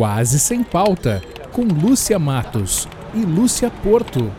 Quase 0.00 0.38
Sem 0.38 0.64
Pauta, 0.64 1.20
com 1.52 1.60
Lúcia 1.60 2.18
Matos 2.18 2.88
e 3.14 3.18
Lúcia 3.18 3.70
Porto. 3.70 4.32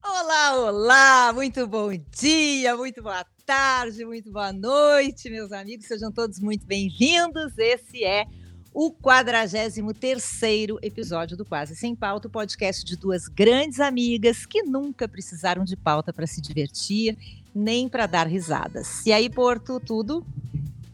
Olá, 0.00 0.60
olá! 0.60 1.32
Muito 1.32 1.66
bom 1.66 1.90
dia, 2.16 2.76
muito 2.76 3.02
boa 3.02 3.26
tarde, 3.44 4.04
muito 4.04 4.30
boa 4.30 4.52
noite, 4.52 5.28
meus 5.28 5.50
amigos. 5.50 5.86
Sejam 5.86 6.12
todos 6.12 6.38
muito 6.38 6.64
bem-vindos. 6.64 7.58
Esse 7.58 8.04
é 8.04 8.26
o 8.72 8.92
43º 8.92 10.78
episódio 10.80 11.36
do 11.36 11.44
Quase 11.44 11.74
Sem 11.74 11.96
Pauta, 11.96 12.28
o 12.28 12.30
podcast 12.30 12.84
de 12.84 12.96
duas 12.96 13.26
grandes 13.26 13.80
amigas 13.80 14.46
que 14.46 14.62
nunca 14.62 15.08
precisaram 15.08 15.64
de 15.64 15.76
pauta 15.76 16.12
para 16.12 16.28
se 16.28 16.40
divertir, 16.40 17.18
nem 17.52 17.88
para 17.88 18.06
dar 18.06 18.28
risadas. 18.28 19.04
E 19.04 19.12
aí, 19.12 19.28
Porto, 19.28 19.80
tudo? 19.80 20.24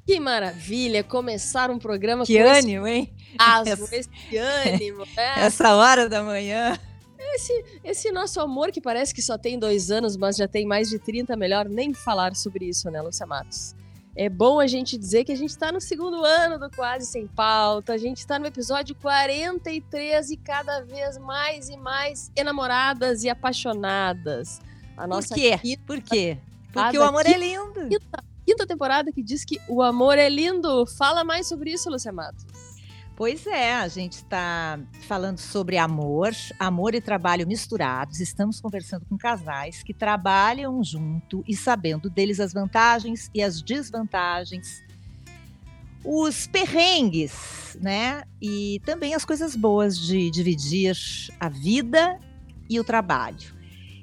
Que 0.09 0.19
maravilha 0.19 1.05
começar 1.05 1.71
um 1.71 1.79
programa 1.79 2.25
que 2.25 2.39
ânimo, 2.39 2.87
esse... 2.87 2.97
hein? 2.97 3.15
Asmo, 3.37 3.87
esse 3.93 4.39
ânimo, 4.39 5.05
né? 5.15 5.35
Essa 5.45 5.75
hora 5.75 6.09
da 6.09 6.23
manhã. 6.23 6.79
Esse, 7.19 7.65
esse 7.85 8.11
nosso 8.11 8.41
amor 8.41 8.73
que 8.73 8.81
parece 8.81 9.15
que 9.15 9.21
só 9.21 9.37
tem 9.37 9.59
dois 9.59 9.91
anos, 9.91 10.17
mas 10.17 10.39
já 10.39 10.49
tem 10.49 10.65
mais 10.65 10.89
de 10.89 10.99
30, 10.99 11.37
melhor 11.37 11.69
nem 11.69 11.93
falar 11.93 12.35
sobre 12.35 12.65
isso, 12.65 12.91
né, 12.91 13.03
Lúcia 13.03 13.27
Matos? 13.27 13.75
É 14.17 14.31
bom 14.31 14.59
a 14.59 14.67
gente 14.67 14.97
dizer 14.97 15.25
que 15.25 15.33
a 15.33 15.37
gente 15.37 15.51
está 15.51 15.71
no 15.71 15.79
segundo 15.79 16.25
ano 16.25 16.59
do 16.59 16.75
Quase 16.75 17.05
Sem 17.05 17.27
Pauta, 17.27 17.93
a 17.93 17.99
gente 17.99 18.17
está 18.17 18.39
no 18.39 18.47
episódio 18.47 18.95
43 18.95 20.31
e 20.31 20.39
cada 20.39 20.81
vez 20.81 21.19
mais 21.19 21.69
e 21.69 21.77
mais 21.77 22.33
enamoradas 22.35 23.25
e 23.25 23.29
apaixonadas. 23.29 24.59
A 24.97 25.07
nossa 25.07 25.35
Por 25.35 25.35
quê? 25.35 25.59
Quinta... 25.59 25.83
Por 25.87 26.01
quê? 26.01 26.39
Porque 26.73 26.97
o 26.97 27.03
amor 27.03 27.27
é 27.27 27.37
lindo. 27.37 27.89
Quinta 27.91 28.28
quinta 28.49 28.67
temporada 28.67 29.13
que 29.13 29.23
diz 29.23 29.45
que 29.45 29.61
o 29.69 29.83
amor 29.83 30.17
é 30.17 30.27
lindo. 30.31 30.87
Fala 30.87 31.23
mais 31.23 31.47
sobre 31.47 31.71
isso, 31.71 31.91
Lúcia 31.91 32.11
Matos. 32.11 32.47
Pois 33.15 33.47
é, 33.47 33.75
a 33.75 33.87
gente 33.89 34.15
está 34.15 34.81
falando 35.07 35.37
sobre 35.37 35.77
amor, 35.77 36.31
amor 36.59 36.95
e 36.95 37.01
trabalho 37.01 37.47
misturados. 37.47 38.21
Estamos 38.21 38.59
conversando 38.59 39.05
com 39.05 39.19
casais 39.19 39.83
que 39.83 39.93
trabalham 39.93 40.83
junto 40.83 41.45
e 41.47 41.55
sabendo 41.55 42.09
deles 42.09 42.41
as 42.41 42.55
vantagens 42.55 43.29
e 43.35 43.43
as 43.43 43.61
desvantagens, 43.61 44.83
os 46.03 46.47
perrengues, 46.47 47.77
né? 47.83 48.23
E 48.41 48.81
também 48.83 49.15
as 49.15 49.27
coisas 49.27 49.55
boas 49.55 49.99
de 49.99 50.31
dividir 50.31 50.97
a 51.39 51.51
vida 51.51 52.19
e 52.71 52.81
o 52.81 52.85
trabalho. 52.85 53.58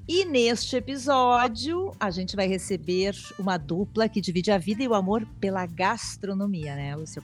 E 0.08 0.24
neste 0.24 0.76
episódio, 0.76 1.92
a 2.00 2.12
gente 2.12 2.36
vai 2.36 2.48
receber 2.48 3.16
uma 3.40 3.58
dupla 3.58 4.08
que 4.08 4.22
divide 4.22 4.52
a 4.52 4.58
vida 4.58 4.84
e 4.84 4.88
o 4.88 4.94
amor 4.94 5.26
pela 5.40 5.66
gastronomia, 5.66 6.76
né, 6.76 6.96
Lúcia? 6.96 7.24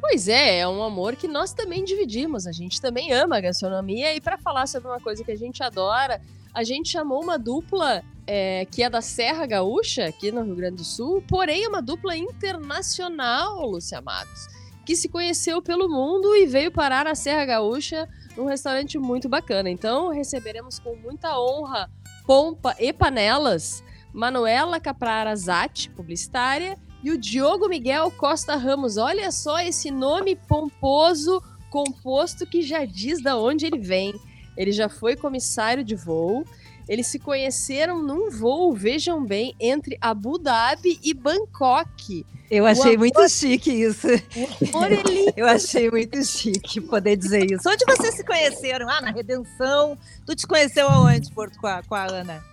Pois 0.00 0.26
é, 0.26 0.60
é 0.60 0.68
um 0.68 0.82
amor 0.82 1.14
que 1.14 1.28
nós 1.28 1.52
também 1.52 1.84
dividimos. 1.84 2.46
A 2.46 2.52
gente 2.52 2.80
também 2.80 3.12
ama 3.12 3.36
a 3.36 3.40
gastronomia. 3.40 4.14
E 4.14 4.20
para 4.20 4.38
falar 4.38 4.66
sobre 4.66 4.88
uma 4.88 5.00
coisa 5.00 5.22
que 5.22 5.30
a 5.30 5.36
gente 5.36 5.62
adora, 5.62 6.22
a 6.54 6.64
gente 6.64 6.88
chamou 6.88 7.22
uma 7.22 7.38
dupla 7.38 8.02
é, 8.26 8.64
que 8.64 8.82
é 8.82 8.88
da 8.88 9.02
Serra 9.02 9.44
Gaúcha, 9.44 10.06
aqui 10.06 10.32
no 10.32 10.42
Rio 10.42 10.56
Grande 10.56 10.76
do 10.76 10.84
Sul, 10.84 11.22
porém 11.28 11.64
é 11.64 11.68
uma 11.68 11.82
dupla 11.82 12.16
internacional, 12.16 13.66
Lúcia 13.66 14.00
Matos, 14.00 14.46
que 14.84 14.94
se 14.94 15.08
conheceu 15.08 15.62
pelo 15.62 15.88
mundo 15.88 16.34
e 16.36 16.46
veio 16.46 16.70
parar 16.70 17.04
na 17.04 17.14
Serra 17.14 17.44
Gaúcha 17.44 18.08
num 18.36 18.44
restaurante 18.44 18.98
muito 18.98 19.28
bacana. 19.28 19.70
Então, 19.70 20.10
receberemos 20.10 20.78
com 20.78 20.94
muita 20.96 21.38
honra, 21.38 21.90
pompa 22.26 22.74
e 22.78 22.92
panelas 22.92 23.82
Manuela 24.12 24.78
Caprara 24.78 25.34
Zatti, 25.34 25.90
publicitária, 25.90 26.78
e 27.02 27.10
o 27.10 27.18
Diogo 27.18 27.68
Miguel 27.68 28.10
Costa 28.12 28.54
Ramos. 28.54 28.96
Olha 28.96 29.30
só 29.32 29.58
esse 29.58 29.90
nome 29.90 30.36
pomposo, 30.36 31.42
composto 31.68 32.46
que 32.46 32.62
já 32.62 32.84
diz 32.84 33.22
da 33.22 33.36
onde 33.36 33.66
ele 33.66 33.78
vem. 33.78 34.14
Ele 34.56 34.70
já 34.70 34.88
foi 34.88 35.16
comissário 35.16 35.82
de 35.82 35.96
voo. 35.96 36.44
Eles 36.88 37.06
se 37.06 37.18
conheceram 37.18 38.02
num 38.02 38.30
voo, 38.30 38.74
vejam 38.74 39.24
bem, 39.24 39.54
entre 39.58 39.96
Abu 40.00 40.38
Dhabi 40.38 41.00
e 41.02 41.14
Bangkok. 41.14 42.26
Eu 42.50 42.66
achei 42.66 42.94
amor... 42.94 42.98
muito 42.98 43.28
chique 43.28 43.70
isso. 43.70 44.06
Eu 45.36 45.46
achei 45.46 45.90
muito 45.90 46.22
chique 46.24 46.80
poder 46.80 47.16
dizer 47.16 47.50
isso. 47.50 47.68
Onde 47.68 47.84
vocês 47.86 48.14
se 48.14 48.24
conheceram? 48.24 48.88
Ah, 48.88 49.00
na 49.00 49.10
Redenção. 49.10 49.98
Tu 50.26 50.36
te 50.36 50.46
conheceu 50.46 50.88
aonde, 50.88 51.32
Porto, 51.32 51.58
com 51.58 51.66
a, 51.66 51.82
com 51.82 51.94
a 51.94 52.04
Ana? 52.04 52.44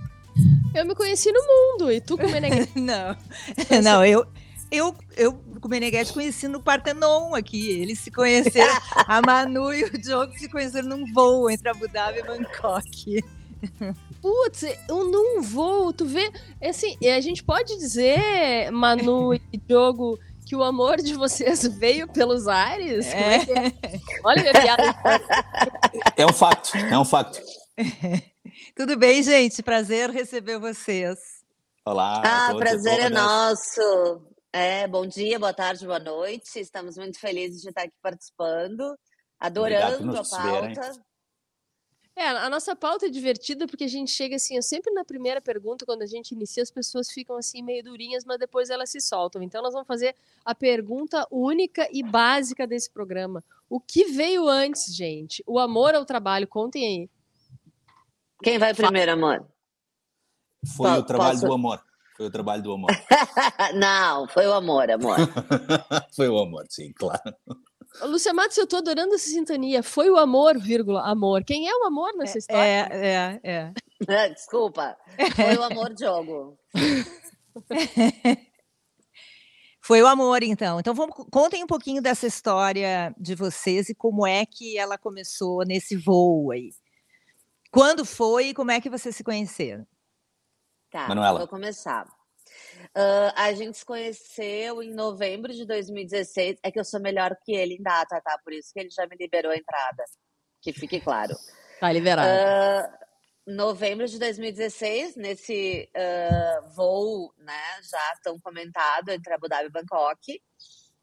Eu 0.73 0.85
me 0.85 0.95
conheci 0.95 1.31
no 1.31 1.41
mundo. 1.41 1.91
E 1.91 1.99
tu 1.99 2.17
com 2.17 2.25
o 2.25 2.31
Meneghetti? 2.31 2.71
não. 2.79 3.17
Não, 3.83 4.05
eu, 4.05 4.25
eu, 4.71 4.95
eu 5.17 5.33
com 5.33 5.67
o 5.67 5.71
Meneghetti 5.71 6.13
conheci 6.13 6.47
no 6.47 6.61
Partenon 6.61 7.35
aqui. 7.35 7.69
Eles 7.69 7.99
se 7.99 8.09
conheceram. 8.09 8.73
a 8.95 9.21
Manu 9.21 9.73
e 9.73 9.83
o 9.83 9.91
Diogo 9.91 10.33
se 10.39 10.47
conheceram 10.47 10.87
num 10.87 11.13
voo 11.13 11.49
entre 11.49 11.69
Abu 11.69 11.87
Dhabi 11.89 12.19
e 12.19 12.23
Bangkok. 12.23 13.23
Putz, 14.21 14.63
eu 14.87 15.05
não 15.05 15.41
vou. 15.41 15.91
Tu 15.91 16.05
vê, 16.05 16.31
é 16.59 16.69
assim, 16.69 16.95
a 17.07 17.19
gente 17.19 17.43
pode 17.43 17.75
dizer, 17.77 18.71
Manu 18.71 19.33
e 19.33 19.57
Diogo, 19.57 20.19
que 20.45 20.55
o 20.55 20.63
amor 20.63 20.97
de 20.97 21.15
vocês 21.15 21.65
veio 21.77 22.07
pelos 22.07 22.47
ares? 22.47 23.07
É. 23.07 23.37
É 23.37 23.67
é? 23.67 23.99
Olha 24.23 24.41
minha 24.41 24.53
piada. 24.53 24.83
É 26.15 26.25
um 26.25 26.33
facto, 26.33 26.77
é 26.77 26.99
um 26.99 27.05
facto. 27.05 27.41
Tudo 28.75 28.97
bem, 28.97 29.23
gente? 29.23 29.63
Prazer 29.63 30.09
receber 30.11 30.59
vocês. 30.59 31.17
Olá. 31.83 32.21
Ah, 32.23 32.53
prazer 32.55 32.99
é 32.99 33.09
nosso. 33.09 34.21
É, 34.53 34.87
bom 34.87 35.07
dia, 35.07 35.39
boa 35.39 35.53
tarde, 35.53 35.85
boa 35.85 35.99
noite. 35.99 36.59
Estamos 36.59 36.97
muito 36.97 37.19
felizes 37.19 37.61
de 37.61 37.69
estar 37.69 37.83
aqui 37.83 37.95
participando, 38.03 38.95
adorando 39.39 40.15
a 40.15 40.23
pauta. 40.23 40.91
É, 42.21 42.27
a 42.27 42.49
nossa 42.51 42.75
pauta 42.75 43.07
é 43.07 43.09
divertida 43.09 43.65
porque 43.65 43.85
a 43.85 43.87
gente 43.87 44.11
chega 44.11 44.35
assim, 44.35 44.55
eu 44.55 44.61
sempre 44.61 44.93
na 44.93 45.03
primeira 45.03 45.41
pergunta, 45.41 45.87
quando 45.87 46.03
a 46.03 46.05
gente 46.05 46.35
inicia, 46.35 46.61
as 46.61 46.69
pessoas 46.69 47.09
ficam 47.09 47.35
assim 47.35 47.63
meio 47.63 47.83
durinhas, 47.83 48.23
mas 48.23 48.37
depois 48.37 48.69
elas 48.69 48.91
se 48.91 49.01
soltam. 49.01 49.41
Então 49.41 49.63
nós 49.63 49.73
vamos 49.73 49.87
fazer 49.87 50.15
a 50.45 50.53
pergunta 50.53 51.27
única 51.31 51.89
e 51.91 52.03
básica 52.03 52.67
desse 52.67 52.91
programa. 52.91 53.43
O 53.67 53.79
que 53.79 54.05
veio 54.05 54.47
antes, 54.47 54.95
gente? 54.95 55.43
O 55.47 55.57
amor 55.57 55.95
ao 55.95 56.05
trabalho? 56.05 56.47
Contem 56.47 56.85
aí. 56.85 57.09
Quem 58.43 58.59
vai 58.59 58.75
primeiro, 58.75 59.13
amor? 59.13 59.43
Foi 60.77 60.91
o 60.91 61.03
trabalho 61.03 61.31
Posso... 61.31 61.47
do 61.47 61.53
amor. 61.53 61.83
Foi 62.15 62.27
o 62.27 62.31
trabalho 62.31 62.61
do 62.61 62.71
amor. 62.71 62.91
Não, 63.73 64.27
foi 64.27 64.45
o 64.45 64.53
amor, 64.53 64.91
amor. 64.91 65.17
foi 66.15 66.29
o 66.29 66.37
amor, 66.37 66.67
sim, 66.69 66.93
claro. 66.93 67.35
Lúcia 68.03 68.33
Matos, 68.33 68.57
eu 68.57 68.65
tô 68.65 68.77
adorando 68.77 69.13
essa 69.15 69.29
sintonia. 69.29 69.83
Foi 69.83 70.09
o 70.09 70.17
amor, 70.17 70.57
vírgula, 70.57 71.01
amor. 71.03 71.43
Quem 71.43 71.67
é 71.67 71.75
o 71.75 71.85
amor 71.85 72.15
nessa 72.15 72.37
é, 72.37 72.39
história? 72.39 72.89
É, 72.91 73.39
é, 73.43 73.73
é. 74.07 74.29
Desculpa. 74.33 74.97
Foi 75.35 75.57
o 75.57 75.63
amor, 75.63 75.93
Diogo. 75.93 76.57
Foi 79.83 80.01
o 80.01 80.07
amor, 80.07 80.43
então. 80.43 80.79
Então, 80.79 80.93
vamos, 80.93 81.15
contem 81.31 81.63
um 81.63 81.67
pouquinho 81.67 82.01
dessa 82.01 82.27
história 82.27 83.13
de 83.17 83.33
vocês 83.33 83.89
e 83.89 83.95
como 83.95 84.27
é 84.27 84.45
que 84.45 84.77
ela 84.77 84.95
começou 84.95 85.65
nesse 85.65 85.97
voo 85.97 86.51
aí. 86.51 86.69
Quando 87.71 88.05
foi 88.05 88.49
e 88.49 88.53
como 88.53 88.69
é 88.69 88.79
que 88.79 88.89
vocês 88.89 89.15
se 89.15 89.23
conheceram? 89.23 89.87
Tá, 90.91 91.07
Manuela. 91.07 91.39
vou 91.39 91.47
começar. 91.47 92.05
Uh, 92.97 93.31
a 93.35 93.53
gente 93.53 93.77
se 93.77 93.85
conheceu 93.85 94.83
em 94.83 94.93
novembro 94.93 95.53
de 95.53 95.65
2016. 95.65 96.57
É 96.61 96.71
que 96.71 96.79
eu 96.79 96.83
sou 96.83 96.99
melhor 96.99 97.37
que 97.43 97.53
ele 97.53 97.75
em 97.75 97.81
data, 97.81 98.19
tá? 98.21 98.37
Por 98.43 98.51
isso 98.51 98.73
que 98.73 98.79
ele 98.79 98.89
já 98.89 99.07
me 99.07 99.15
liberou 99.15 99.51
a 99.51 99.57
entrada. 99.57 100.03
Que 100.61 100.73
fique 100.73 100.99
claro. 100.99 101.33
Tá 101.79 101.91
liberado. 101.91 102.27
Uh, 102.27 103.01
novembro 103.47 104.07
de 104.07 104.19
2016, 104.19 105.15
nesse 105.15 105.89
uh, 105.95 106.69
voo, 106.75 107.33
né, 107.37 107.79
já 107.81 108.13
tão 108.23 108.39
comentado 108.39 109.09
entre 109.09 109.33
Abu 109.33 109.47
Dhabi 109.47 109.67
e 109.67 109.71
Bangkok. 109.71 110.41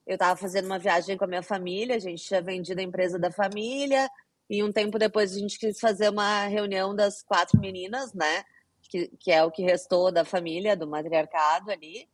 Eu 0.06 0.14
estava 0.14 0.36
fazendo 0.36 0.66
uma 0.66 0.78
viagem 0.78 1.16
com 1.16 1.24
a 1.24 1.28
minha 1.28 1.42
família, 1.42 1.96
a 1.96 1.98
gente 1.98 2.24
tinha 2.24 2.40
vendido 2.40 2.80
a 2.80 2.84
empresa 2.84 3.18
da 3.18 3.30
família, 3.30 4.08
e 4.48 4.62
um 4.62 4.72
tempo 4.72 4.98
depois 4.98 5.34
a 5.34 5.38
gente 5.38 5.58
quis 5.58 5.78
fazer 5.78 6.08
uma 6.08 6.46
reunião 6.46 6.94
das 6.94 7.22
quatro 7.22 7.60
meninas, 7.60 8.14
né? 8.14 8.44
Que, 8.88 9.08
que 9.18 9.30
é 9.30 9.44
o 9.44 9.50
que 9.50 9.62
restou 9.62 10.10
da 10.10 10.24
família, 10.24 10.76
do 10.76 10.88
matriarcado 10.88 11.70
ali. 11.70 12.08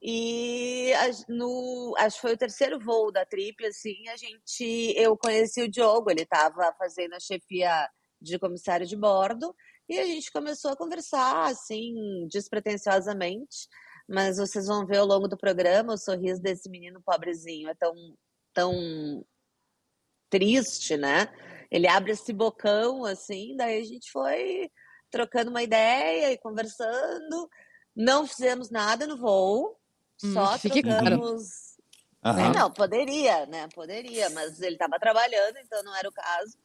E 0.00 0.92
no, 1.28 1.94
acho 1.98 2.16
que 2.16 2.22
foi 2.22 2.34
o 2.34 2.38
terceiro 2.38 2.78
voo 2.78 3.10
da 3.10 3.24
trip, 3.24 3.64
assim, 3.66 4.08
a 4.08 4.16
gente, 4.16 4.94
eu 4.96 5.16
conheci 5.16 5.60
o 5.62 5.68
Diogo, 5.68 6.10
ele 6.10 6.22
estava 6.22 6.72
fazendo 6.78 7.14
a 7.14 7.20
chefia 7.20 7.88
de 8.20 8.38
comissário 8.38 8.86
de 8.86 8.96
bordo, 8.96 9.54
e 9.88 9.98
a 9.98 10.04
gente 10.04 10.30
começou 10.30 10.70
a 10.70 10.76
conversar, 10.76 11.46
assim, 11.46 12.28
despretensiosamente, 12.30 13.68
mas 14.08 14.36
vocês 14.38 14.66
vão 14.66 14.86
ver 14.86 14.98
ao 14.98 15.06
longo 15.06 15.26
do 15.26 15.36
programa 15.36 15.94
o 15.94 15.98
sorriso 15.98 16.40
desse 16.40 16.70
menino 16.70 17.02
pobrezinho, 17.02 17.68
é 17.68 17.74
tão, 17.74 17.94
tão 18.52 19.24
triste, 20.30 20.96
né? 20.96 21.26
Ele 21.70 21.88
abre 21.88 22.12
esse 22.12 22.32
bocão, 22.32 23.04
assim, 23.04 23.56
daí 23.56 23.80
a 23.80 23.84
gente 23.84 24.10
foi 24.12 24.70
trocando 25.10 25.50
uma 25.50 25.62
ideia 25.62 26.32
e 26.32 26.38
conversando. 26.38 27.48
Não 27.94 28.26
fizemos 28.26 28.70
nada 28.70 29.06
no 29.06 29.16
voo, 29.16 29.76
hum, 30.22 30.32
só 30.32 30.58
trocamos. 30.58 31.68
Claro. 32.22 32.38
Uhum. 32.38 32.52
Não, 32.52 32.70
poderia, 32.70 33.46
né? 33.46 33.68
Poderia, 33.74 34.28
mas 34.30 34.60
ele 34.60 34.74
estava 34.74 34.98
trabalhando, 34.98 35.56
então 35.58 35.82
não 35.82 35.94
era 35.94 36.08
o 36.08 36.12
caso. 36.12 36.58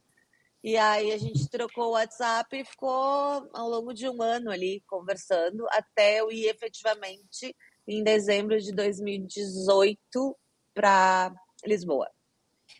E 0.63 0.77
aí 0.77 1.11
a 1.11 1.17
gente 1.17 1.49
trocou 1.49 1.89
o 1.89 1.91
WhatsApp 1.91 2.55
e 2.57 2.65
ficou 2.65 3.49
ao 3.53 3.69
longo 3.69 3.93
de 3.93 4.07
um 4.07 4.21
ano 4.21 4.49
ali 4.49 4.81
conversando 4.87 5.67
até 5.71 6.21
eu 6.21 6.31
ir 6.31 6.47
efetivamente 6.47 7.55
em 7.87 8.01
dezembro 8.01 8.57
de 8.59 8.71
2018 8.71 10.37
para 10.73 11.33
Lisboa. 11.65 12.09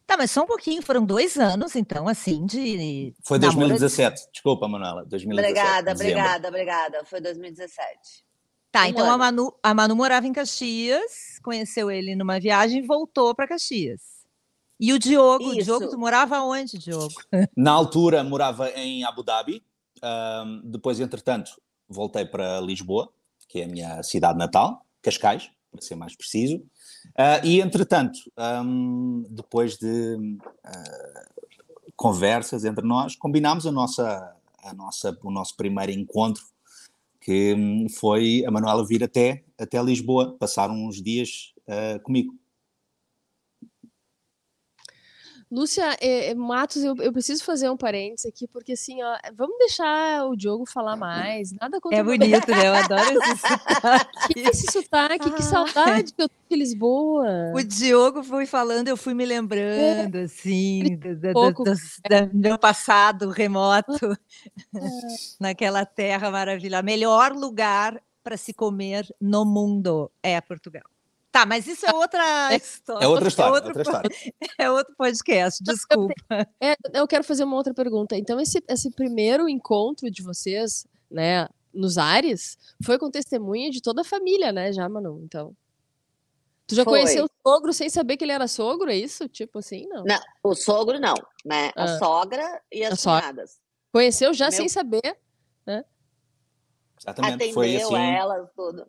Tá, 0.05 0.17
mas 0.17 0.31
só 0.31 0.43
um 0.43 0.45
pouquinho, 0.45 0.81
foram 0.81 1.05
dois 1.05 1.37
anos, 1.37 1.75
então, 1.75 2.07
assim, 2.07 2.45
de. 2.45 3.13
Foi 3.23 3.39
2017, 3.39 4.25
de... 4.25 4.31
desculpa, 4.31 4.67
Manuela. 4.67 5.05
2017, 5.05 5.39
obrigada, 5.39 5.93
dezembro. 5.93 6.19
obrigada, 6.19 6.47
obrigada. 6.49 7.05
Foi 7.05 7.21
2017. 7.21 8.25
Tá, 8.71 8.83
um 8.83 8.85
então 8.87 9.11
a 9.11 9.17
Manu, 9.17 9.53
a 9.61 9.73
Manu 9.73 9.95
morava 9.95 10.25
em 10.25 10.33
Caxias, 10.33 11.39
conheceu 11.43 11.91
ele 11.91 12.15
numa 12.15 12.39
viagem 12.39 12.83
e 12.83 12.87
voltou 12.87 13.33
para 13.35 13.47
Caxias. 13.47 14.01
E 14.79 14.91
o 14.91 14.99
Diogo, 14.99 15.49
o 15.49 15.55
Diogo, 15.55 15.89
tu 15.89 15.97
morava 15.97 16.41
onde, 16.41 16.77
Diogo? 16.77 17.13
Na 17.55 17.71
altura 17.71 18.23
morava 18.23 18.69
em 18.71 19.03
Abu 19.05 19.23
Dhabi, 19.23 19.63
um, 20.03 20.61
depois, 20.65 20.99
entretanto, 20.99 21.51
voltei 21.87 22.25
para 22.25 22.59
Lisboa, 22.59 23.13
que 23.47 23.61
é 23.61 23.65
a 23.65 23.67
minha 23.67 24.03
cidade 24.03 24.37
natal, 24.37 24.85
Cascais, 25.01 25.51
para 25.73 25.81
ser 25.81 25.95
mais 25.95 26.15
preciso. 26.15 26.57
Uh, 26.57 27.43
e, 27.43 27.59
entretanto, 27.59 28.19
um, 28.63 29.25
depois 29.29 29.77
de 29.77 30.15
uh, 30.15 31.43
conversas 31.95 32.63
entre 32.63 32.85
nós, 32.85 33.15
combinámos 33.15 33.65
a 33.65 33.71
nossa, 33.71 34.35
a 34.63 34.73
nossa, 34.73 35.17
o 35.23 35.31
nosso 35.31 35.57
primeiro 35.57 35.91
encontro, 35.91 36.43
que 37.19 37.53
um, 37.53 37.89
foi 37.89 38.43
a 38.45 38.51
Manuela 38.51 38.85
vir 38.85 39.03
até, 39.03 39.43
até 39.57 39.81
Lisboa, 39.81 40.35
passar 40.37 40.69
uns 40.69 41.01
dias 41.01 41.53
uh, 41.67 41.99
comigo. 42.03 42.33
Lúcia, 45.53 45.95
é, 46.01 46.31
é, 46.31 46.33
Matos, 46.33 46.83
eu, 46.83 46.95
eu, 46.97 47.13
preciso 47.13 47.43
fazer 47.43 47.69
um 47.69 47.77
parênteses 47.77 48.25
aqui, 48.25 48.47
porque 48.47 48.71
assim, 48.71 49.03
ó, 49.03 49.15
vamos 49.35 49.55
deixar 49.59 50.25
o 50.25 50.35
Diogo 50.35 50.65
falar 50.65 50.95
mais. 50.95 51.51
Nada 51.51 51.79
contra 51.79 51.99
É 51.99 52.03
bonito, 52.03 52.49
né? 52.49 52.67
Eu 52.67 52.73
adoro 52.73 53.19
esse 53.21 53.37
sotaque. 53.47 54.33
que 54.33 54.39
esse 54.39 54.71
sotaque, 54.71 55.31
que 55.31 55.43
saudade 55.43 56.11
que 56.11 56.23
eu 56.23 56.27
tenho 56.27 56.49
de 56.49 56.55
Lisboa. 56.55 57.51
O 57.53 57.63
Diogo 57.63 58.23
foi 58.23 58.47
falando, 58.47 58.87
eu 58.87 58.97
fui 58.97 59.13
me 59.13 59.27
lembrando, 59.27 60.17
é. 60.17 60.23
assim, 60.23 60.97
do, 60.97 61.15
do, 61.17 61.33
do, 61.51 61.63
do, 61.63 62.29
meu 62.33 62.57
passado 62.57 63.29
remoto, 63.29 64.17
é. 64.75 64.79
naquela 65.39 65.85
terra 65.85 66.31
maravilhosa. 66.31 66.81
Melhor 66.81 67.31
lugar 67.31 68.01
para 68.23 68.37
se 68.37 68.55
comer 68.55 69.05
no 69.21 69.45
mundo 69.45 70.09
é 70.23 70.41
Portugal. 70.41 70.92
Tá, 71.33 71.47
mas 71.47 71.65
isso 71.65 71.83
é 71.83 71.91
outra 71.91 72.21
história. 72.55 73.03
É 73.03 73.07
outra 73.07 73.27
história. 73.27 73.49
É 73.49 73.53
outro, 73.55 73.67
outra 73.69 73.81
história. 73.81 74.09
é 74.59 74.69
outro 74.69 74.95
podcast, 74.95 75.63
desculpa. 75.63 76.13
É, 76.61 76.75
eu 76.93 77.07
quero 77.07 77.23
fazer 77.23 77.43
uma 77.43 77.57
outra 77.57 77.73
pergunta. 77.73 78.15
Então, 78.15 78.39
esse, 78.39 78.63
esse 78.67 78.91
primeiro 78.91 79.49
encontro 79.49 80.11
de 80.11 80.21
vocês, 80.21 80.85
né, 81.09 81.49
nos 81.73 81.97
ares, 81.97 82.55
foi 82.85 82.99
com 82.99 83.09
testemunha 83.09 83.71
de 83.71 83.81
toda 83.81 84.01
a 84.01 84.05
família, 84.05 84.51
né, 84.51 84.71
já, 84.71 84.87
Manu? 84.87 85.21
Então. 85.23 85.57
Tu 86.67 86.75
já 86.75 86.83
foi. 86.83 86.99
conheceu 86.99 87.25
o 87.25 87.49
sogro 87.49 87.73
sem 87.73 87.89
saber 87.89 88.15
que 88.15 88.23
ele 88.23 88.31
era 88.31 88.47
sogro, 88.47 88.91
é 88.91 88.95
isso? 88.95 89.27
Tipo 89.27 89.57
assim, 89.57 89.87
não? 89.87 90.03
Não, 90.03 90.19
o 90.43 90.53
sogro 90.53 90.99
não, 90.99 91.15
né? 91.43 91.71
A 91.75 91.85
ah. 91.85 91.97
sogra 91.97 92.61
e 92.71 92.85
as 92.85 93.03
cunhadas. 93.03 93.59
Conheceu 93.91 94.35
já 94.35 94.45
Meu... 94.45 94.53
sem 94.53 94.69
saber, 94.69 95.17
né? 95.65 95.83
Exatamente, 97.01 97.33
Atendeu 97.33 97.53
foi 97.55 97.75
assim. 97.75 97.95
elas, 97.95 98.49
tudo. 98.55 98.87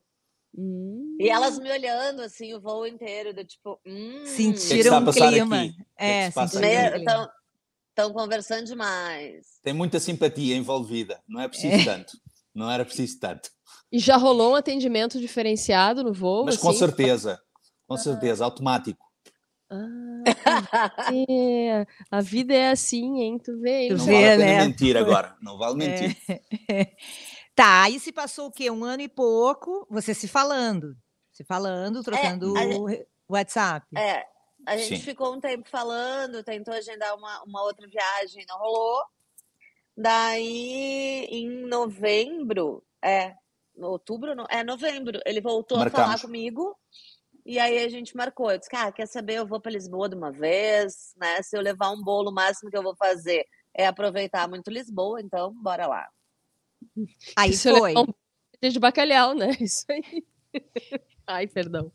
Hum. 0.57 1.17
E 1.19 1.29
elas 1.29 1.59
me 1.59 1.71
olhando 1.71 2.23
assim 2.23 2.55
o 2.55 2.61
voo 2.61 2.87
inteiro, 2.87 3.35
do 3.35 3.45
tipo, 3.45 3.81
hum, 3.85 4.25
sentiram 4.25 4.99
um 4.99 5.13
clima. 5.13 5.65
É, 5.99 6.29
estão 6.29 8.13
conversando 8.13 8.67
demais. 8.67 9.47
Tem 9.63 9.73
muita 9.73 9.99
simpatia 9.99 10.57
envolvida, 10.57 11.21
não 11.29 11.41
é 11.41 11.49
preciso 11.49 11.75
é. 11.75 11.85
tanto. 11.85 12.17
Não 12.55 12.71
era 12.71 12.85
preciso 12.85 13.19
tanto. 13.19 13.51
E 13.91 13.99
já 13.99 14.17
rolou 14.17 14.53
um 14.53 14.55
atendimento 14.55 15.21
diferenciado 15.21 16.05
no 16.05 16.13
voo? 16.13 16.45
Mas 16.45 16.55
assim? 16.55 16.63
com 16.63 16.73
certeza, 16.73 17.41
com 17.87 17.97
certeza, 17.97 18.45
automático. 18.45 19.05
Ah, 19.71 20.23
é. 21.13 21.87
A 22.11 22.21
vida 22.21 22.55
é 22.55 22.71
assim, 22.71 23.23
hein? 23.23 23.39
Tu 23.43 23.59
vê, 23.59 23.89
tu 23.89 23.97
não 23.97 24.05
vê, 24.05 24.13
vale 24.13 24.45
né? 24.45 24.67
mentir 24.67 24.97
agora, 24.97 25.37
não 25.43 25.59
vale 25.59 25.77
mentir. 25.77 26.17
É. 26.69 26.93
Tá, 27.55 27.85
aí 27.85 28.01
se 28.01 28.13
passou 28.13 28.49
o 28.49 28.51
quê? 28.51 28.71
Um 28.71 28.85
ano 28.85 29.03
e 29.03 29.09
pouco, 29.09 29.87
você 29.89 30.13
se 30.13 30.27
falando, 30.27 30.97
se 31.33 31.45
falando, 31.45 32.03
trocando 32.03 32.57
é, 32.59 32.73
gente, 32.73 33.07
WhatsApp. 33.29 33.87
É, 33.97 34.27
a 34.67 34.77
gente 34.77 34.97
Sim. 34.97 35.03
ficou 35.03 35.35
um 35.35 35.41
tempo 35.41 35.69
falando, 35.69 36.43
tentou 36.43 36.75
agendar 36.75 37.15
uma, 37.17 37.43
uma 37.45 37.63
outra 37.63 37.87
viagem, 37.87 38.45
não 38.49 38.59
rolou. 38.59 39.05
Daí, 39.97 41.27
em 41.31 41.67
novembro, 41.67 42.83
é, 43.03 43.37
outubro, 43.79 44.35
não, 44.35 44.47
é 44.51 44.65
novembro, 44.65 45.21
ele 45.25 45.41
voltou 45.41 45.79
Marcamos. 45.79 46.01
a 46.01 46.07
falar 46.07 46.21
comigo. 46.21 46.77
E 47.47 47.59
aí 47.59 47.85
a 47.85 47.89
gente 47.89 48.17
marcou. 48.17 48.51
Eu 48.51 48.59
disse, 48.59 48.71
cara, 48.71 48.91
quer 48.91 49.07
saber? 49.07 49.35
Eu 49.35 49.47
vou 49.47 49.61
para 49.61 49.71
Lisboa 49.71 50.09
de 50.09 50.17
uma 50.17 50.33
vez, 50.33 51.13
né? 51.17 51.43
Se 51.43 51.57
eu 51.57 51.61
levar 51.61 51.91
um 51.91 52.03
bolo, 52.03 52.31
o 52.31 52.35
máximo 52.35 52.71
que 52.71 52.77
eu 52.77 52.83
vou 52.83 52.97
fazer 52.97 53.45
é 53.75 53.87
aproveitar 53.87 54.49
muito 54.49 54.71
Lisboa, 54.71 55.21
então 55.21 55.53
bora 55.63 55.87
lá. 55.87 56.09
Aí 57.37 57.51
Isso 57.51 57.69
é 57.69 57.79
foi. 57.79 57.95
É 57.95 57.99
um 57.99 58.07
de 58.71 58.79
bacalhau, 58.79 59.35
né? 59.35 59.51
Isso 59.61 59.85
aí. 59.91 60.25
Ai, 61.27 61.47
perdão. 61.47 61.93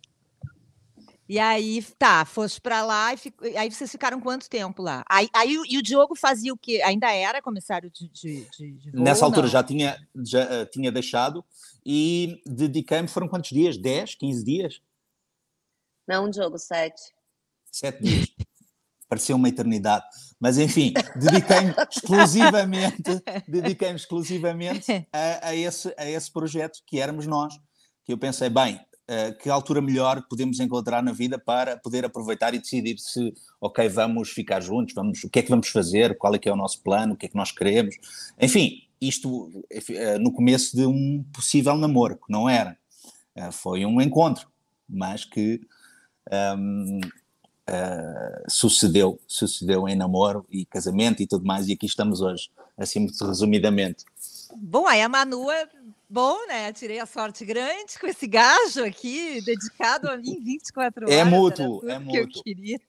E 1.27 1.37
aí, 1.37 1.83
tá, 1.99 2.25
foste 2.25 2.59
para 2.59 2.83
lá 2.83 3.13
e 3.13 3.17
fico, 3.17 3.45
aí 3.55 3.69
vocês 3.71 3.91
ficaram 3.91 4.19
quanto 4.19 4.49
tempo 4.49 4.81
lá? 4.81 5.03
Aí, 5.07 5.29
aí 5.31 5.57
e 5.69 5.77
o 5.77 5.81
Diogo 5.83 6.15
fazia 6.15 6.51
o 6.51 6.57
quê? 6.57 6.81
Ainda 6.83 7.11
era 7.11 7.39
comissário 7.39 7.91
de, 7.91 8.09
de, 8.09 8.49
de, 8.49 8.71
de 8.71 8.91
voo, 8.91 9.03
Nessa 9.03 9.25
altura 9.25 9.47
já 9.47 9.63
tinha, 9.63 9.95
já 10.25 10.63
uh, 10.63 10.65
tinha 10.71 10.91
deixado 10.91 11.45
e 11.85 12.41
dediquei-me, 12.47 13.07
foram 13.07 13.27
quantos 13.27 13.51
dias? 13.51 13.77
10, 13.77 14.15
15 14.15 14.43
dias? 14.43 14.81
Não, 16.07 16.31
Diogo, 16.31 16.57
sete. 16.57 17.13
Sete 17.71 18.01
dias 18.01 18.27
parecia 19.09 19.35
uma 19.35 19.49
eternidade. 19.49 20.05
Mas 20.39 20.57
enfim, 20.57 20.93
dediquei-me 21.15 21.73
exclusivamente, 21.91 23.21
dediquei 23.47 23.89
exclusivamente 23.89 25.07
a, 25.11 25.49
a, 25.49 25.55
esse, 25.55 25.93
a 25.97 26.09
esse 26.09 26.31
projeto 26.31 26.79
que 26.85 26.99
éramos 26.99 27.25
nós, 27.25 27.53
que 28.05 28.13
eu 28.13 28.17
pensei, 28.17 28.49
bem, 28.49 28.75
uh, 28.75 29.37
que 29.39 29.49
altura 29.49 29.81
melhor 29.81 30.23
podemos 30.29 30.59
encontrar 30.59 31.01
na 31.01 31.11
vida 31.11 31.39
para 31.39 31.75
poder 31.77 32.05
aproveitar 32.05 32.53
e 32.53 32.59
decidir 32.59 32.97
se, 32.99 33.33
ok, 33.59 33.89
vamos 33.89 34.29
ficar 34.29 34.61
juntos, 34.61 34.93
vamos, 34.93 35.23
o 35.23 35.29
que 35.29 35.39
é 35.39 35.41
que 35.41 35.49
vamos 35.49 35.67
fazer, 35.69 36.17
qual 36.17 36.35
é 36.35 36.39
que 36.39 36.47
é 36.47 36.53
o 36.53 36.55
nosso 36.55 36.81
plano, 36.83 37.13
o 37.13 37.17
que 37.17 37.25
é 37.25 37.29
que 37.29 37.35
nós 37.35 37.51
queremos. 37.51 37.95
Enfim, 38.39 38.83
isto 39.01 39.47
uh, 39.47 40.19
no 40.19 40.31
começo 40.31 40.77
de 40.77 40.85
um 40.85 41.25
possível 41.33 41.75
namoro, 41.75 42.15
que 42.15 42.31
não 42.31 42.47
era. 42.47 42.77
Uh, 43.35 43.51
foi 43.51 43.85
um 43.85 43.99
encontro, 43.99 44.47
mas 44.87 45.25
que 45.25 45.61
um, 46.31 46.97
ehm, 46.97 47.01
uh, 47.69 48.49
sucedeu, 48.49 49.19
sucedeu 49.27 49.87
em 49.87 49.95
namoro 49.95 50.45
e 50.49 50.65
casamento 50.65 51.21
e 51.21 51.27
tudo 51.27 51.45
mais, 51.45 51.67
e 51.67 51.73
aqui 51.73 51.85
estamos 51.85 52.21
hoje, 52.21 52.49
assim 52.77 52.99
muito 52.99 53.23
resumidamente. 53.25 54.05
Bom, 54.55 54.87
aí 54.87 55.01
a 55.01 55.09
Manu 55.09 55.49
é 55.51 55.69
bom, 56.09 56.35
né? 56.47 56.73
Tirei 56.73 56.99
a 56.99 57.05
sorte 57.05 57.45
grande 57.45 57.99
com 57.99 58.07
esse 58.07 58.27
gajo 58.27 58.83
aqui, 58.83 59.41
dedicado 59.41 60.09
a 60.09 60.17
mim 60.17 60.39
24 60.43 61.03
é 61.03 61.05
horas. 61.05 61.17
É 61.17 61.23
mútuo, 61.23 61.89
é 61.89 61.99
mútuo. 61.99 62.11
Que 62.11 62.17
eu 62.17 62.43
queria. 62.43 62.79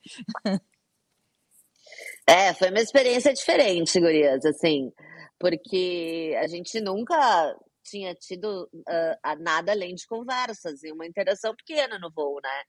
É, 2.26 2.54
foi 2.54 2.70
uma 2.70 2.80
experiência 2.80 3.34
diferente, 3.34 3.98
gurias, 3.98 4.44
assim, 4.44 4.92
porque 5.38 6.36
a 6.40 6.46
gente 6.46 6.80
nunca 6.80 7.56
tinha 7.82 8.14
tido 8.14 8.70
uh, 8.72 9.42
nada 9.42 9.72
além 9.72 9.94
de 9.94 10.06
conversas 10.06 10.84
e 10.84 10.92
uma 10.92 11.06
interação 11.06 11.54
pequena 11.56 11.98
no 11.98 12.10
voo, 12.10 12.40
né? 12.40 12.62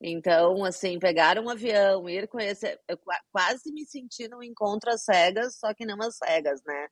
Então, 0.00 0.64
assim, 0.64 0.98
pegar 0.98 1.38
um 1.38 1.48
avião, 1.48 2.08
ir 2.08 2.28
conhecer. 2.28 2.80
Eu 2.88 2.98
quase 3.32 3.72
me 3.72 3.84
senti 3.84 4.28
num 4.28 4.42
encontro 4.42 4.90
às 4.90 5.02
cegas, 5.02 5.58
só 5.58 5.74
que 5.74 5.84
não 5.84 6.00
às 6.00 6.16
cegas, 6.16 6.60
né? 6.64 6.88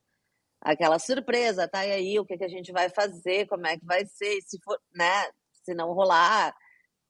Aquela 0.60 0.98
surpresa, 0.98 1.68
tá? 1.68 1.86
E 1.86 1.92
aí, 1.92 2.18
o 2.18 2.24
que, 2.24 2.36
que 2.36 2.44
a 2.44 2.48
gente 2.48 2.72
vai 2.72 2.88
fazer? 2.88 3.46
Como 3.46 3.66
é 3.66 3.78
que 3.78 3.84
vai 3.84 4.04
ser? 4.06 4.40
Se 4.42 4.58
for, 4.64 4.80
né? 4.94 5.30
Se 5.64 5.74
não 5.74 5.92
rolar. 5.92 6.54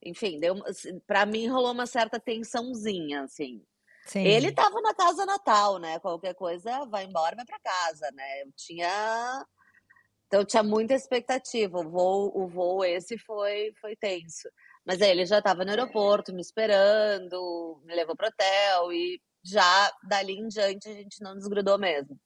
Enfim, 0.04 0.38
deu, 0.38 0.56
pra 1.06 1.24
mim 1.24 1.48
rolou 1.48 1.72
uma 1.72 1.86
certa 1.86 2.20
tensãozinha, 2.20 3.22
assim. 3.22 3.64
Sim. 4.06 4.24
Ele 4.24 4.52
tava 4.52 4.80
na 4.82 4.94
casa 4.94 5.24
natal, 5.24 5.78
né? 5.78 5.98
Qualquer 5.98 6.34
coisa, 6.34 6.84
vai 6.86 7.04
embora, 7.04 7.34
vai 7.34 7.44
para 7.44 7.58
casa, 7.58 8.10
né? 8.12 8.42
Eu 8.42 8.52
tinha. 8.54 9.46
Então, 10.26 10.44
tinha 10.44 10.62
muita 10.62 10.94
expectativa. 10.94 11.78
O 11.78 11.88
voo, 11.88 12.32
o 12.34 12.48
voo 12.48 12.84
esse 12.84 13.16
foi, 13.18 13.72
foi 13.80 13.94
tenso. 13.96 14.48
Mas 14.84 15.00
aí 15.02 15.10
ele 15.10 15.26
já 15.26 15.38
estava 15.38 15.64
no 15.64 15.70
aeroporto 15.70 16.32
me 16.32 16.40
esperando, 16.40 17.80
me 17.84 17.94
levou 17.94 18.16
pro 18.16 18.28
hotel 18.28 18.92
e 18.92 19.20
já 19.44 19.92
dali 20.08 20.34
em 20.34 20.48
diante 20.48 20.88
a 20.88 20.92
gente 20.92 21.22
não 21.22 21.36
desgrudou 21.36 21.78
mesmo. 21.78 22.18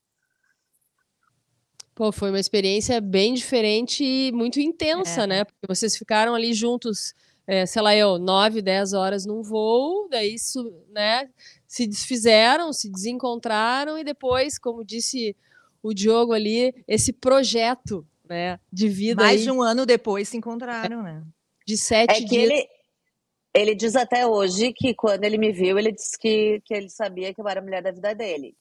Pô, 1.95 2.11
foi 2.11 2.31
uma 2.31 2.41
experiência 2.41 3.01
bem 3.01 3.35
diferente 3.35 4.03
e 4.03 4.33
muito 4.33 4.59
intensa, 4.59 5.25
é. 5.25 5.27
né? 5.27 5.45
Porque 5.45 5.67
vocês 5.67 5.97
ficaram 5.97 6.35
ali 6.35 6.55
juntos 6.55 7.15
é, 7.51 7.67
sei 7.67 7.83
lá, 7.83 7.97
eu, 7.97 8.17
9, 8.17 8.63
10 8.63 8.93
horas 8.93 9.27
num 9.27 9.43
voo, 9.43 10.09
daí 10.09 10.35
isso, 10.35 10.73
né, 10.91 11.29
se 11.67 11.85
desfizeram, 11.85 12.73
se 12.73 12.89
desencontraram 12.89 13.99
e 13.99 14.05
depois, 14.05 14.57
como 14.57 14.85
disse 14.85 15.37
o 15.83 15.93
Diogo 15.95 16.33
ali, 16.33 16.75
esse 16.87 17.13
projeto, 17.13 18.07
né, 18.29 18.59
de 18.73 18.89
vida 18.89 19.23
Mais 19.23 19.41
aí, 19.41 19.45
de 19.45 19.51
um 19.51 19.63
ano 19.63 19.85
depois 19.87 20.29
se 20.29 20.37
encontraram, 20.37 21.03
né? 21.03 21.23
de 21.67 21.77
sete 21.77 22.11
É 22.11 22.15
que 22.21 22.25
dias. 22.29 22.51
ele, 22.51 22.69
ele 23.55 23.75
diz 23.75 23.95
até 23.97 24.27
hoje 24.27 24.73
que 24.73 24.95
quando 24.95 25.25
ele 25.25 25.39
me 25.39 25.53
viu, 25.53 25.79
ele 25.79 25.93
disse 25.93 26.19
que, 26.19 26.61
que 26.65 26.75
ele 26.75 26.89
sabia 26.89 27.33
que 27.33 27.41
eu 27.41 27.49
era 27.49 27.61
a 27.61 27.63
mulher 27.63 27.83
da 27.83 27.91
vida 27.93 28.15
dele. 28.15 28.57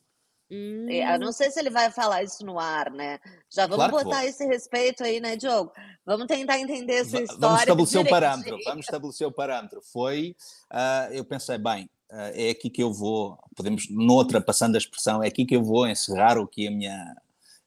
Hum, 0.52 0.88
E 0.90 1.00
Eu 1.02 1.20
não 1.20 1.32
sei 1.32 1.52
se 1.52 1.60
ele 1.60 1.70
vai 1.70 1.92
falar 1.92 2.24
isso 2.24 2.44
no 2.46 2.60
ar, 2.60 2.92
né? 2.92 3.20
Já 3.50 3.68
vamos 3.68 3.86
Claro 3.88 3.92
botar 3.92 4.26
esse 4.26 4.46
respeito 4.46 5.04
aí, 5.04 5.20
né, 5.20 5.36
Diogo? 5.36 5.72
Vamos 6.06 6.26
tentar 6.28 6.58
entender 6.60 6.94
essa 7.02 7.18
Va- 7.18 7.24
história. 7.24 7.40
Vamos 7.40 7.60
estabelecer 7.62 8.02
o 8.02 8.10
parâmetro. 8.10 8.58
Vamos 8.66 8.86
estabelecer 8.86 9.28
o 9.28 9.32
parâmetro. 9.32 9.82
Foi, 9.94 10.36
ah, 10.72 11.08
eu 11.12 11.24
pensei, 11.24 11.58
bem, 11.58 11.90
é 12.12 12.50
aqui 12.50 12.70
que 12.70 12.82
eu 12.82 12.92
vou, 12.92 13.38
podemos, 13.56 13.90
noutra, 13.90 14.42
passando 14.42 14.76
a 14.76 14.78
expressão, 14.78 15.24
é 15.24 15.28
aqui 15.28 15.46
que 15.46 15.56
eu 15.56 15.64
vou 15.64 15.88
encerrar 15.88 16.38
aqui 16.38 16.68
a 16.68 16.72
minha, 16.72 17.16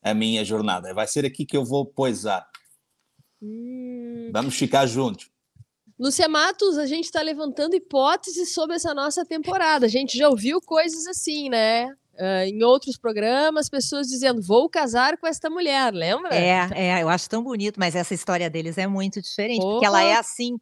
a 0.03 0.15
minha 0.15 0.45
jornada. 0.45 0.93
Vai 0.95 1.07
ser 1.07 1.25
aqui 1.25 1.45
que 1.45 1.57
eu 1.57 1.65
vou 1.65 1.87
poisar. 1.87 2.47
hum. 3.41 4.31
Vamos 4.33 4.57
ficar 4.57 4.87
juntos. 4.87 5.31
Lúcia 5.99 6.29
Matos, 6.29 6.79
a 6.79 6.87
gente 6.87 7.05
está 7.05 7.23
levantando 7.23 7.77
hipóteses 7.77 8.53
sobre 8.53 8.77
essa 8.77 8.93
nossa 8.93 9.25
temporada. 9.25 9.87
A 9.87 9.89
gente 9.89 10.19
já 10.19 10.29
ouviu 10.29 10.61
coisas 10.61 11.07
assim, 11.07 11.49
né? 11.49 11.95
Ah, 12.19 12.47
em 12.47 12.63
outros 12.63 12.97
programas, 12.99 13.69
pessoas 13.69 14.07
dizendo: 14.07 14.43
vou 14.43 14.69
casar 14.69 15.17
com 15.17 15.27
esta 15.27 15.49
mulher, 15.49 15.93
lembra? 15.93 16.35
É, 16.35 16.69
é, 16.75 17.03
eu 17.03 17.09
acho 17.09 17.29
tão 17.29 17.43
bonito, 17.43 17.81
mas 17.81 17.95
essa 17.95 18.13
história 18.13 18.51
deles 18.51 18.77
é 18.77 18.87
muito 18.87 19.21
diferente, 19.21 19.61
porque 19.61 19.87
ela 19.87 20.03
é 20.03 20.15
assim, 20.15 20.59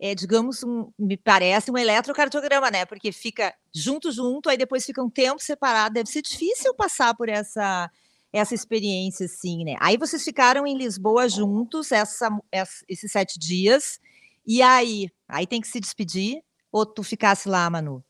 é, 0.00 0.14
digamos, 0.14 0.62
um- 0.62 0.90
me 0.98 1.16
parece 1.16 1.70
um 1.70 1.76
eletrocardiograma, 1.78 2.70
né? 2.70 2.84
Porque 2.86 3.10
fica 3.12 3.54
junto, 3.74 4.12
junto, 4.12 4.48
aí 4.48 4.56
depois 4.56 4.84
fica 4.84 5.02
um 5.02 5.10
tempo 5.10 5.42
separado. 5.42 5.94
Deve 5.94 6.08
ser 6.10 6.22
difícil 6.22 6.74
passar 6.74 7.14
por 7.14 7.28
essa 7.28 7.90
essa 8.30 8.54
experiência, 8.54 9.24
assim, 9.24 9.64
né? 9.64 9.74
Aí 9.80 9.96
vocês 9.96 10.22
ficaram 10.22 10.66
em 10.66 10.76
Lisboa 10.76 11.30
juntos, 11.30 11.90
essa, 11.90 12.28
essa- 12.52 12.84
esses 12.86 13.10
sete 13.10 13.38
dias, 13.38 13.98
e 14.46 14.60
aí? 14.60 15.10
Aí 15.26 15.46
tem 15.46 15.62
que 15.62 15.66
se 15.66 15.80
despedir? 15.80 16.42
Ou 16.70 16.84
tu 16.84 17.02
ficasse 17.02 17.48
lá, 17.48 17.68
Manu? 17.70 18.04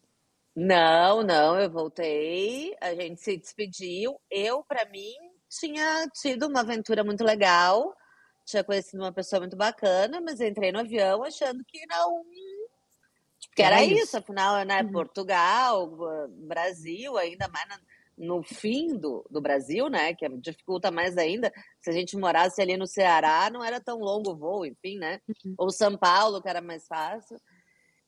Não, 0.57 1.23
não, 1.23 1.57
eu 1.61 1.71
voltei, 1.71 2.75
a 2.81 2.93
gente 2.97 3.21
se 3.21 3.37
despediu. 3.37 4.21
Eu, 4.29 4.65
para 4.65 4.85
mim, 4.91 5.15
tinha 5.49 6.09
tido 6.21 6.49
uma 6.49 6.61
aventura 6.63 7.05
muito 7.05 7.23
legal, 7.23 7.97
tinha 8.49 8.65
conhecido 8.65 9.03
uma 9.03 9.13
pessoa 9.13 9.41
muito 9.41 9.57
bacana, 9.57 10.21
mas 10.21 10.41
entrei 10.41 10.73
no 10.73 10.81
avião 10.81 11.23
achando 11.23 11.63
que 11.65 11.87
não. 11.87 12.25
Que 13.55 13.63
Era 13.63 13.77
era 13.77 13.85
isso. 13.85 14.05
isso, 14.05 14.17
afinal, 14.17 14.65
né? 14.65 14.83
Uhum. 14.83 14.93
Portugal, 14.93 15.91
Brasil, 16.29 17.17
ainda 17.17 17.47
mais 17.49 17.69
no 18.17 18.43
fim 18.43 18.97
do, 18.97 19.25
do 19.31 19.41
Brasil, 19.41 19.89
né? 19.89 20.15
Que 20.15 20.29
dificulta 20.39 20.91
mais 20.91 21.17
ainda. 21.17 21.53
Se 21.81 21.91
a 21.91 21.93
gente 21.93 22.17
morasse 22.17 22.61
ali 22.61 22.77
no 22.77 22.87
Ceará, 22.87 23.51
não 23.51 23.63
era 23.63 23.81
tão 23.81 23.99
longo 23.99 24.33
o 24.33 24.37
voo, 24.37 24.67
enfim, 24.67 24.99
né? 24.99 25.21
Ou 25.57 25.71
São 25.71 25.97
Paulo, 25.97 26.41
que 26.43 26.49
era 26.49 26.61
mais 26.61 26.87
fácil. 26.87 27.41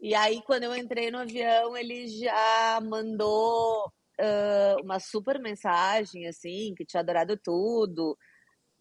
E 0.00 0.14
aí, 0.14 0.42
quando 0.42 0.64
eu 0.64 0.74
entrei 0.74 1.10
no 1.10 1.18
avião, 1.18 1.76
ele 1.76 2.08
já 2.08 2.80
mandou 2.82 3.92
ah, 4.18 4.76
uma 4.82 4.98
super 4.98 5.38
mensagem, 5.38 6.26
assim, 6.26 6.74
que 6.76 6.84
tinha 6.84 7.00
adorado 7.00 7.36
tudo. 7.36 8.16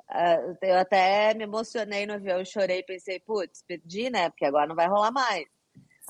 Ah, 0.09 0.37
eu 0.61 0.77
até 0.77 1.33
me 1.35 1.43
emocionei 1.43 2.05
no 2.05 2.13
avião, 2.13 2.43
chorei, 2.43 2.81
pensei, 2.83 3.19
putz, 3.19 3.63
perdi, 3.67 4.09
né? 4.09 4.29
Porque 4.29 4.45
agora 4.45 4.67
não 4.67 4.75
vai 4.75 4.87
rolar 4.87 5.11
mais. 5.11 5.45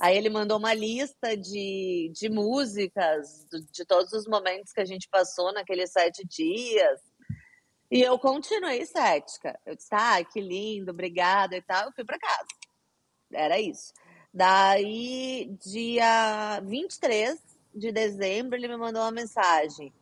Aí 0.00 0.16
ele 0.16 0.30
mandou 0.30 0.56
uma 0.58 0.72
lista 0.72 1.36
de, 1.36 2.10
de 2.14 2.30
músicas 2.30 3.46
de 3.70 3.84
todos 3.84 4.12
os 4.14 4.26
momentos 4.26 4.72
que 4.72 4.80
a 4.80 4.84
gente 4.86 5.06
passou 5.10 5.52
naqueles 5.52 5.92
sete 5.92 6.26
dias. 6.26 7.00
E 7.90 8.00
eu 8.00 8.18
continuei 8.18 8.86
cética. 8.86 9.58
Eu 9.66 9.76
disse, 9.76 9.90
ah, 9.92 10.24
que 10.24 10.40
lindo, 10.40 10.90
obrigada 10.90 11.54
e 11.54 11.60
tal. 11.60 11.86
Eu 11.86 11.92
fui 11.92 12.04
para 12.04 12.18
casa. 12.18 12.48
Era 13.32 13.60
isso. 13.60 13.92
Daí, 14.32 15.54
dia 15.60 16.60
23 16.60 17.38
de 17.74 17.92
dezembro, 17.92 18.56
ele 18.56 18.68
me 18.68 18.76
mandou 18.78 19.02
uma 19.02 19.10
mensagem. 19.10 19.92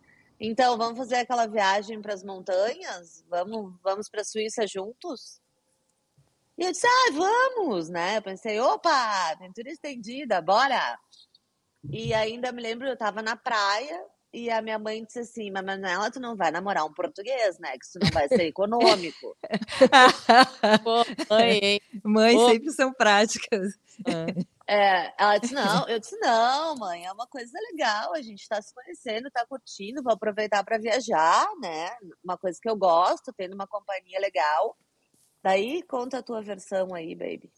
Então, 0.40 0.76
vamos 0.76 0.98
fazer 0.98 1.16
aquela 1.16 1.46
viagem 1.46 2.00
para 2.00 2.14
as 2.14 2.22
montanhas? 2.22 3.24
Vamos, 3.28 3.74
vamos 3.82 4.08
para 4.08 4.20
a 4.20 4.24
Suíça 4.24 4.66
juntos? 4.66 5.40
E 6.56 6.64
eu 6.64 6.72
disse, 6.72 6.86
ah, 6.86 7.12
vamos, 7.12 7.88
né? 7.88 8.18
Eu 8.18 8.22
pensei, 8.22 8.58
opa, 8.60 9.30
aventura 9.30 9.70
estendida, 9.70 10.40
bora! 10.40 10.98
E 11.90 12.12
ainda 12.12 12.52
me 12.52 12.60
lembro, 12.60 12.86
eu 12.86 12.94
estava 12.94 13.22
na 13.22 13.36
praia 13.36 14.04
e 14.32 14.50
a 14.50 14.60
minha 14.60 14.78
mãe 14.78 15.04
disse 15.04 15.20
assim, 15.20 15.50
mas 15.50 15.64
Manuela, 15.64 16.10
tu 16.10 16.20
não 16.20 16.36
vai 16.36 16.50
namorar 16.50 16.84
um 16.84 16.92
português, 16.92 17.58
né? 17.58 17.78
Que 17.78 17.84
isso 17.84 17.98
não 18.00 18.10
vai 18.10 18.28
ser 18.28 18.42
econômico. 18.42 19.36
Pô, 20.84 21.04
mãe, 21.30 21.58
hein? 21.62 21.80
Sempre 22.50 22.72
são 22.72 22.92
práticas. 22.92 23.72
É, 24.68 25.14
ela 25.18 25.38
disse, 25.38 25.54
não, 25.54 25.88
eu 25.88 25.98
disse, 25.98 26.16
não, 26.18 26.76
mãe, 26.76 27.06
é 27.06 27.12
uma 27.12 27.26
coisa 27.26 27.58
legal, 27.72 28.12
a 28.12 28.20
gente 28.20 28.46
tá 28.46 28.60
se 28.60 28.74
conhecendo, 28.74 29.30
tá 29.30 29.46
curtindo, 29.46 30.02
vou 30.02 30.12
aproveitar 30.12 30.62
para 30.62 30.76
viajar, 30.76 31.48
né? 31.62 31.88
Uma 32.22 32.36
coisa 32.36 32.58
que 32.60 32.68
eu 32.68 32.76
gosto, 32.76 33.32
tendo 33.34 33.54
uma 33.54 33.66
companhia 33.66 34.20
legal. 34.20 34.76
Daí, 35.42 35.82
conta 35.84 36.18
a 36.18 36.22
tua 36.22 36.42
versão 36.42 36.94
aí, 36.94 37.14
baby. 37.14 37.50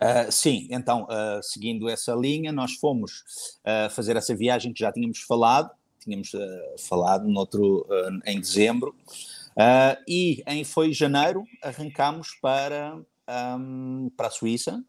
Uh, 0.00 0.30
sim, 0.30 0.68
então, 0.70 1.02
uh, 1.04 1.42
seguindo 1.42 1.88
essa 1.88 2.14
linha, 2.14 2.52
nós 2.52 2.74
fomos 2.74 3.24
uh, 3.66 3.90
fazer 3.90 4.16
essa 4.16 4.34
viagem 4.34 4.72
que 4.72 4.80
já 4.80 4.92
tínhamos 4.92 5.20
falado, 5.20 5.70
tínhamos 5.98 6.30
falado 6.88 7.28
noutro, 7.28 7.86
em 8.24 8.40
dezembro, 8.40 8.96
e 10.06 10.42
em 10.46 10.64
foi 10.64 10.90
janeiro 10.90 11.44
arrancámos 11.62 12.30
para, 12.40 12.98
um, 13.58 14.08
para 14.16 14.28
a 14.28 14.30
Suíça, 14.30 14.82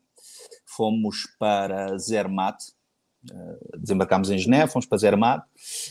fomos 0.80 1.28
para 1.38 1.98
Zermatt, 1.98 2.58
uh, 3.30 3.78
desembarcámos 3.78 4.30
em 4.30 4.38
Geneve, 4.38 4.72
fomos 4.72 4.86
para 4.86 4.98
Zermatt. 4.98 5.46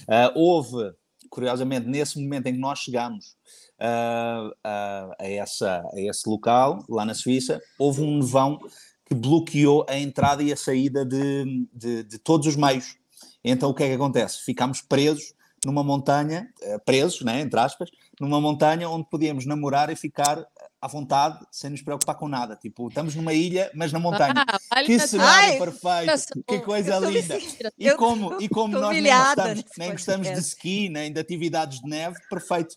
Uh, 0.05 0.33
houve, 0.35 0.95
curiosamente, 1.29 1.87
nesse 1.87 2.19
momento 2.19 2.47
em 2.47 2.55
que 2.55 2.59
nós 2.59 2.79
chegámos 2.79 3.37
a, 3.79 4.51
a, 4.65 5.17
essa, 5.21 5.85
a 5.93 6.01
esse 6.01 6.27
local, 6.27 6.83
lá 6.89 7.05
na 7.05 7.13
Suíça, 7.13 7.61
houve 7.79 8.01
um 8.01 8.17
nevão 8.17 8.59
que 9.05 9.15
bloqueou 9.15 9.85
a 9.87 9.99
entrada 9.99 10.43
e 10.43 10.51
a 10.51 10.57
saída 10.57 11.05
de, 11.05 11.69
de, 11.71 12.03
de 12.05 12.19
todos 12.19 12.47
os 12.47 12.57
meios. 12.57 12.97
Então 13.45 13.69
o 13.69 13.75
que 13.75 13.83
é 13.83 13.89
que 13.89 13.95
acontece? 13.95 14.43
Ficámos 14.43 14.81
presos 14.81 15.35
numa 15.65 15.83
montanha, 15.83 16.49
uh, 16.63 16.79
presos, 16.85 17.23
né, 17.23 17.41
entre 17.41 17.59
aspas, 17.59 17.91
numa 18.21 18.41
montanha 18.41 18.89
onde 18.89 19.09
podíamos 19.09 19.47
namorar 19.47 19.91
e 19.91 19.97
ficar 19.97 20.47
à 20.81 20.87
vontade, 20.87 21.45
sem 21.51 21.71
nos 21.71 21.83
preocupar 21.83 22.15
com 22.15 22.29
nada. 22.29 22.55
Tipo, 22.55 22.89
estamos 22.89 23.15
numa 23.17 23.33
ilha, 23.33 23.71
mas 23.75 23.93
na 23.93 23.99
montanha. 23.99 24.45
Ah, 24.71 24.85
que 24.85 24.99
cenário 24.99 25.53
Ai, 25.53 25.59
perfeito! 25.59 26.45
Que 26.47 26.61
coisa 26.61 26.99
linda! 27.01 27.39
E 27.77 27.91
como, 27.93 28.41
e 28.41 28.49
como 28.49 28.79
nós 28.79 28.95
nem 28.97 29.13
gostamos, 29.13 29.65
nem 29.77 29.91
gostamos 29.91 30.29
de 30.29 30.39
ski, 30.39 30.89
nem 30.89 31.13
de 31.13 31.19
atividades 31.21 31.81
de 31.81 31.89
neve, 31.89 32.17
perfeito. 32.31 32.77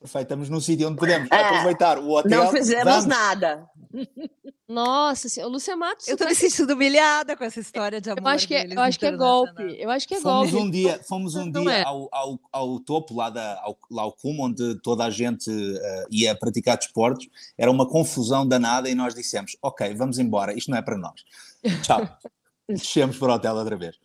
Perfeito, 0.00 0.24
estamos 0.24 0.48
num 0.48 0.60
sítio 0.60 0.88
onde 0.88 0.98
podemos 0.98 1.30
É, 1.30 1.36
aproveitar 1.36 1.98
o 1.98 2.10
hotel. 2.10 2.42
Não 2.44 2.50
fizemos 2.50 2.84
vamos. 2.84 3.06
nada. 3.06 3.68
Nossa, 4.72 5.28
senhora, 5.28 5.52
Lúcia 5.52 5.76
Matos. 5.76 6.08
Eu 6.08 6.16
tô 6.16 6.24
me 6.24 6.34
sentindo 6.34 6.72
humilhada 6.72 7.36
com 7.36 7.44
essa 7.44 7.60
história 7.60 8.00
de 8.00 8.08
amor 8.10 8.22
Eu 8.22 8.28
acho 8.28 8.48
que, 8.48 8.54
é- 8.54 8.62
deles 8.62 8.76
eu 8.76 8.82
acho 8.82 8.98
que 8.98 9.04
é 9.06 9.12
golpe. 9.16 9.76
Eu 9.78 9.90
acho 9.90 10.08
que 10.08 10.14
é 10.14 10.20
Fomos 10.20 10.50
golpe. 10.50 10.66
um 10.66 10.70
dia, 10.70 11.00
fomos 11.06 11.34
um 11.34 11.44
Não 11.44 11.62
dia 11.62 11.72
é. 11.78 11.84
ao, 11.84 12.08
ao, 12.10 12.40
ao 12.50 12.80
topo, 12.80 13.14
lá, 13.14 13.28
da, 13.28 13.60
ao, 13.62 13.78
lá 13.90 14.02
ao 14.02 14.12
cume, 14.12 14.40
onde 14.40 14.76
toda 14.80 15.04
a 15.04 15.10
gente 15.10 15.50
eh, 15.50 16.06
ia 16.10 16.34
praticar 16.34 16.78
desportos. 16.78 17.28
Era 17.58 17.70
uma 17.70 17.86
confusão 17.86 18.48
danada 18.48 18.88
e 18.88 18.94
nós 18.94 19.14
dissemos, 19.14 19.56
ok, 19.60 19.94
vamos 19.94 20.18
embora, 20.18 20.54
isto 20.56 20.70
não 20.70 20.78
é 20.78 20.82
para 20.82 20.96
nós. 20.96 21.22
Tchau. 21.82 22.00
Descemos 22.66 23.18
para 23.18 23.32
o 23.32 23.34
hotel 23.34 23.54
outra 23.56 23.76
vez. 23.76 23.98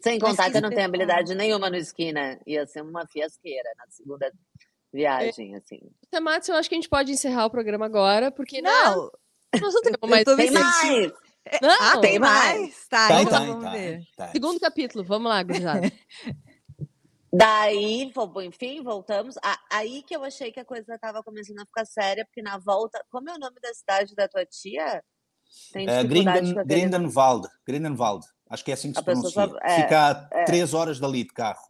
Sem 0.00 0.18
contar 0.18 0.50
que 0.50 0.56
eu 0.56 0.62
não 0.62 0.70
tenho 0.70 0.84
habilidade 0.84 1.32
nenhuma 1.32 1.70
no 1.70 1.76
esqui, 1.76 2.12
né? 2.12 2.40
Ia 2.44 2.66
ser 2.66 2.82
uma 2.82 3.06
fiasqueira 3.06 3.70
na 3.78 3.84
segunda 3.88 4.32
viagem, 4.92 5.54
assim. 5.56 5.78
Lúcia 6.04 6.20
Matos, 6.20 6.48
eu 6.48 6.54
acho 6.56 6.68
que 6.68 6.74
a 6.74 6.78
gente 6.78 6.88
pode 6.88 7.12
encerrar 7.12 7.46
o 7.46 7.50
programa 7.50 7.86
agora, 7.86 8.30
porque 8.30 8.60
né, 8.62 8.70
Não, 8.70 9.10
nós 9.60 9.74
não 9.74 9.82
temos 9.82 10.10
mais. 10.10 10.24
Tem 10.24 10.50
mais! 10.50 11.12
Não, 11.60 11.70
Ah, 11.80 11.98
tem 12.00 12.18
mais. 12.20 12.86
Tá, 12.88 13.08
Tem, 13.08 13.22
então 13.22 13.38
tem, 13.40 13.48
vamos 13.48 13.64
tem, 13.64 13.72
ver. 13.72 14.02
tem. 14.16 14.28
Segundo 14.32 14.60
capítulo, 14.60 15.02
vamos 15.04 15.28
lá, 15.28 15.42
gurizada. 15.42 15.90
Daí, 17.34 18.12
enfim, 18.46 18.82
voltamos. 18.82 19.36
Aí 19.70 20.02
que 20.02 20.14
eu 20.14 20.22
achei 20.22 20.52
que 20.52 20.60
a 20.60 20.64
coisa 20.64 20.98
tava 20.98 21.22
começando 21.22 21.60
a 21.60 21.64
ficar 21.64 21.86
séria, 21.86 22.26
porque 22.26 22.42
na 22.42 22.58
volta. 22.58 23.02
Como 23.10 23.28
é 23.30 23.34
o 23.34 23.38
nome 23.38 23.56
da 23.60 23.72
cidade 23.72 24.14
da 24.14 24.28
tua 24.28 24.44
tia? 24.44 25.02
Tem 25.72 25.86
dificuldade 25.86 26.40
Grinden. 26.52 26.64
Grindenwald, 26.66 27.48
Grindenwald, 27.66 28.26
acho 28.50 28.64
que 28.64 28.70
é 28.70 28.74
assim 28.74 28.92
que 28.92 28.98
se 28.98 29.04
pronuncia. 29.04 29.30
só- 29.30 29.56
é, 29.62 29.82
Fica 29.82 30.10
a 30.10 30.44
três 30.44 30.74
horas 30.74 31.00
dali 31.00 31.24
de 31.24 31.30
carro. 31.32 31.60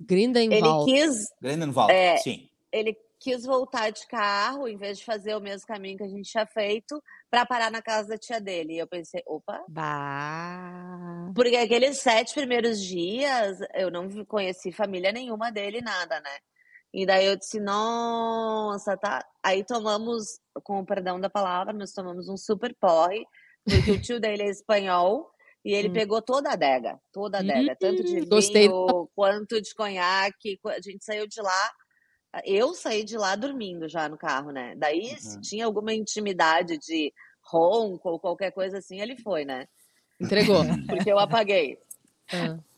Ele 0.00 0.06
Grindenwald. 0.06 0.92
quis 0.92 1.28
Grindenwald, 1.40 1.92
É. 1.92 2.16
sim. 2.18 2.48
Ele 2.72 2.96
quis 3.20 3.44
voltar 3.44 3.90
de 3.90 4.04
carro, 4.08 4.66
em 4.66 4.76
vez 4.76 4.98
de 4.98 5.04
fazer 5.04 5.36
o 5.36 5.40
mesmo 5.40 5.66
caminho 5.66 5.96
que 5.96 6.02
a 6.02 6.08
gente 6.08 6.28
tinha 6.28 6.44
feito, 6.44 7.00
para 7.30 7.46
parar 7.46 7.70
na 7.70 7.80
casa 7.80 8.08
da 8.08 8.18
tia 8.18 8.40
dele. 8.40 8.74
E 8.74 8.78
eu 8.78 8.86
pensei, 8.86 9.22
opa. 9.26 9.62
Bah. 9.68 11.30
Porque 11.34 11.56
aqueles 11.56 11.98
sete 11.98 12.34
primeiros 12.34 12.80
dias 12.80 13.58
eu 13.74 13.90
não 13.90 14.24
conheci 14.24 14.72
família 14.72 15.12
nenhuma 15.12 15.52
dele, 15.52 15.80
nada, 15.80 16.20
né? 16.20 16.38
E 16.92 17.06
daí 17.06 17.26
eu 17.26 17.36
disse, 17.36 17.60
nossa, 17.60 18.96
tá. 18.96 19.24
Aí 19.42 19.64
tomamos, 19.64 20.40
com 20.64 20.80
o 20.80 20.86
perdão 20.86 21.20
da 21.20 21.30
palavra, 21.30 21.72
nós 21.72 21.92
tomamos 21.92 22.28
um 22.28 22.36
super 22.36 22.74
porre, 22.78 23.24
porque 23.64 23.92
o 23.92 24.00
tio 24.00 24.20
dele 24.20 24.42
é 24.42 24.50
espanhol. 24.50 25.30
E 25.64 25.72
ele 25.72 25.90
hum. 25.90 25.92
pegou 25.92 26.20
toda 26.20 26.50
a 26.50 26.54
adega, 26.54 26.98
toda 27.12 27.38
a 27.38 27.40
adega, 27.40 27.72
hum, 27.72 27.76
tanto 27.78 28.02
de 28.02 28.26
gostei. 28.26 28.66
vinho 28.66 29.08
quanto 29.14 29.62
de 29.62 29.72
conhaque. 29.76 30.58
A 30.66 30.80
gente 30.80 31.04
saiu 31.04 31.24
de 31.24 31.40
lá 31.40 31.70
eu 32.44 32.74
saí 32.74 33.04
de 33.04 33.16
lá 33.16 33.36
dormindo 33.36 33.88
já 33.88 34.08
no 34.08 34.16
carro, 34.16 34.50
né? 34.50 34.74
Daí, 34.76 35.10
uhum. 35.10 35.18
se 35.18 35.40
tinha 35.40 35.66
alguma 35.66 35.92
intimidade 35.92 36.78
de 36.78 37.12
ronco 37.42 38.08
ou 38.08 38.18
qualquer 38.18 38.52
coisa 38.52 38.78
assim, 38.78 39.00
ele 39.00 39.16
foi, 39.16 39.44
né? 39.44 39.68
Entregou. 40.20 40.62
Porque 40.88 41.10
eu 41.10 41.18
apaguei. 41.18 41.78
Uhum. 42.32 42.58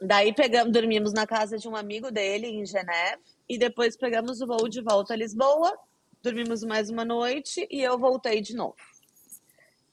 Daí 0.00 0.32
pegamos, 0.32 0.72
dormimos 0.72 1.12
na 1.12 1.26
casa 1.26 1.58
de 1.58 1.68
um 1.68 1.74
amigo 1.74 2.10
dele 2.12 2.46
em 2.46 2.64
Geneve 2.64 3.20
e 3.48 3.58
depois 3.58 3.96
pegamos 3.96 4.40
o 4.40 4.46
voo 4.46 4.68
de 4.68 4.80
volta 4.80 5.14
a 5.14 5.16
Lisboa, 5.16 5.76
dormimos 6.22 6.62
mais 6.62 6.88
uma 6.88 7.04
noite 7.04 7.66
e 7.68 7.82
eu 7.82 7.98
voltei 7.98 8.40
de 8.40 8.54
novo. 8.54 8.76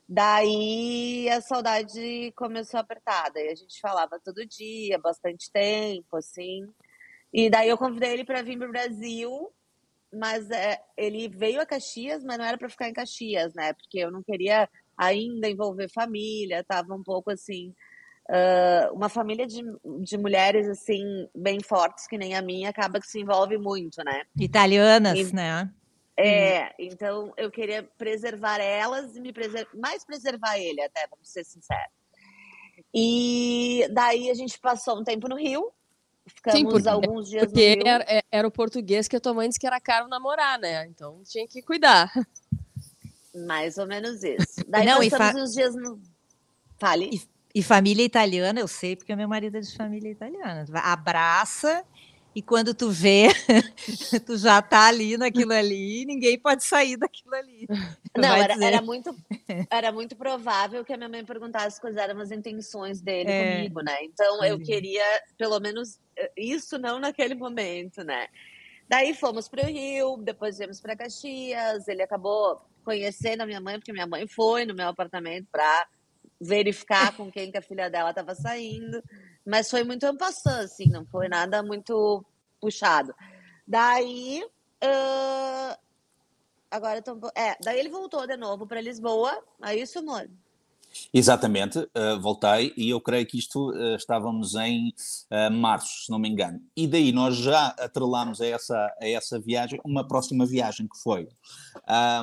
Daí 0.08 1.28
a 1.30 1.42
saudade 1.42 2.32
começou 2.36 2.80
apertada 2.80 3.42
e 3.42 3.50
a 3.50 3.56
gente 3.56 3.80
falava 3.80 4.20
todo 4.24 4.46
dia, 4.46 5.00
bastante 5.00 5.52
tempo, 5.52 6.18
assim. 6.18 6.72
E 7.38 7.50
daí 7.50 7.68
eu 7.68 7.78
convidei 7.78 8.14
ele 8.14 8.24
para 8.24 8.42
vir 8.42 8.58
para 8.58 8.70
o 8.70 8.72
Brasil, 8.72 9.52
mas 10.14 10.50
é, 10.50 10.80
ele 10.96 11.28
veio 11.28 11.60
a 11.60 11.66
Caxias, 11.66 12.24
mas 12.24 12.38
não 12.38 12.46
era 12.46 12.58
para 12.58 12.70
ficar 12.70 12.88
em 12.88 12.94
Caxias, 12.94 13.54
né? 13.54 13.74
Porque 13.74 14.00
eu 14.00 14.10
não 14.10 14.24
queria 14.24 14.70
ainda 14.98 15.50
envolver 15.50 15.92
família, 15.92 16.64
tava 16.64 16.96
um 16.96 17.04
pouco 17.04 17.30
assim. 17.30 17.74
Uh, 18.30 18.96
uma 18.96 19.10
família 19.10 19.46
de, 19.46 19.62
de 20.02 20.18
mulheres 20.18 20.68
assim 20.70 21.28
bem 21.36 21.60
fortes 21.62 22.08
que 22.08 22.18
nem 22.18 22.36
a 22.36 22.42
minha 22.42 22.70
acaba 22.70 23.02
que 23.02 23.06
se 23.06 23.20
envolve 23.20 23.58
muito, 23.58 24.02
né? 24.06 24.24
Italianas, 24.40 25.20
e, 25.20 25.36
né? 25.36 25.70
É, 26.18 26.74
então 26.80 27.34
eu 27.36 27.52
queria 27.52 27.84
preservar 27.98 28.62
elas 28.62 29.14
e 29.14 29.20
me 29.20 29.34
mais 29.78 30.06
preservar 30.06 30.58
ele 30.58 30.82
até, 30.82 31.06
vamos 31.12 31.28
ser 31.30 31.44
sinceros. 31.44 31.92
E 32.94 33.86
daí 33.92 34.30
a 34.30 34.34
gente 34.34 34.58
passou 34.58 35.02
um 35.02 35.04
tempo 35.04 35.28
no 35.28 35.36
Rio, 35.36 35.70
Ficamos 36.28 36.60
Sim, 36.60 36.66
porque, 36.66 36.90
alguns 36.90 37.30
dias 37.30 37.46
porque 37.46 37.80
era, 37.86 38.04
é, 38.08 38.24
era, 38.32 38.48
o 38.48 38.52
português 38.52 39.08
que 39.08 39.16
a 39.16 39.20
tua 39.20 39.34
mãe 39.34 39.48
disse 39.48 39.60
que 39.60 39.68
era 39.68 39.80
caro 39.80 40.08
namorar, 40.08 40.60
né? 40.60 40.88
Então 40.88 41.22
tinha 41.24 41.48
que 41.48 41.62
cuidar. 41.62 42.12
Mais 43.48 43.78
ou 43.78 43.86
menos 43.86 44.24
isso. 44.24 44.64
Daí 44.68 44.86
Não, 44.86 44.98
passamos 45.10 45.34
fa... 45.34 45.44
uns 45.44 45.54
dias 45.54 45.76
no. 45.76 46.00
Fale. 46.80 47.10
E, 47.14 47.60
e, 47.60 47.64
família 47.64 48.04
italiana, 48.04 48.60
eu 48.60 48.68
sei, 48.68 48.96
porque 48.96 49.16
meu 49.16 49.28
marido 49.28 49.58
é 49.58 49.62
de 49.62 49.76
família 49.76 50.10
italiana. 50.10 50.66
Abraça 50.74 51.86
e 52.36 52.42
quando 52.42 52.74
tu 52.74 52.92
vê, 52.92 53.30
tu 54.26 54.38
já 54.38 54.62
tá 54.62 54.88
ali 54.88 55.18
naquilo 55.18 55.54
ali, 55.54 56.04
ninguém 56.06 56.38
pode 56.38 56.66
sair 56.66 56.98
daquilo 56.98 57.34
ali. 57.34 57.66
Não, 58.18 58.36
era, 58.36 58.62
era, 58.62 58.82
muito, 58.82 59.16
era 59.70 59.92
muito 59.94 60.18
provável 60.18 60.84
que 60.84 60.92
a 60.92 60.98
minha 60.98 61.08
mãe 61.08 61.24
perguntasse 61.24 61.80
quais 61.80 61.96
eram 61.96 62.20
as 62.20 62.32
intenções 62.32 63.00
dele 63.00 63.32
é. 63.32 63.56
comigo, 63.56 63.82
né? 63.82 63.96
Então 64.04 64.44
eu 64.44 64.60
queria, 64.60 65.06
pelo 65.38 65.58
menos, 65.62 65.98
isso 66.38 66.78
não 66.78 67.00
naquele 67.00 67.36
momento, 67.36 68.04
né? 68.04 68.28
Daí 68.88 69.14
fomos 69.14 69.48
para 69.48 69.64
o 69.64 69.68
Rio, 69.68 70.18
depois 70.18 70.58
viemos 70.58 70.80
para 70.80 70.96
Caxias. 70.96 71.88
Ele 71.88 72.04
acabou 72.04 72.62
conhecendo 72.84 73.42
a 73.42 73.46
minha 73.46 73.60
mãe, 73.60 73.80
porque 73.80 73.92
minha 73.92 74.08
mãe 74.08 74.28
foi 74.28 74.66
no 74.66 74.76
meu 74.76 74.88
apartamento 74.88 75.48
para 75.52 75.88
verificar 76.40 77.16
com 77.16 77.32
quem 77.32 77.52
que 77.52 77.58
a 77.58 77.62
filha 77.62 77.90
dela 77.90 78.12
estava 78.12 78.36
saindo. 78.36 79.02
Mas 79.46 79.70
foi 79.70 79.84
muito 79.84 80.04
ampassando, 80.06 80.66
assim, 80.66 80.88
não 80.88 81.06
foi 81.06 81.28
nada 81.28 81.64
muito 81.64 82.24
puxado. 82.60 83.14
Daí. 83.68 84.44
Uh, 84.84 85.78
agora 86.70 87.02
tô, 87.02 87.18
É, 87.36 87.56
daí 87.64 87.80
ele 87.80 87.90
voltou 87.90 88.28
de 88.28 88.38
novo 88.38 88.68
para 88.68 88.82
Lisboa. 88.82 89.44
É 89.64 89.76
isso, 89.76 90.00
amor? 90.00 90.30
Exatamente, 91.14 91.80
uh, 91.80 92.20
voltei 92.22 92.74
e 92.76 92.90
eu 92.90 93.02
creio 93.02 93.26
que 93.26 93.38
isto 93.38 93.72
uh, 93.72 93.96
estávamos 93.96 94.56
em 94.56 94.94
uh, 95.32 95.52
março, 95.52 96.06
se 96.06 96.12
não 96.12 96.20
me 96.20 96.30
engano. 96.30 96.60
E 96.76 96.88
daí 96.88 97.12
nós 97.12 97.36
já 97.36 97.68
atrelámos 97.80 98.42
a 98.42 98.48
essa, 98.48 98.94
a 99.02 99.08
essa 99.08 99.40
viagem 99.40 99.80
uma 99.84 100.08
próxima 100.08 100.46
viagem 100.46 100.88
que 100.88 100.98
foi 101.02 101.28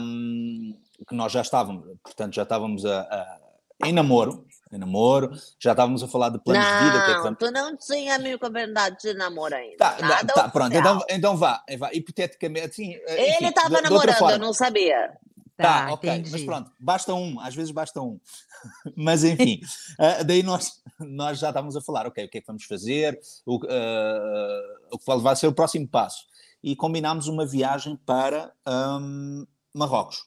um, 0.00 0.76
que 1.08 1.14
nós 1.14 1.32
já 1.32 1.40
estávamos, 1.40 1.84
portanto, 2.02 2.34
já 2.34 2.42
estávamos 2.42 2.84
a, 2.84 3.00
a, 3.00 3.38
em 3.84 3.92
namoro, 3.92 4.46
em 4.72 4.78
namoro, 4.78 5.32
já 5.58 5.72
estávamos 5.72 6.02
a 6.02 6.08
falar 6.08 6.30
de 6.30 6.38
planos 6.38 6.66
não, 6.66 6.78
de 6.78 6.84
vida. 6.84 7.04
Que 7.04 7.10
é 7.10 7.30
que... 7.30 7.36
tu 7.36 7.50
não 7.50 7.76
tinha 7.76 8.18
me 8.18 8.38
combinado 8.38 8.96
de 8.96 9.14
namoro 9.14 9.54
ainda. 9.54 9.76
Tá, 9.76 9.96
Nada 10.00 10.32
tá 10.32 10.48
pronto, 10.48 10.74
então, 10.74 11.00
então 11.08 11.36
vá, 11.36 11.62
vá, 11.78 11.90
hipoteticamente, 11.92 12.76
sim. 12.76 12.94
Eh, 13.06 13.36
Ele 13.38 13.48
estava 13.48 13.80
namorando, 13.80 14.30
eu 14.30 14.38
não 14.38 14.52
sabia. 14.52 15.12
Tá, 15.56 15.86
tá 15.86 15.92
ok, 15.92 16.10
entendi. 16.10 16.30
mas 16.30 16.44
pronto, 16.44 16.72
basta 16.78 17.14
um, 17.14 17.38
às 17.40 17.54
vezes 17.54 17.70
basta 17.70 18.00
um. 18.00 18.18
mas 18.96 19.24
enfim, 19.24 19.60
uh, 19.98 20.24
daí 20.24 20.42
nós, 20.42 20.82
nós 21.00 21.38
já 21.38 21.48
estávamos 21.48 21.76
a 21.76 21.80
falar, 21.80 22.06
ok, 22.06 22.24
o 22.24 22.28
que 22.28 22.38
é 22.38 22.40
que 22.40 22.46
vamos 22.46 22.64
fazer, 22.64 23.18
o, 23.46 23.56
uh, 23.56 24.88
o 24.92 24.98
que 24.98 25.22
vai 25.22 25.36
ser 25.36 25.46
o 25.46 25.54
próximo 25.54 25.88
passo. 25.88 26.24
E 26.62 26.76
combinámos 26.76 27.26
uma 27.26 27.44
viagem 27.44 27.96
para 28.06 28.52
um, 28.66 29.44
Marrocos, 29.74 30.24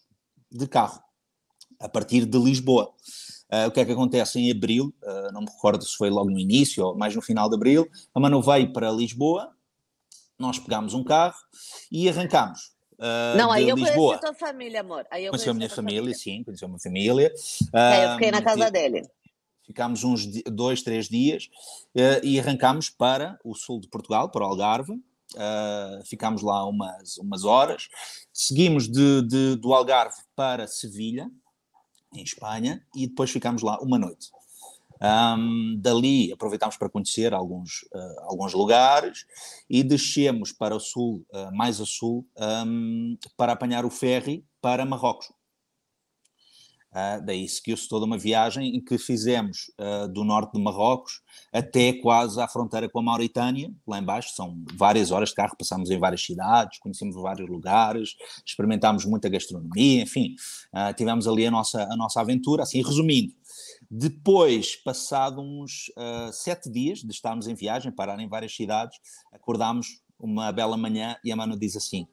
de 0.51 0.67
carro, 0.67 1.01
a 1.79 1.87
partir 1.87 2.25
de 2.25 2.37
Lisboa. 2.37 2.91
Uh, 3.51 3.67
o 3.67 3.71
que 3.71 3.79
é 3.79 3.85
que 3.85 3.91
acontece 3.91 4.39
em 4.39 4.51
abril? 4.51 4.93
Uh, 5.03 5.31
não 5.31 5.41
me 5.41 5.47
recordo 5.47 5.85
se 5.85 5.95
foi 5.95 6.09
logo 6.09 6.29
no 6.29 6.39
início 6.39 6.83
ou 6.83 6.97
mais 6.97 7.15
no 7.15 7.21
final 7.21 7.47
de 7.47 7.55
abril. 7.55 7.87
A 8.13 8.19
Manu 8.19 8.41
veio 8.41 8.73
para 8.73 8.91
Lisboa, 8.91 9.55
nós 10.37 10.59
pegámos 10.59 10.93
um 10.93 11.03
carro 11.03 11.35
e 11.91 12.09
arrancámos. 12.09 12.74
Uh, 12.97 13.37
não, 13.37 13.51
aí 13.51 13.67
eu 13.67 13.75
Lisboa. 13.75 13.93
conheci 13.95 14.15
a 14.15 14.19
tua 14.19 14.33
família, 14.33 14.79
amor. 14.81 15.05
Aí 15.11 15.25
eu 15.25 15.31
conheci 15.31 15.49
a 15.49 15.53
minha 15.53 15.69
família, 15.69 16.01
família, 16.01 16.17
sim, 16.17 16.43
conheci 16.43 16.63
a 16.63 16.67
minha 16.67 16.79
família. 16.79 17.33
eu 17.33 18.11
fiquei 18.13 18.31
na 18.31 18.41
casa 18.41 18.71
dele. 18.71 19.01
Ficámos 19.65 20.03
uns 20.03 20.25
dois, 20.45 20.83
três 20.83 21.09
dias 21.09 21.49
e 22.23 22.39
arrancámos 22.39 22.89
para 22.89 23.39
o 23.43 23.55
sul 23.55 23.79
de 23.79 23.87
Portugal, 23.87 24.29
para 24.29 24.43
o 24.43 24.47
Algarve. 24.47 24.93
ficámos 26.05 26.41
lá 26.41 26.65
umas, 26.67 27.17
umas 27.17 27.43
horas. 27.43 27.89
Seguimos 28.31 28.87
de, 28.87 29.23
de, 29.23 29.55
do 29.55 29.73
Algarve 29.73 30.21
para 30.35 30.67
Sevilha, 30.67 31.29
em 32.13 32.21
Espanha, 32.21 32.85
e 32.95 33.07
depois 33.07 33.31
ficámos 33.31 33.61
lá 33.61 33.79
uma 33.81 33.97
noite. 33.97 34.29
Um, 35.01 35.77
dali 35.77 36.31
aproveitámos 36.31 36.77
para 36.77 36.89
conhecer 36.89 37.33
alguns, 37.33 37.83
uh, 37.93 38.21
alguns 38.29 38.53
lugares 38.53 39.25
e 39.69 39.83
descemos 39.83 40.53
para 40.53 40.75
o 40.75 40.79
sul, 40.79 41.25
uh, 41.33 41.53
mais 41.55 41.81
a 41.81 41.85
sul, 41.85 42.25
um, 42.65 43.17
para 43.35 43.53
apanhar 43.53 43.85
o 43.85 43.89
ferry 43.89 44.45
para 44.61 44.85
Marrocos. 44.85 45.27
Uh, 46.91 47.19
daí 47.25 47.45
seguiu-se 47.49 47.89
toda 47.89 48.05
uma 48.05 48.17
viagem 48.17 48.73
em 48.73 48.81
que 48.81 48.97
fizemos 48.97 49.69
do 50.13 50.23
norte 50.23 50.53
de 50.53 50.63
Marrocos 50.63 51.21
até 51.51 51.91
quase 51.91 52.39
à 52.39 52.47
fronteira 52.47 52.87
com 52.87 52.99
a 52.99 53.03
Mauritânia, 53.03 53.69
lá 53.85 53.99
embaixo, 53.99 54.33
são 54.33 54.63
várias 54.75 55.11
horas 55.11 55.29
de 55.29 55.35
carro, 55.35 55.57
passámos 55.59 55.91
em 55.91 55.99
várias 55.99 56.23
cidades, 56.23 56.79
conhecemos 56.79 57.15
vários 57.15 57.49
lugares, 57.49 58.15
experimentámos 58.45 59.03
muita 59.03 59.27
gastronomia, 59.27 60.03
enfim, 60.03 60.35
tivemos 60.95 61.27
ali 61.27 61.45
a 61.45 61.51
nossa, 61.51 61.83
a 61.83 61.97
nossa 61.97 62.21
aventura, 62.21 62.63
assim, 62.63 62.81
resumindo. 62.81 63.33
Depois, 63.97 64.75
passado 64.75 65.41
uns 65.41 65.89
sete 66.33 66.69
dias 66.69 66.99
de 66.99 67.11
estarmos 67.11 67.47
em 67.47 67.55
viagem, 67.55 67.93
parar 67.93 68.19
em 68.19 68.27
várias 68.27 68.53
cidades, 68.53 68.99
acordámos 69.31 70.01
uma 70.19 70.51
bela 70.51 70.75
manhã 70.75 71.15
e 71.23 71.31
a 71.31 71.35
Manu 71.35 71.57
diz 71.57 71.77
assim, 71.77 72.05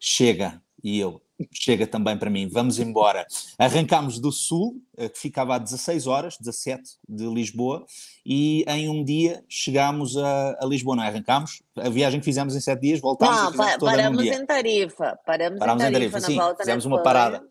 chega, 0.00 0.60
e 0.82 0.98
eu, 0.98 1.22
chega 1.52 1.86
também 1.86 2.18
para 2.18 2.28
mim, 2.28 2.48
vamos 2.48 2.80
embora. 2.80 3.24
Arrancámos 3.56 4.18
do 4.18 4.32
sul, 4.32 4.82
eh, 4.96 5.08
que 5.08 5.16
ficava 5.16 5.54
a 5.54 5.58
16 5.58 6.08
horas, 6.08 6.36
17 6.38 6.82
de 7.08 7.26
Lisboa, 7.26 7.86
e 8.26 8.64
em 8.66 8.88
um 8.88 9.04
dia 9.04 9.44
chegámos 9.48 10.16
a, 10.16 10.58
a 10.60 10.66
Lisboa, 10.66 10.96
não 10.96 11.04
é? 11.04 11.06
Arrancámos, 11.06 11.62
a 11.76 11.88
viagem 11.88 12.18
que 12.18 12.24
fizemos 12.24 12.56
em 12.56 12.60
sete 12.60 12.80
dias, 12.80 13.00
voltámos 13.00 13.36
não, 13.36 13.54
e 13.54 13.56
pa, 13.56 13.78
paramos 13.78 14.24
em 14.24 14.44
Tarifa, 14.44 15.18
paramos, 15.24 15.58
paramos 15.60 15.84
em 15.84 15.92
Tarifa, 15.92 16.18
em 16.18 16.20
tarifa 16.20 16.50
sim, 16.50 16.56
fizemos 16.58 16.84
uma 16.84 17.00
parada. 17.00 17.44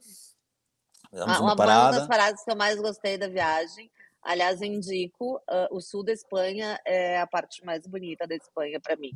Fizemos 1.10 1.36
ah, 1.36 1.39
uma, 1.39 1.50
uma, 1.50 1.56
parada. 1.56 2.00
das 2.00 2.08
paradas 2.08 2.43
que 2.43 2.52
eu 2.52 2.56
mais 2.56 2.80
gostei 2.80 3.17
da 3.17 3.28
viagem, 3.28 3.89
aliás, 4.22 4.62
indico, 4.62 5.38
uh, 5.38 5.76
o 5.76 5.82
sul 5.82 6.04
da 6.04 6.12
Espanha 6.12 6.80
é 6.86 7.20
a 7.20 7.28
parte 7.28 7.63
mais 7.65 7.86
bonita 7.88 8.28
da 8.28 8.36
Espanha 8.36 8.80
para 8.80 8.96
mim. 8.98 9.12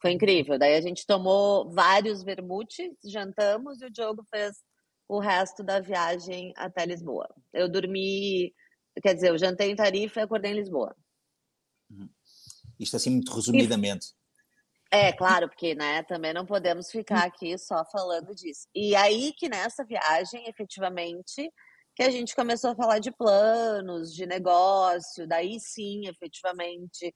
Foi 0.00 0.10
incrível. 0.10 0.58
Daí 0.58 0.74
a 0.74 0.80
gente 0.80 1.06
tomou 1.06 1.70
vários 1.70 2.24
vermutes, 2.24 2.90
jantamos 3.04 3.80
e 3.80 3.86
o 3.86 3.90
Diogo 3.90 4.24
fez 4.28 4.56
o 5.08 5.20
resto 5.20 5.62
da 5.62 5.78
viagem 5.78 6.52
até 6.56 6.84
Lisboa. 6.84 7.28
Eu 7.52 7.70
dormi, 7.70 8.52
quer 9.00 9.14
dizer, 9.14 9.30
eu 9.30 9.38
jantei 9.38 9.70
em 9.70 9.76
Tarifa 9.76 10.20
e 10.20 10.22
acordei 10.24 10.52
em 10.52 10.56
Lisboa. 10.56 10.96
Uhum. 11.90 12.08
Isto 12.80 12.96
assim 12.96 13.10
muito 13.10 13.32
resumidamente. 13.32 14.08
É, 14.92 15.10
claro, 15.10 15.48
porque, 15.48 15.74
né, 15.74 16.02
também 16.02 16.34
não 16.34 16.44
podemos 16.44 16.90
ficar 16.90 17.24
aqui 17.24 17.56
só 17.56 17.82
falando 17.90 18.34
disso. 18.34 18.68
E 18.74 18.94
aí 18.94 19.32
que 19.32 19.48
nessa 19.48 19.82
viagem, 19.82 20.46
efetivamente, 20.46 21.50
que 21.96 22.02
a 22.02 22.10
gente 22.10 22.36
começou 22.36 22.72
a 22.72 22.76
falar 22.76 22.98
de 22.98 23.10
planos, 23.10 24.14
de 24.14 24.26
negócio, 24.26 25.26
daí 25.26 25.58
sim, 25.58 26.06
efetivamente, 26.08 27.14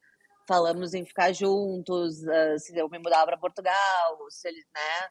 falamos 0.49 0.95
em 0.95 1.05
ficar 1.05 1.35
juntos, 1.35 2.23
uh, 2.23 2.59
se 2.59 2.75
eu 2.75 2.89
me 2.89 2.99
mudar 2.99 3.27
para 3.27 3.37
Portugal, 3.37 4.19
se 4.31 4.49
ele, 4.49 4.65
né, 4.75 5.09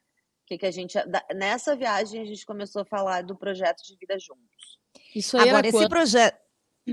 que 0.48 0.58
que 0.58 0.66
a 0.66 0.72
gente 0.72 0.98
nessa 1.36 1.76
viagem 1.76 2.22
a 2.22 2.26
gente 2.26 2.46
começou 2.48 2.82
a 2.82 2.86
falar 2.86 3.22
do 3.24 3.38
projeto 3.38 3.84
de 3.84 3.96
vida 3.96 4.18
juntos. 4.20 4.80
Isso 5.16 5.38
aí 5.38 5.50
Agora 5.50 5.68
esse 5.68 5.90
projeto 5.90 6.45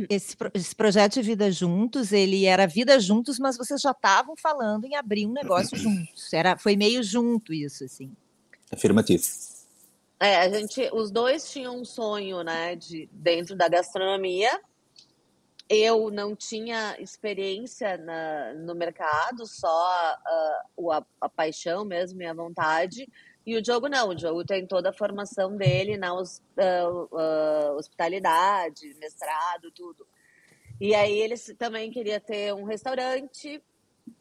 esse, 0.09 0.37
esse, 0.55 0.75
projeto 0.75 1.15
de 1.15 1.23
Vida 1.23 1.51
Juntos, 1.51 2.13
ele 2.13 2.47
era 2.47 2.67
Vida 2.67 2.99
Juntos, 2.99 3.39
mas 3.39 3.57
vocês 3.57 3.81
já 3.81 3.91
estavam 3.91 4.35
falando 4.37 4.87
em 4.87 4.97
abrir 4.97 5.27
um 5.27 5.33
negócio 5.33 5.77
juntos. 5.77 6.33
Era, 6.33 6.57
foi 6.57 6.77
meio 6.77 7.03
junto 7.03 7.53
isso, 7.53 7.85
assim. 7.85 8.11
Afirmativo. 8.73 9.23
É, 10.19 10.37
a 10.37 10.49
gente, 10.49 10.89
os 10.93 11.11
dois 11.11 11.51
tinham 11.51 11.81
um 11.81 11.85
sonho, 11.85 12.43
né, 12.43 12.77
de 12.77 13.09
dentro 13.13 13.57
da 13.57 13.69
gastronomia. 13.69 14.61
Eu 15.69 16.11
não 16.11 16.37
tinha 16.37 16.97
experiência 16.99 17.97
na, 17.99 18.55
no 18.55 18.75
mercado, 18.75 19.47
só 19.47 20.17
uh, 20.77 20.93
a, 20.93 21.05
a 21.21 21.29
paixão 21.29 21.85
mesmo 21.85 22.23
e 22.23 22.27
a 22.27 22.35
vontade. 22.35 23.09
E 23.45 23.57
o 23.57 23.63
Diogo 23.63 23.89
não, 23.89 24.11
o 24.11 24.15
Diogo 24.15 24.45
tem 24.45 24.67
toda 24.67 24.91
a 24.91 24.93
formação 24.93 25.57
dele 25.57 25.97
na 25.97 26.15
uh, 26.15 26.23
uh, 26.23 27.77
hospitalidade, 27.77 28.95
mestrado, 29.01 29.71
tudo. 29.73 30.07
E 30.81 30.95
aí 30.95 31.19
ele 31.19 31.37
também 31.59 31.91
queria 31.91 32.21
ter 32.21 32.55
um 32.55 32.65
restaurante, 32.65 33.63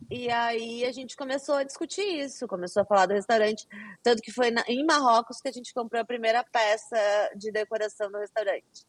e 0.10 0.29
aí 0.29 0.84
a 0.86 0.91
gente 0.91 1.15
começou 1.15 1.55
a 1.55 1.63
discutir 1.63 2.01
isso, 2.01 2.47
começou 2.47 2.81
a 2.81 2.86
falar 2.86 3.05
do 3.05 3.13
restaurante, 3.13 3.65
tanto 4.03 4.21
que 4.21 4.31
foi 4.31 4.51
na, 4.51 4.63
em 4.67 4.86
Marrocos 4.86 5.39
que 5.39 5.47
a 5.47 5.51
gente 5.51 5.73
comprou 5.73 6.01
a 6.01 6.05
primeira 6.05 6.43
peça 6.43 7.31
de 7.36 7.51
decoração 7.51 8.12
do 8.12 8.17
restaurante. 8.17 8.86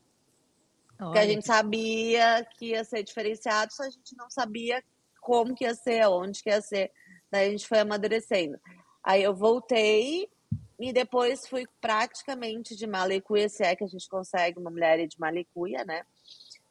Porque 0.98 1.18
a 1.18 1.26
gente 1.26 1.46
sabia 1.46 2.46
que 2.56 2.70
ia 2.70 2.84
ser 2.84 3.02
diferenciado, 3.02 3.72
só 3.72 3.84
a 3.84 3.90
gente 3.90 4.16
não 4.16 4.30
sabia 4.30 4.82
como 5.20 5.54
que 5.54 5.64
ia 5.64 5.74
ser, 5.74 6.06
onde 6.06 6.42
que 6.42 6.50
ia 6.50 6.60
ser. 6.60 6.90
Daí 7.30 7.48
a 7.48 7.50
gente 7.50 7.66
foi 7.66 7.78
amadurecendo. 7.78 8.58
Aí 9.02 9.22
eu 9.22 9.34
voltei 9.34 10.28
e 10.78 10.92
depois 10.92 11.46
fui 11.46 11.64
praticamente 11.80 12.76
de 12.76 12.86
malicuia, 12.86 13.48
se 13.48 13.62
é 13.62 13.74
que 13.74 13.84
a 13.84 13.86
gente 13.86 14.08
consegue 14.08 14.58
uma 14.58 14.70
mulher 14.70 15.06
de 15.06 15.18
malicuia, 15.18 15.84
né? 15.84 16.04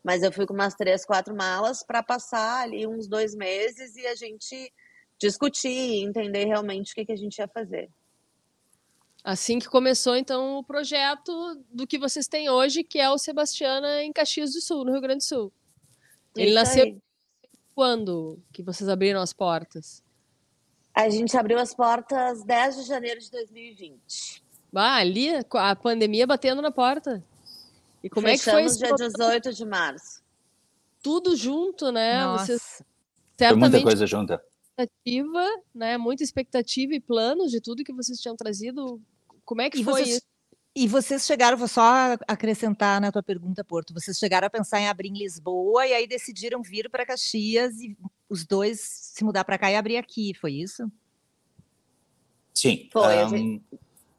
Mas 0.03 0.23
eu 0.23 0.31
fui 0.31 0.45
com 0.45 0.53
umas 0.53 0.75
três, 0.75 1.05
quatro 1.05 1.35
malas 1.35 1.83
para 1.83 2.01
passar 2.01 2.63
ali 2.63 2.87
uns 2.87 3.07
dois 3.07 3.35
meses 3.35 3.95
e 3.95 4.05
a 4.07 4.15
gente 4.15 4.73
discutir, 5.19 6.03
entender 6.03 6.45
realmente 6.45 6.91
o 6.91 6.95
que, 6.95 7.05
que 7.05 7.11
a 7.11 7.17
gente 7.17 7.37
ia 7.37 7.47
fazer. 7.47 7.89
Assim 9.23 9.59
que 9.59 9.69
começou, 9.69 10.15
então, 10.15 10.57
o 10.57 10.63
projeto 10.63 11.63
do 11.71 11.85
que 11.85 11.99
vocês 11.99 12.27
têm 12.27 12.49
hoje, 12.49 12.83
que 12.83 12.99
é 12.99 13.07
o 13.09 13.19
Sebastiana 13.19 14.03
em 14.03 14.11
Caxias 14.11 14.53
do 14.53 14.61
Sul, 14.61 14.83
no 14.83 14.91
Rio 14.91 15.01
Grande 15.01 15.19
do 15.19 15.23
Sul. 15.23 15.53
Ele 16.35 16.47
Isso 16.47 16.55
nasceu 16.55 16.83
aí. 16.85 16.97
quando 17.75 18.39
que 18.51 18.63
vocês 18.63 18.89
abriram 18.89 19.21
as 19.21 19.31
portas? 19.31 20.03
A 21.01 21.09
gente 21.09 21.35
abriu 21.35 21.57
as 21.57 21.73
portas 21.73 22.43
10 22.43 22.75
de 22.75 22.83
janeiro 22.83 23.19
de 23.19 23.31
2020. 23.31 24.43
Ah, 24.73 24.97
ali 24.97 25.29
a 25.53 25.75
pandemia 25.75 26.27
batendo 26.27 26.61
na 26.61 26.71
porta. 26.71 27.23
E 28.03 28.09
como 28.09 28.27
Fechamos 28.27 28.73
é 28.73 28.85
que 28.85 28.87
foi 28.87 28.97
dia 28.97 29.09
18 29.09 29.53
de 29.53 29.65
março. 29.65 30.21
Tudo 31.01 31.35
junto, 31.35 31.91
né? 31.91 32.23
Nossa. 32.23 32.45
Vocês, 32.45 32.83
foi 33.37 33.55
muita 33.55 33.81
coisa 33.81 34.05
junta. 34.05 34.41
Expectativa, 34.77 35.45
né? 35.73 35.97
Muita 35.97 36.23
expectativa 36.23 36.93
e 36.93 36.99
planos 36.99 37.51
de 37.51 37.59
tudo 37.59 37.83
que 37.83 37.93
vocês 37.93 38.19
tinham 38.19 38.35
trazido. 38.35 39.01
Como 39.43 39.61
é 39.61 39.69
que 39.69 39.79
e 39.79 39.83
foi 39.83 40.03
vocês, 40.03 40.09
isso? 40.09 40.21
E 40.75 40.87
vocês 40.87 41.25
chegaram, 41.25 41.57
vou 41.57 41.67
só 41.67 42.15
acrescentar 42.27 43.01
na 43.01 43.11
tua 43.11 43.23
pergunta, 43.23 43.63
Porto, 43.63 43.93
vocês 43.93 44.17
chegaram 44.17 44.47
a 44.47 44.49
pensar 44.49 44.79
em 44.79 44.87
abrir 44.87 45.09
em 45.09 45.17
Lisboa 45.17 45.85
e 45.85 45.93
aí 45.93 46.07
decidiram 46.07 46.61
vir 46.61 46.89
para 46.89 47.05
Caxias 47.05 47.79
e 47.81 47.97
os 48.31 48.45
dois 48.45 48.79
se 48.79 49.25
mudar 49.25 49.43
para 49.43 49.57
cá 49.57 49.69
e 49.69 49.75
abrir 49.75 49.97
aqui, 49.97 50.33
foi 50.33 50.53
isso? 50.53 50.89
Sim. 52.53 52.87
Foi. 52.89 53.25
Um, 53.25 53.61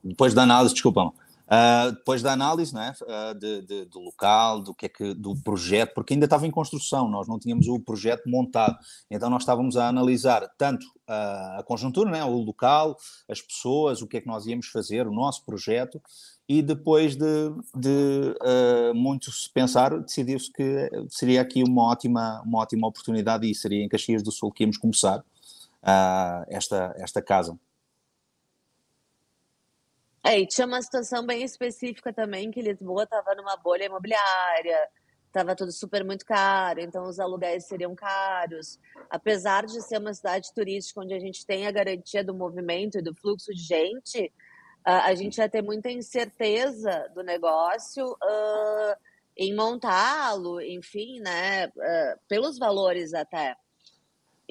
depois 0.05 0.35
da 0.35 0.43
análise, 0.43 0.75
desculpam, 0.75 1.15
Uh, 1.53 1.93
depois 1.93 2.23
da 2.23 2.33
análise 2.33 2.75
né, 2.75 2.95
uh, 3.03 3.39
de, 3.39 3.61
de, 3.61 3.85
do 3.85 4.01
local, 4.01 4.63
do 4.63 4.75
que 4.75 4.87
é 4.87 4.89
que 4.89 5.13
do 5.13 5.37
projeto, 5.37 5.93
porque 5.93 6.15
ainda 6.15 6.25
estava 6.25 6.47
em 6.47 6.51
construção, 6.51 7.11
nós 7.11 7.29
não 7.29 7.39
tínhamos 7.39 7.69
o 7.69 7.79
projeto 7.79 8.27
montado, 8.27 8.75
então 9.11 9.29
nós 9.29 9.43
estávamos 9.43 9.77
a 9.77 9.87
analisar 9.87 10.51
tanto 10.57 10.87
uh, 10.87 11.59
a 11.59 11.63
conjuntura, 11.63 12.11
né, 12.11 12.25
o 12.25 12.39
local, 12.39 12.97
as 13.29 13.43
pessoas, 13.43 14.01
o 14.01 14.07
que 14.07 14.17
é 14.17 14.21
que 14.23 14.27
nós 14.27 14.47
íamos 14.47 14.69
fazer, 14.69 15.07
o 15.07 15.13
nosso 15.13 15.45
projeto, 15.45 16.01
e 16.49 16.63
depois 16.63 17.17
de, 17.17 17.51
de 17.77 18.35
muito 18.95 19.31
se 19.31 19.51
pensar, 19.53 19.99
decidiu-se 20.01 20.51
que 20.51 20.91
seria 21.09 21.43
aqui 21.43 21.63
uma 21.63 21.85
ótima, 21.85 22.43
uma 22.47 22.61
ótima 22.61 22.89
oportunidade 22.89 23.49
e 23.49 23.55
seria 23.55 23.85
em 23.85 23.89
Caxias 23.89 24.23
do 24.23 24.33
Sul 24.33 24.51
que 24.51 24.65
íamos 24.65 24.77
começar 24.77 25.23
esta, 26.49 26.95
esta 26.99 27.23
casa. 27.23 27.59
É, 30.25 30.39
e 30.39 30.47
tinha 30.47 30.67
uma 30.67 30.81
situação 30.81 31.27
bem 31.27 31.43
específica 31.43 32.13
também, 32.13 32.51
que 32.51 32.63
Lisboa 32.63 33.03
estava 33.05 33.35
numa 33.35 33.57
bolha 33.57 33.87
imobiliária, 33.87 34.89
estava 35.27 35.57
tudo 35.57 35.73
super 35.73 36.05
muito 36.05 36.25
caro, 36.25 36.81
então 36.81 37.05
os 37.05 37.19
aluguéis 37.19 37.67
seriam 37.67 37.95
caros. 37.95 38.79
Apesar 39.11 39.67
de 39.67 39.83
ser 39.83 39.99
uma 39.99 40.15
cidade 40.15 40.53
turística 40.55 41.01
onde 41.01 41.15
a 41.15 41.19
gente 41.19 41.45
tem 41.45 41.67
a 41.67 41.73
garantia 41.73 42.23
do 42.23 42.35
movimento 42.35 42.99
e 42.99 43.03
do 43.03 43.15
fluxo 43.15 43.53
de 43.53 43.63
gente, 43.63 44.33
a 44.85 45.15
gente 45.15 45.39
ia 45.39 45.49
ter 45.49 45.63
muita 45.63 45.91
incerteza 45.91 47.09
do 47.15 47.23
negócio 47.23 48.05
uh, 48.05 48.97
em 49.37 49.55
montá-lo, 49.55 50.61
enfim, 50.61 51.21
né, 51.21 51.67
uh, 51.67 52.21
pelos 52.29 52.59
valores 52.59 53.15
até. 53.15 53.57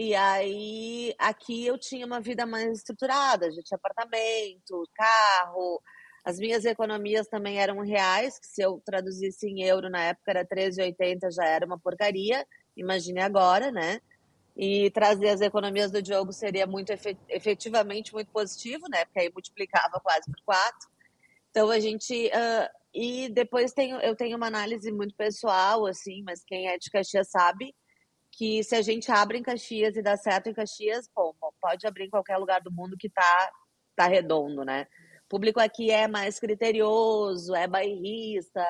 E 0.03 0.15
aí, 0.15 1.13
aqui 1.19 1.67
eu 1.67 1.77
tinha 1.77 2.07
uma 2.07 2.19
vida 2.19 2.43
mais 2.43 2.79
estruturada, 2.79 3.51
já 3.51 3.61
tinha 3.61 3.75
apartamento, 3.75 4.89
carro. 4.95 5.79
As 6.25 6.39
minhas 6.39 6.65
economias 6.65 7.27
também 7.27 7.59
eram 7.59 7.79
reais, 7.81 8.39
que 8.39 8.47
se 8.47 8.63
eu 8.63 8.81
traduzisse 8.83 9.45
em 9.45 9.61
euro 9.61 9.91
na 9.91 10.05
época 10.05 10.31
era 10.31 10.43
13,80, 10.43 11.29
já 11.31 11.45
era 11.45 11.67
uma 11.67 11.77
porcaria. 11.77 12.43
Imagine 12.75 13.21
agora, 13.21 13.71
né? 13.71 14.01
E 14.57 14.89
trazer 14.89 15.29
as 15.29 15.41
economias 15.41 15.91
do 15.91 16.01
Diogo 16.01 16.33
seria 16.33 16.65
muito 16.65 16.91
efetivamente 17.29 18.11
muito 18.11 18.31
positivo, 18.31 18.87
né? 18.89 19.05
Porque 19.05 19.19
aí 19.19 19.31
multiplicava 19.31 19.99
quase 19.99 20.25
por 20.31 20.41
quatro. 20.43 20.89
Então 21.51 21.69
a 21.69 21.79
gente. 21.79 22.25
Uh, 22.29 22.81
e 22.91 23.29
depois 23.29 23.71
tenho, 23.71 23.97
eu 23.97 24.15
tenho 24.15 24.35
uma 24.35 24.47
análise 24.47 24.91
muito 24.91 25.13
pessoal, 25.15 25.85
assim, 25.85 26.23
mas 26.23 26.43
quem 26.43 26.69
é 26.69 26.79
de 26.79 26.89
Caxias 26.89 27.29
sabe 27.29 27.75
que 28.31 28.63
se 28.63 28.75
a 28.75 28.81
gente 28.81 29.11
abre 29.11 29.37
em 29.37 29.43
Caxias 29.43 29.95
e 29.95 30.01
dá 30.01 30.15
certo 30.17 30.47
em 30.47 30.53
Caxias, 30.53 31.09
bom, 31.13 31.33
pode 31.61 31.85
abrir 31.85 32.05
em 32.05 32.09
qualquer 32.09 32.37
lugar 32.37 32.61
do 32.61 32.71
mundo 32.71 32.95
que 32.97 33.09
tá, 33.09 33.51
tá 33.95 34.07
redondo, 34.07 34.63
né? 34.63 34.87
O 35.25 35.29
público 35.29 35.59
aqui 35.59 35.91
é 35.91 36.07
mais 36.07 36.39
criterioso, 36.39 37.53
é 37.55 37.67
bairrista, 37.67 38.65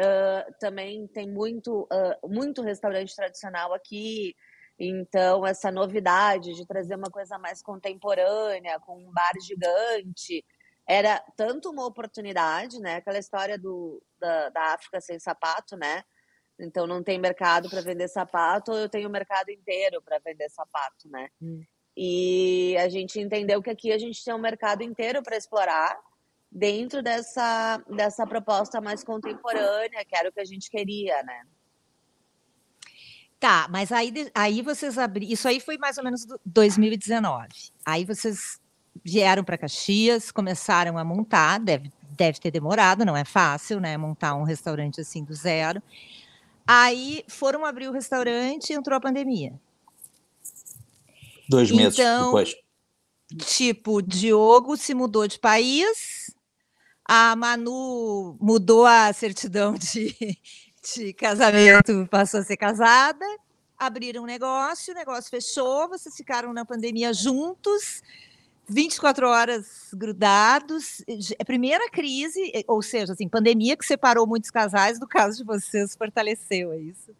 uh, 0.00 0.54
também 0.60 1.06
tem 1.08 1.30
muito, 1.30 1.88
uh, 1.92 2.28
muito 2.28 2.62
restaurante 2.62 3.14
tradicional 3.14 3.72
aqui, 3.74 4.34
então 4.78 5.46
essa 5.46 5.70
novidade 5.70 6.54
de 6.54 6.66
trazer 6.66 6.96
uma 6.96 7.10
coisa 7.10 7.38
mais 7.38 7.62
contemporânea, 7.62 8.78
com 8.80 8.98
um 8.98 9.10
bar 9.10 9.32
gigante, 9.42 10.44
era 10.88 11.22
tanto 11.36 11.70
uma 11.70 11.86
oportunidade, 11.86 12.78
né? 12.78 12.96
Aquela 12.96 13.18
história 13.18 13.58
do, 13.58 14.02
da, 14.20 14.50
da 14.50 14.74
África 14.74 15.00
sem 15.00 15.18
sapato, 15.18 15.76
né? 15.76 16.02
Então 16.58 16.86
não 16.86 17.02
tem 17.02 17.18
mercado 17.18 17.68
para 17.68 17.82
vender 17.82 18.08
sapato, 18.08 18.72
eu 18.72 18.88
tenho 18.88 19.08
o 19.08 19.12
mercado 19.12 19.50
inteiro 19.50 20.00
para 20.02 20.18
vender 20.18 20.48
sapato, 20.48 21.08
né? 21.08 21.28
Hum. 21.40 21.62
E 21.96 22.76
a 22.78 22.88
gente 22.88 23.18
entendeu 23.18 23.62
que 23.62 23.70
aqui 23.70 23.92
a 23.92 23.98
gente 23.98 24.22
tem 24.22 24.34
um 24.34 24.38
mercado 24.38 24.82
inteiro 24.82 25.22
para 25.22 25.36
explorar 25.36 25.98
dentro 26.50 27.02
dessa, 27.02 27.82
dessa 27.88 28.26
proposta 28.26 28.80
mais 28.80 29.02
contemporânea, 29.02 30.04
que 30.04 30.16
era 30.16 30.28
o 30.28 30.32
que 30.32 30.40
a 30.40 30.44
gente 30.44 30.70
queria, 30.70 31.22
né? 31.22 31.42
Tá, 33.38 33.66
mas 33.70 33.92
aí, 33.92 34.12
aí 34.34 34.62
vocês 34.62 34.96
abriram. 34.96 35.32
Isso 35.32 35.46
aí 35.46 35.60
foi 35.60 35.76
mais 35.76 35.98
ou 35.98 36.04
menos 36.04 36.26
2019. 36.44 37.48
Aí 37.84 38.04
vocês 38.04 38.58
vieram 39.04 39.44
para 39.44 39.58
Caxias, 39.58 40.30
começaram 40.30 40.96
a 40.96 41.04
montar, 41.04 41.58
deve, 41.58 41.92
deve 42.10 42.40
ter 42.40 42.50
demorado, 42.50 43.04
não 43.04 43.16
é 43.16 43.24
fácil, 43.24 43.78
né? 43.78 43.96
Montar 43.96 44.34
um 44.34 44.42
restaurante 44.42 45.00
assim 45.00 45.22
do 45.22 45.34
zero. 45.34 45.82
Aí 46.66 47.24
foram 47.28 47.64
abrir 47.64 47.88
o 47.88 47.92
restaurante 47.92 48.70
e 48.70 48.74
entrou 48.74 48.96
a 48.96 49.00
pandemia. 49.00 49.52
Dois 51.48 51.70
meses 51.70 51.98
então, 51.98 52.26
depois. 52.26 52.56
Tipo, 53.44 54.02
Diogo 54.02 54.76
se 54.76 54.94
mudou 54.94 55.26
de 55.28 55.38
país, 55.38 56.34
a 57.04 57.36
Manu 57.36 58.36
mudou 58.40 58.84
a 58.84 59.12
certidão 59.12 59.74
de, 59.78 60.14
de 60.94 61.12
casamento, 61.12 62.06
passou 62.10 62.40
a 62.40 62.44
ser 62.44 62.56
casada, 62.56 63.24
abriram 63.78 64.22
um 64.22 64.26
negócio, 64.26 64.92
o 64.92 64.96
negócio 64.96 65.30
fechou, 65.30 65.88
vocês 65.88 66.16
ficaram 66.16 66.52
na 66.52 66.64
pandemia 66.64 67.12
juntos, 67.12 68.02
24 68.68 69.28
horas 69.28 69.66
grudados. 69.92 71.02
A 71.38 71.44
primeira 71.44 71.88
crise, 71.90 72.52
ou 72.66 72.82
seja, 72.82 73.12
assim, 73.12 73.28
pandemia 73.28 73.76
que 73.76 73.86
separou 73.86 74.26
muitos 74.26 74.50
casais, 74.50 74.98
do 74.98 75.06
caso 75.06 75.38
de 75.38 75.44
vocês, 75.44 75.94
fortaleceu, 75.94 76.72
é 76.72 76.78
isso? 76.78 77.10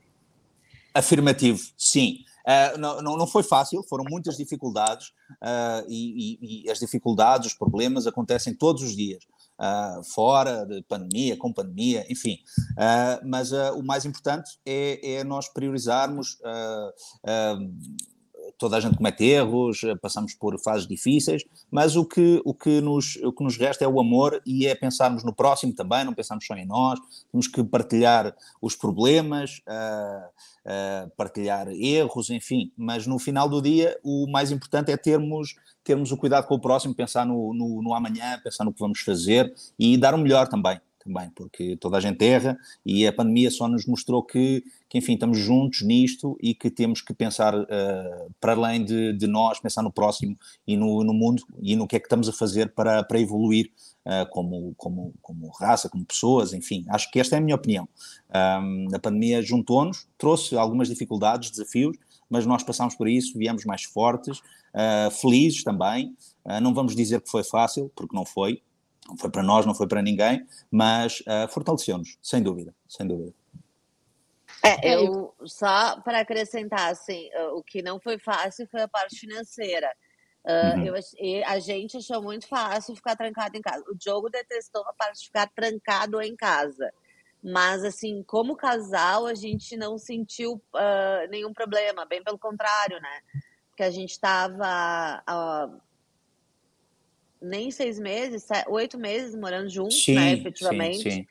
Afirmativo, 0.95 1.63
sim. 1.77 2.25
Uh, 2.47 2.79
não, 2.79 3.03
não, 3.03 3.27
foi 3.27 3.43
fácil, 3.43 3.83
foram 3.83 4.05
muitas 4.09 4.37
dificuldades 4.37 5.09
uh, 5.43 5.85
e, 5.89 6.39
e, 6.41 6.65
e, 6.65 6.71
as 6.71 6.79
dificuldades, 6.79 7.49
os 7.49 7.55
problemas 7.59 8.07
acontecem 8.07 8.55
todos 8.55 8.85
os 8.85 8.95
dias, 8.95 9.25
uh, 9.61 10.05
fora 10.05 10.65
de 10.65 10.81
pandemia, 10.83 11.37
com 11.37 11.53
pandemia, 11.53 12.07
enfim. 12.09 12.39
mas 13.25 13.51
o 13.51 13.83
mais 13.83 14.05
importante 14.05 14.61
é, 14.65 15.17
é 15.17 15.25
nós 15.25 15.49
priorizarmos 15.49 16.39
toda 18.59 18.77
a 18.77 18.81
gente 18.81 18.97
comete 18.97 19.25
erros, 19.25 19.83
eh, 19.85 19.95
passamos 19.97 20.35
por 20.35 20.59
fases 20.61 20.87
difíceis, 20.87 21.45
mas 21.71 21.97
o 21.97 22.05
que, 22.05 22.41
o, 22.45 22.55
que 22.55 22.81
nos, 22.81 23.17
o 23.17 23.33
que 23.33 23.45
nos 23.45 23.57
resta 23.57 23.85
é 23.85 23.89
o 23.89 24.01
amor 24.01 24.41
e 24.47 24.67
é 24.67 24.75
pensarmos 24.75 25.25
no 25.25 25.35
próximo 25.35 25.75
também, 25.75 26.05
não 26.05 26.15
pensarmos 26.15 26.47
só 26.47 26.55
em 26.55 26.67
nós, 26.67 26.99
temos 27.31 27.47
que 27.47 27.63
partilhar 27.63 28.35
os 28.61 28.75
problemas, 28.75 29.61
uh, 29.69 31.07
uh, 31.07 31.11
partilhar 31.17 31.69
erros, 31.69 32.31
enfim, 32.31 32.73
mas 32.77 33.07
no 33.07 33.19
final 33.19 33.49
do 33.49 33.61
dia 33.61 33.99
o 34.03 34.27
mais 34.31 34.51
importante 34.51 34.91
é 34.91 34.97
termos, 34.97 35.55
termos 35.85 36.11
o 36.11 36.17
cuidado 36.17 36.47
com 36.47 36.55
o 36.55 36.61
próximo, 36.61 36.95
pensar 36.95 37.27
no, 37.27 37.53
no, 37.53 37.83
no 37.83 37.95
amanhã, 37.95 38.41
pensar 38.43 38.65
no 38.65 38.73
que 38.73 38.81
vamos 38.81 39.01
fazer 39.01 39.53
e 39.79 39.97
dar 39.99 40.15
o 40.15 40.19
melhor 40.19 40.49
também 40.49 40.81
também, 41.07 41.31
porque 41.31 41.77
toda 41.77 41.97
a 41.97 42.01
gente 42.01 42.23
erra 42.25 42.59
e 42.85 43.07
a 43.07 43.13
pandemia 43.13 43.51
só 43.51 43.69
nos 43.69 43.87
mostrou 43.87 44.23
que, 44.23 44.65
que 44.89 44.99
enfim, 44.99 45.15
estamos 45.15 45.39
juntos 45.39 45.83
nisto 45.83 46.37
e 46.43 46.55
que 46.55 46.69
temos 46.69 47.01
que 47.01 47.15
pensar 47.15 47.55
uh, 47.55 48.35
para 48.41 48.53
além 48.53 48.85
de, 48.85 49.13
de, 49.13 49.27
nós, 49.27 49.61
pensar 49.61 49.83
no 49.83 49.93
próximo 49.93 50.37
e 50.67 50.77
no, 50.77 51.05
no, 51.05 51.15
mundo 51.15 51.43
e 51.63 51.77
no 51.77 51.87
que 51.87 51.97
é 51.97 52.01
que 52.01 52.07
estamos 52.07 52.29
a 52.29 52.33
fazer 52.33 52.73
para, 52.75 53.05
para 53.05 53.21
evoluir 53.21 53.71
uh, 54.05 54.29
como, 54.31 54.75
como, 54.77 55.15
como 55.23 55.49
raça, 55.51 55.89
como 55.89 56.05
pessoas, 56.05 56.53
enfim, 56.53 56.85
acho 56.89 57.11
que 57.11 57.21
esta 57.21 57.37
é 57.37 57.39
a 57.39 57.43
minha 57.43 57.57
opinião. 57.57 57.89
Um, 58.29 58.89
a 58.93 58.99
pandemia 58.99 59.41
juntou-nos, 59.41 60.09
trouxe 60.19 60.57
algumas 60.57 60.89
dificuldades, 60.89 61.51
desafios, 61.51 61.97
mas 62.29 62.45
nós 62.45 62.65
passámos 62.65 62.97
por 62.97 63.09
isso, 63.09 63.39
viemos 63.39 63.65
mais 63.65 63.85
fortes, 63.85 64.39
uh, 64.39 65.11
felizes 65.13 65.63
também. 65.63 66.17
não 66.61 66.75
vamos 66.75 66.97
dizer 66.97 67.21
que 67.21 67.31
foi 67.31 67.45
fácil, 67.45 67.91
porque 67.95 68.17
não 68.17 68.25
foi, 68.25 68.61
não 69.09 69.17
foi 69.17 69.31
para 69.31 69.43
nós, 69.43 69.67
não 69.67 69.75
foi 69.75 69.87
para 69.87 70.03
ninguém, 70.03 70.47
mas 70.71 71.21
uh, 71.21 71.49
fortaleceu-nos, 71.49 72.19
sem 72.23 72.43
dúvida, 72.43 72.75
sem 72.89 73.07
dúvida. 73.07 73.33
É, 74.63 74.95
eu 74.95 75.35
só 75.45 76.01
para 76.01 76.21
acrescentar, 76.21 76.91
assim, 76.91 77.29
o 77.53 77.63
que 77.63 77.83
não 77.83 78.01
foi 78.01 78.19
fácil 78.19 78.67
foi 78.69 78.83
a 78.83 78.89
parte 78.89 79.19
financeira. 79.19 79.89
Uh, 80.47 80.79
uhum. 80.79 80.87
eu, 80.87 81.45
a 81.47 81.59
gente 81.59 81.97
achou 81.97 82.23
muito 82.23 82.47
fácil 82.47 82.95
ficar 82.95 83.17
trancado 83.17 83.57
em 83.57 83.61
casa. 83.61 83.85
O 83.89 83.97
Diogo 83.97 84.31
detestou 84.31 84.83
a 84.83 84.93
parte 84.93 85.19
de 85.19 85.27
ficar 85.27 85.49
trancado 85.49 86.23
em 86.23 86.37
casa. 86.37 86.93
Mas, 87.43 87.85
assim, 87.85 88.23
como 88.25 88.57
casal, 88.57 89.27
a 89.27 89.35
gente 89.35 89.77
não 89.77 89.99
sentiu 89.99 90.55
uh, 90.55 91.31
nenhum 91.31 91.53
problema, 91.53 92.05
bem 92.05 92.23
pelo 92.23 92.39
contrário, 92.39 93.01
né? 93.01 93.21
Porque 93.69 93.83
a 93.83 93.91
gente 93.91 94.11
estava 94.11 95.23
uh, 95.29 95.81
nem 97.41 97.71
seis 97.71 97.99
meses, 97.99 98.47
oito 98.69 98.99
meses 98.99 99.35
morando 99.35 99.69
juntos, 99.69 100.05
sim, 100.05 100.15
né, 100.15 100.33
efetivamente. 100.33 101.03
Sim, 101.03 101.11
sim. 101.11 101.27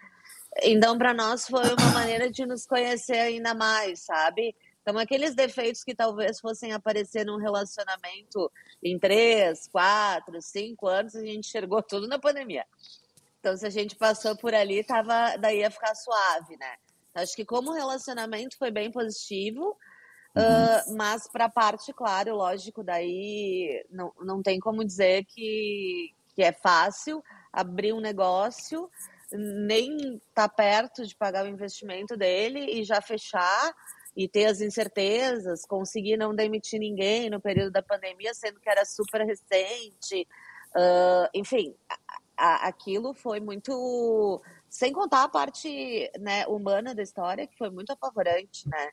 Então, 0.63 0.98
para 0.98 1.13
nós 1.13 1.48
foi 1.48 1.65
uma 1.74 1.91
maneira 1.91 2.32
de 2.32 2.46
nos 2.46 2.65
conhecer 2.65 3.20
ainda 3.20 3.54
mais, 3.54 4.02
sabe? 4.02 4.56
Então, 4.82 4.98
aqueles 5.00 5.34
defeitos 5.34 5.84
que 5.84 5.96
talvez 5.96 6.39
fossem 6.39 6.72
aparecer 6.72 7.26
num 7.26 7.38
relacionamento 7.38 8.52
em 8.84 8.98
três, 9.00 9.68
quatro, 9.68 10.39
cinco 10.41 10.88
anos, 10.88 11.15
a 11.15 11.22
gente 11.22 11.48
enxergou 11.48 11.82
tudo 11.82 12.08
na 12.08 12.20
pandemia. 12.20 12.63
Então, 13.39 13.58
se 13.58 13.65
a 13.65 13.70
gente 13.70 13.96
passou 13.96 14.38
por 14.38 14.54
ali, 14.54 14.84
tava, 14.84 15.38
daí 15.38 15.60
ia 15.60 15.72
ficar 15.72 15.94
suave, 15.96 16.56
né? 16.58 16.76
Acho 17.15 17.36
que 17.36 17.44
como 17.46 17.74
relacionamento 17.74 18.58
foi 18.58 18.70
bem 18.70 18.91
positivo, 18.91 19.76
Uhum. 20.36 20.93
Uh, 20.93 20.98
mas 20.98 21.28
para 21.28 21.45
a 21.45 21.50
parte, 21.50 21.93
claro, 21.93 22.36
lógico, 22.36 22.84
daí 22.84 23.86
não, 23.89 24.12
não 24.21 24.43
tem 24.43 24.60
como 24.60 24.84
dizer 24.84 25.24
que, 25.26 26.13
que 26.36 26.43
é 26.43 26.52
fácil 26.52 27.24
abrir 27.54 27.93
um 27.93 28.02
negócio, 28.02 28.89
nem 29.32 30.21
tá 30.34 30.50
perto 30.50 31.06
de 31.06 31.15
pagar 31.15 31.45
o 31.45 31.50
investimento 31.50 32.17
dele 32.17 32.60
e 32.80 32.84
já 32.84 33.02
fechar 33.02 33.74
e 34.15 34.28
ter 34.28 34.45
as 34.45 34.62
incertezas, 34.62 35.65
conseguir 35.65 36.17
não 36.17 36.36
demitir 36.36 36.80
ninguém 36.80 37.30
no 37.30 37.39
período 37.39 37.71
da 37.71 37.82
pandemia, 37.82 38.34
sendo 38.34 38.60
que 38.60 38.69
era 38.69 38.86
super 38.86 39.26
recente. 39.26 40.28
Uh, 40.76 41.28
enfim, 41.34 41.76
a, 41.89 41.98
a, 42.38 42.67
aquilo 42.67 43.13
foi 43.13 43.39
muito. 43.39 44.41
Sem 44.69 44.91
contar 44.91 45.24
a 45.24 45.30
parte 45.30 46.12
né, 46.19 46.45
humana 46.48 46.93
da 46.93 47.02
história, 47.02 47.48
que 47.48 47.58
foi 47.58 47.69
muito 47.69 47.91
apavorante, 47.91 48.67
né? 48.67 48.91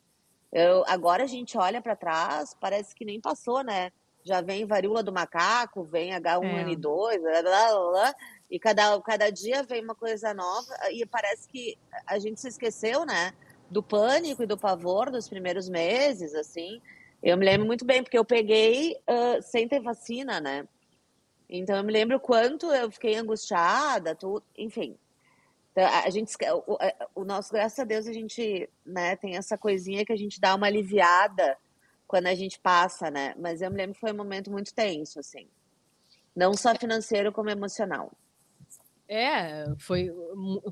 Eu, 0.53 0.85
agora 0.87 1.25
a 1.25 1.27
gente 1.27 1.57
olha 1.57 1.81
para 1.81 1.97
trás, 1.97 2.55
parece 2.61 2.95
que 2.95 3.05
nem 3.05 3.19
passou, 3.19 3.65
né? 3.65 3.91
Já 4.23 4.41
vem 4.41 4.67
varíola 4.67 5.03
do 5.03 5.13
macaco, 5.13 5.83
vem 5.83 6.13
H1N2, 6.13 7.15
é. 7.15 7.19
blá, 7.19 7.43
blá, 7.43 7.91
blá, 7.91 8.15
e 8.51 8.59
cada, 8.59 9.01
cada 9.01 9.31
dia 9.31 9.63
vem 9.63 9.83
uma 9.83 9.95
coisa 9.95 10.35
nova, 10.35 10.73
e 10.93 11.05
parece 11.07 11.49
que 11.49 11.79
a 12.07 12.19
gente 12.19 12.41
se 12.41 12.49
esqueceu, 12.49 13.07
né? 13.07 13.33
Do 13.71 13.83
pânico 13.83 14.43
e 14.43 14.47
do 14.47 14.59
pavor 14.59 15.11
dos 15.11 15.29
primeiros 15.29 15.69
meses, 15.69 16.35
assim. 16.35 16.81
Eu 17.23 17.37
me 17.39 17.47
lembro 17.47 17.67
muito 17.67 17.85
bem, 17.85 18.03
porque 18.03 18.19
eu 18.19 18.25
peguei 18.25 18.95
uh, 19.09 19.41
sem 19.41 19.67
ter 19.67 19.81
vacina, 19.81 20.39
né? 20.39 20.69
Então 21.49 21.77
eu 21.77 21.85
me 21.85 21.93
lembro 21.93 22.21
quanto 22.21 22.67
eu 22.67 22.91
fiquei 22.91 23.15
angustiada, 23.15 24.15
tudo, 24.15 24.45
enfim. 24.57 24.97
Então, 25.73 25.87
a 25.87 26.11
gente, 26.11 26.37
o, 26.67 26.79
o, 27.15 27.25
nosso, 27.25 27.51
graças 27.51 27.79
a 27.79 27.85
Deus, 27.85 28.07
a 28.07 28.13
gente 28.13 28.69
né, 28.85 29.17
tem 29.17 29.37
essa 29.37 29.57
coisinha 29.57 30.05
que 30.05 30.13
a 30.13 30.17
gente 30.17 30.39
dá 30.39 30.55
uma 30.55 30.67
aliviada 30.67 31.57
quando 32.07 32.27
a 32.27 32.35
gente 32.35 32.61
passa, 32.61 33.11
né? 33.11 33.35
Mas 33.39 33.63
eu 33.63 33.71
me 33.71 33.79
lembro 33.79 33.95
que 33.95 34.01
foi 34.01 34.13
um 34.13 34.17
momento 34.17 34.51
muito 34.51 34.75
tenso, 34.75 35.19
assim. 35.19 35.49
Não 36.37 36.53
só 36.53 36.75
financeiro, 36.75 37.33
como 37.33 37.49
emocional. 37.49 38.13
É, 39.09 39.67
foi 39.79 40.11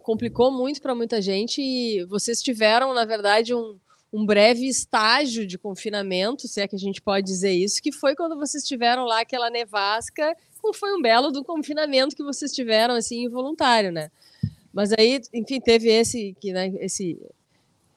complicou 0.03 0.51
muito 0.51 0.81
para 0.81 0.95
muita 0.95 1.21
gente 1.21 1.61
e 1.61 2.05
vocês 2.05 2.43
tiveram, 2.43 2.95
na 2.95 3.05
verdade, 3.05 3.55
um, 3.55 3.79
um 4.13 4.25
breve 4.25 4.67
estágio 4.67 5.47
de 5.47 5.59
confinamento, 5.59 6.49
se 6.49 6.61
é 6.61 6.69
que 6.69 6.77
a 6.77 6.79
gente 6.79 7.01
pode 7.01 7.27
dizer 7.27 7.53
isso, 7.53 7.83
que 7.83 7.93
foi 7.93 8.15
quando 8.15 8.37
vocês 8.37 8.65
tiveram 8.65 9.05
lá 9.05 9.21
aquela 9.21 9.51
nevasca, 9.51 10.37
como 10.61 10.75
foi 10.75 10.95
um 10.95 11.03
belo 11.03 11.31
do 11.31 11.45
confinamento 11.45 12.17
que 12.17 12.23
vocês 12.23 12.53
tiveram 12.53 12.95
assim 12.95 13.25
involuntário, 13.25 13.93
né? 13.93 14.11
Mas 14.73 14.93
aí, 14.93 15.21
enfim, 15.35 15.61
teve 15.61 15.89
esse, 15.89 16.37
que, 16.41 16.53
né, 16.53 16.73
esse, 16.79 17.19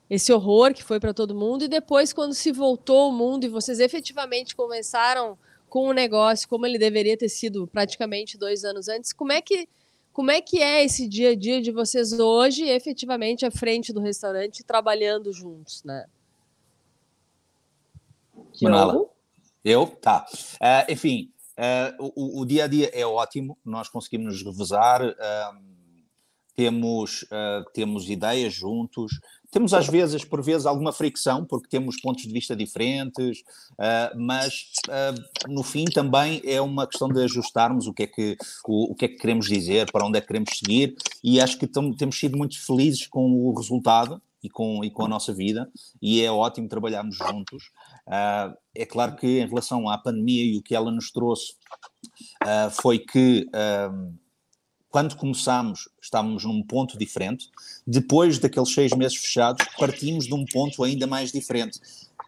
esse 0.09 0.33
horror 0.33 0.73
que 0.73 0.83
foi 0.83 0.99
para 0.99 1.13
todo 1.13 1.36
mundo, 1.36 1.65
e 1.65 1.67
depois, 1.67 2.12
quando 2.12 2.33
se 2.33 2.51
voltou 2.51 3.09
o 3.09 3.13
mundo 3.13 3.45
e 3.45 3.49
vocês 3.49 3.79
efetivamente 3.79 4.55
começaram 4.55 5.38
com 5.69 5.88
o 5.88 5.93
negócio 5.93 6.47
como 6.47 6.65
ele 6.65 6.77
deveria 6.77 7.17
ter 7.17 7.29
sido 7.29 7.67
praticamente 7.67 8.38
dois 8.38 8.63
anos 8.63 8.88
antes, 8.88 9.12
como 9.12 9.31
é 9.31 9.41
que, 9.41 9.67
como 10.12 10.29
é, 10.29 10.41
que 10.41 10.62
é 10.62 10.83
esse 10.83 11.07
dia 11.07 11.31
a 11.31 11.36
dia 11.36 11.62
de 11.62 11.71
vocês 11.71 12.13
hoje, 12.13 12.67
efetivamente, 12.69 13.45
à 13.45 13.51
frente 13.51 13.91
do 13.91 13.99
restaurante, 13.99 14.63
trabalhando 14.63 15.31
juntos, 15.33 15.83
né? 15.83 16.05
Manala. 18.62 19.05
Eu? 19.63 19.88
Tá. 19.88 20.25
Uh, 20.55 20.91
enfim, 20.91 21.31
uh, 21.57 22.12
o, 22.15 22.41
o, 22.41 22.45
dia 22.45 22.65
a 22.65 22.67
dia 22.67 22.91
é 22.93 23.05
ótimo, 23.05 23.57
nós 23.63 23.89
conseguimos 23.89 24.33
nos 24.33 24.43
revezar. 24.43 25.01
Uh, 25.01 25.72
temos, 26.55 27.23
uh, 27.23 27.63
temos 27.73 28.09
ideias 28.09 28.53
juntos, 28.53 29.19
temos 29.51 29.73
às 29.73 29.87
vezes, 29.87 30.25
por 30.25 30.41
vezes, 30.41 30.65
alguma 30.65 30.91
fricção, 30.91 31.45
porque 31.45 31.67
temos 31.67 32.01
pontos 32.01 32.23
de 32.23 32.33
vista 32.33 32.55
diferentes, 32.55 33.41
uh, 33.73 34.17
mas 34.17 34.71
uh, 34.87 35.51
no 35.51 35.63
fim 35.63 35.85
também 35.85 36.41
é 36.43 36.59
uma 36.59 36.87
questão 36.87 37.07
de 37.07 37.21
ajustarmos 37.23 37.87
o 37.87 37.93
que, 37.93 38.03
é 38.03 38.07
que, 38.07 38.37
o, 38.67 38.91
o 38.91 38.95
que 38.95 39.05
é 39.05 39.07
que 39.07 39.17
queremos 39.17 39.47
dizer, 39.47 39.91
para 39.91 40.05
onde 40.05 40.17
é 40.17 40.21
que 40.21 40.27
queremos 40.27 40.57
seguir, 40.57 40.95
e 41.23 41.39
acho 41.39 41.57
que 41.57 41.67
temos 41.67 42.19
sido 42.19 42.37
muito 42.37 42.59
felizes 42.65 43.07
com 43.07 43.31
o 43.31 43.53
resultado 43.53 44.21
e 44.41 44.49
com, 44.49 44.83
e 44.83 44.91
com 44.91 45.05
a 45.05 45.07
nossa 45.07 45.33
vida, 45.33 45.69
e 46.01 46.21
é 46.21 46.31
ótimo 46.31 46.67
trabalharmos 46.67 47.15
juntos. 47.15 47.71
É 48.75 48.85
claro 48.85 49.15
que 49.15 49.39
em 49.39 49.47
relação 49.47 49.87
à 49.87 49.97
pandemia 49.97 50.43
e 50.43 50.57
o 50.57 50.61
que 50.61 50.75
ela 50.75 50.91
nos 50.91 51.11
trouxe, 51.11 51.53
foi 52.71 52.99
que 52.99 53.47
quando 54.93 55.15
começámos, 55.15 55.89
estávamos 55.99 56.45
num 56.45 56.62
ponto 56.62 56.99
diferente. 56.99 57.49
Depois 57.86 58.38
daqueles 58.38 58.71
seis 58.71 58.93
meses 58.93 59.17
fechados, 59.17 59.65
partimos 59.75 60.27
de 60.27 60.36
um 60.36 60.45
ponto 60.45 60.84
ainda 60.84 61.08
mais 61.08 61.32
diferente, 61.32 61.79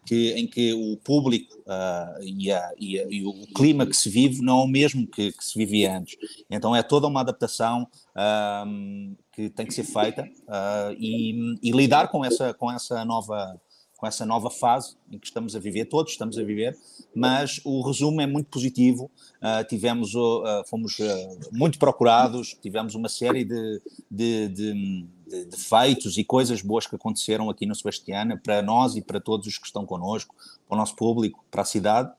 que, 0.04 0.32
em 0.32 0.48
que 0.48 0.74
o 0.74 0.96
público 0.96 1.56
uh, 1.58 2.20
e, 2.20 2.50
a, 2.50 2.72
e, 2.76 2.98
a, 2.98 3.06
e, 3.08 3.24
o 3.24 3.46
clima 3.54 3.86
que 3.86 3.96
se 3.96 4.10
vive 4.10 4.42
não 4.42 4.62
é 4.62 4.64
o 4.64 4.66
mesmo 4.66 5.06
que, 5.06 5.30
que 5.30 5.44
se 5.44 5.56
vivia 5.56 5.96
antes. 5.96 6.16
Então 6.50 6.74
é 6.74 6.82
toda 6.82 7.06
uma 7.06 7.20
adaptação 7.20 7.86
uh, 8.16 9.16
que 9.30 9.48
tem 9.48 9.64
que 9.64 9.72
ser 9.72 9.84
feita 9.84 10.24
uh, 10.24 10.92
e, 10.98 11.56
e, 11.62 11.70
lidar 11.70 12.08
com 12.08 12.24
essa, 12.24 12.52
com 12.52 12.68
essa 12.72 13.04
nova 13.04 13.60
com 13.96 14.06
essa 14.06 14.26
nova 14.26 14.50
fase 14.50 14.96
em 15.10 15.18
que 15.18 15.26
estamos 15.26 15.56
a 15.56 15.58
viver, 15.58 15.86
todos 15.86 16.12
estamos 16.12 16.38
a 16.38 16.42
viver, 16.42 16.76
mas 17.14 17.60
o 17.64 17.80
resumo 17.80 18.20
é 18.20 18.26
muito 18.26 18.48
positivo. 18.48 19.10
Uh, 19.36 19.66
tivemos, 19.66 20.14
uh, 20.14 20.64
fomos 20.66 20.98
uh, 20.98 21.04
muito 21.50 21.78
procurados, 21.78 22.56
tivemos 22.60 22.94
uma 22.94 23.08
série 23.08 23.44
de, 23.44 23.82
de, 24.10 24.48
de, 24.48 25.06
de, 25.46 25.56
feitos 25.56 26.18
e 26.18 26.24
coisas 26.24 26.60
boas 26.60 26.86
que 26.86 26.94
aconteceram 26.94 27.48
aqui 27.48 27.64
no 27.64 27.74
Sebastiana, 27.74 28.38
para 28.42 28.60
nós 28.60 28.96
e 28.96 29.00
para 29.00 29.18
todos 29.18 29.46
os 29.46 29.58
que 29.58 29.66
estão 29.66 29.86
connosco, 29.86 30.34
para 30.68 30.76
o 30.76 30.78
nosso 30.78 30.94
público, 30.94 31.44
para 31.50 31.62
a 31.62 31.66
cidade. 31.66 32.12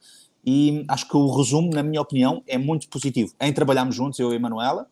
E 0.43 0.85
acho 0.87 1.07
que 1.07 1.17
o 1.17 1.29
resumo, 1.35 1.69
na 1.71 1.83
minha 1.83 2.01
opinião, 2.01 2.41
é 2.47 2.57
muito 2.57 2.87
positivo. 2.87 3.33
Em 3.39 3.51
trabalharmos 3.51 3.95
juntos, 3.95 4.17
eu 4.17 4.31
e 4.31 4.37
a 4.37 4.39
Manuela, 4.39 4.87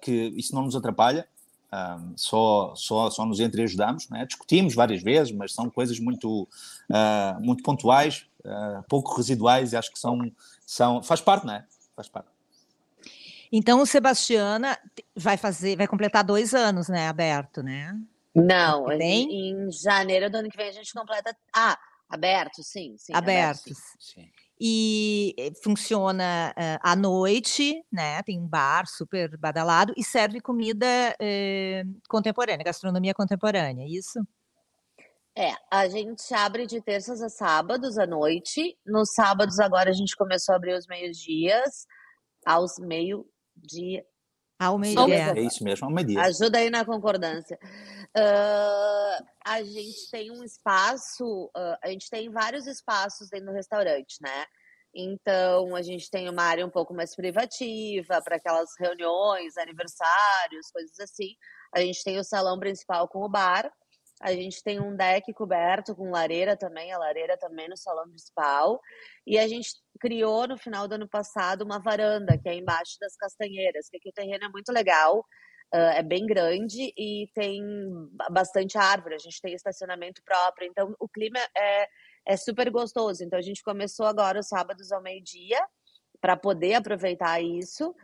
que 0.00 0.32
isso 0.36 0.54
não 0.54 0.62
nos 0.62 0.76
atrapalha, 0.76 1.26
um, 1.72 2.16
só, 2.16 2.74
só, 2.74 3.10
só 3.10 3.24
nos 3.24 3.40
entreajudamos, 3.40 4.08
né? 4.08 4.26
discutimos 4.26 4.74
várias 4.74 5.02
vezes, 5.02 5.32
mas 5.32 5.52
são 5.52 5.70
coisas 5.70 5.98
muito, 5.98 6.42
uh, 6.42 7.40
muito 7.40 7.62
pontuais, 7.62 8.26
uh, 8.44 8.82
pouco 8.88 9.16
residuais 9.16 9.72
e 9.72 9.76
acho 9.76 9.92
que 9.92 9.98
são, 9.98 10.32
são. 10.66 11.02
faz 11.02 11.20
parte, 11.20 11.46
não 11.46 11.54
é? 11.54 11.64
Faz 11.94 12.08
parte. 12.08 12.28
Então 13.52 13.80
o 13.80 13.86
Sebastiana 13.86 14.78
vai 15.14 15.36
fazer, 15.36 15.76
vai 15.76 15.86
completar 15.86 16.24
dois 16.24 16.54
anos, 16.54 16.88
né? 16.88 17.08
Aberto, 17.08 17.62
né? 17.62 17.98
Não, 18.34 18.90
em, 18.92 19.50
em 19.66 19.72
janeiro 19.72 20.30
do 20.30 20.36
ano 20.36 20.48
que 20.48 20.56
vem 20.56 20.68
a 20.68 20.72
gente 20.72 20.92
completa. 20.92 21.36
Ah, 21.52 21.76
aberto, 22.08 22.62
sim, 22.62 22.96
sim. 22.96 23.12
Abertos. 23.12 23.66
Aberto, 23.66 23.82
sim. 23.98 24.22
sim 24.22 24.49
e 24.60 25.34
eh, 25.38 25.52
funciona 25.64 26.52
uh, 26.54 26.78
à 26.82 26.94
noite, 26.94 27.82
né? 27.90 28.22
Tem 28.22 28.38
um 28.38 28.46
bar 28.46 28.86
super 28.86 29.34
badalado 29.38 29.94
e 29.96 30.04
serve 30.04 30.40
comida 30.40 30.86
uh, 30.86 32.00
contemporânea, 32.08 32.62
gastronomia 32.62 33.14
contemporânea, 33.14 33.84
é 33.84 33.88
isso? 33.88 34.20
É, 35.36 35.52
a 35.72 35.88
gente 35.88 36.34
abre 36.34 36.66
de 36.66 36.82
terças 36.82 37.22
a 37.22 37.30
sábados 37.30 37.96
à 37.96 38.06
noite. 38.06 38.76
Nos 38.84 39.14
sábados 39.14 39.58
agora 39.58 39.88
a 39.88 39.94
gente 39.94 40.14
começou 40.14 40.52
a 40.52 40.56
abrir 40.56 40.74
os 40.74 40.86
meios-dias, 40.86 41.86
aos 42.44 42.78
meio-dia. 42.78 44.04
Ao 44.60 44.78
meio-dia. 44.78 45.32
É 45.34 45.40
isso 45.40 45.64
mesmo, 45.64 45.86
ao 45.86 45.92
meio-dia. 45.92 46.20
Ajuda 46.20 46.58
aí 46.58 46.68
na 46.68 46.84
concordância. 46.84 47.58
Uh, 48.14 49.24
a 49.42 49.62
gente 49.62 50.10
tem 50.10 50.30
um 50.30 50.44
espaço, 50.44 51.46
uh, 51.56 51.76
a 51.82 51.88
gente 51.88 52.10
tem 52.10 52.28
vários 52.28 52.66
espaços 52.66 53.30
dentro 53.30 53.46
do 53.46 53.52
restaurante, 53.52 54.16
né? 54.20 54.44
Então, 54.94 55.74
a 55.74 55.80
gente 55.80 56.10
tem 56.10 56.28
uma 56.28 56.42
área 56.42 56.66
um 56.66 56.70
pouco 56.70 56.92
mais 56.92 57.16
privativa 57.16 58.20
para 58.22 58.36
aquelas 58.36 58.68
reuniões, 58.78 59.56
aniversários, 59.56 60.70
coisas 60.70 60.98
assim. 61.00 61.36
A 61.74 61.80
gente 61.80 62.04
tem 62.04 62.18
o 62.18 62.24
salão 62.24 62.58
principal 62.58 63.08
com 63.08 63.20
o 63.20 63.28
bar. 63.30 63.72
A 64.20 64.32
gente 64.32 64.62
tem 64.62 64.78
um 64.78 64.94
deck 64.94 65.32
coberto 65.32 65.96
com 65.96 66.10
lareira 66.10 66.56
também, 66.56 66.92
a 66.92 66.98
lareira 66.98 67.38
também 67.38 67.68
no 67.68 67.76
salão 67.76 68.08
principal. 68.08 68.80
E 69.26 69.38
a 69.38 69.48
gente 69.48 69.70
criou 69.98 70.46
no 70.46 70.58
final 70.58 70.86
do 70.86 70.94
ano 70.94 71.08
passado 71.08 71.62
uma 71.62 71.78
varanda, 71.78 72.36
que 72.36 72.48
é 72.48 72.54
embaixo 72.54 72.98
das 73.00 73.16
castanheiras, 73.16 73.88
que 73.88 73.96
aqui 73.96 74.10
o 74.10 74.12
terreno 74.12 74.44
é 74.44 74.48
muito 74.48 74.70
legal, 74.70 75.20
uh, 75.74 75.92
é 75.94 76.02
bem 76.02 76.26
grande 76.26 76.92
e 76.96 77.30
tem 77.34 77.62
bastante 78.30 78.76
árvore. 78.76 79.14
A 79.14 79.18
gente 79.18 79.40
tem 79.40 79.54
estacionamento 79.54 80.22
próprio, 80.22 80.68
então 80.68 80.94
o 81.00 81.08
clima 81.08 81.40
é, 81.56 81.88
é 82.26 82.36
super 82.36 82.70
gostoso. 82.70 83.24
Então 83.24 83.38
a 83.38 83.42
gente 83.42 83.62
começou 83.62 84.04
agora 84.04 84.40
os 84.40 84.48
sábados 84.48 84.92
ao 84.92 85.02
meio-dia 85.02 85.60
para 86.20 86.36
poder 86.36 86.74
aproveitar 86.74 87.40
isso. 87.40 87.94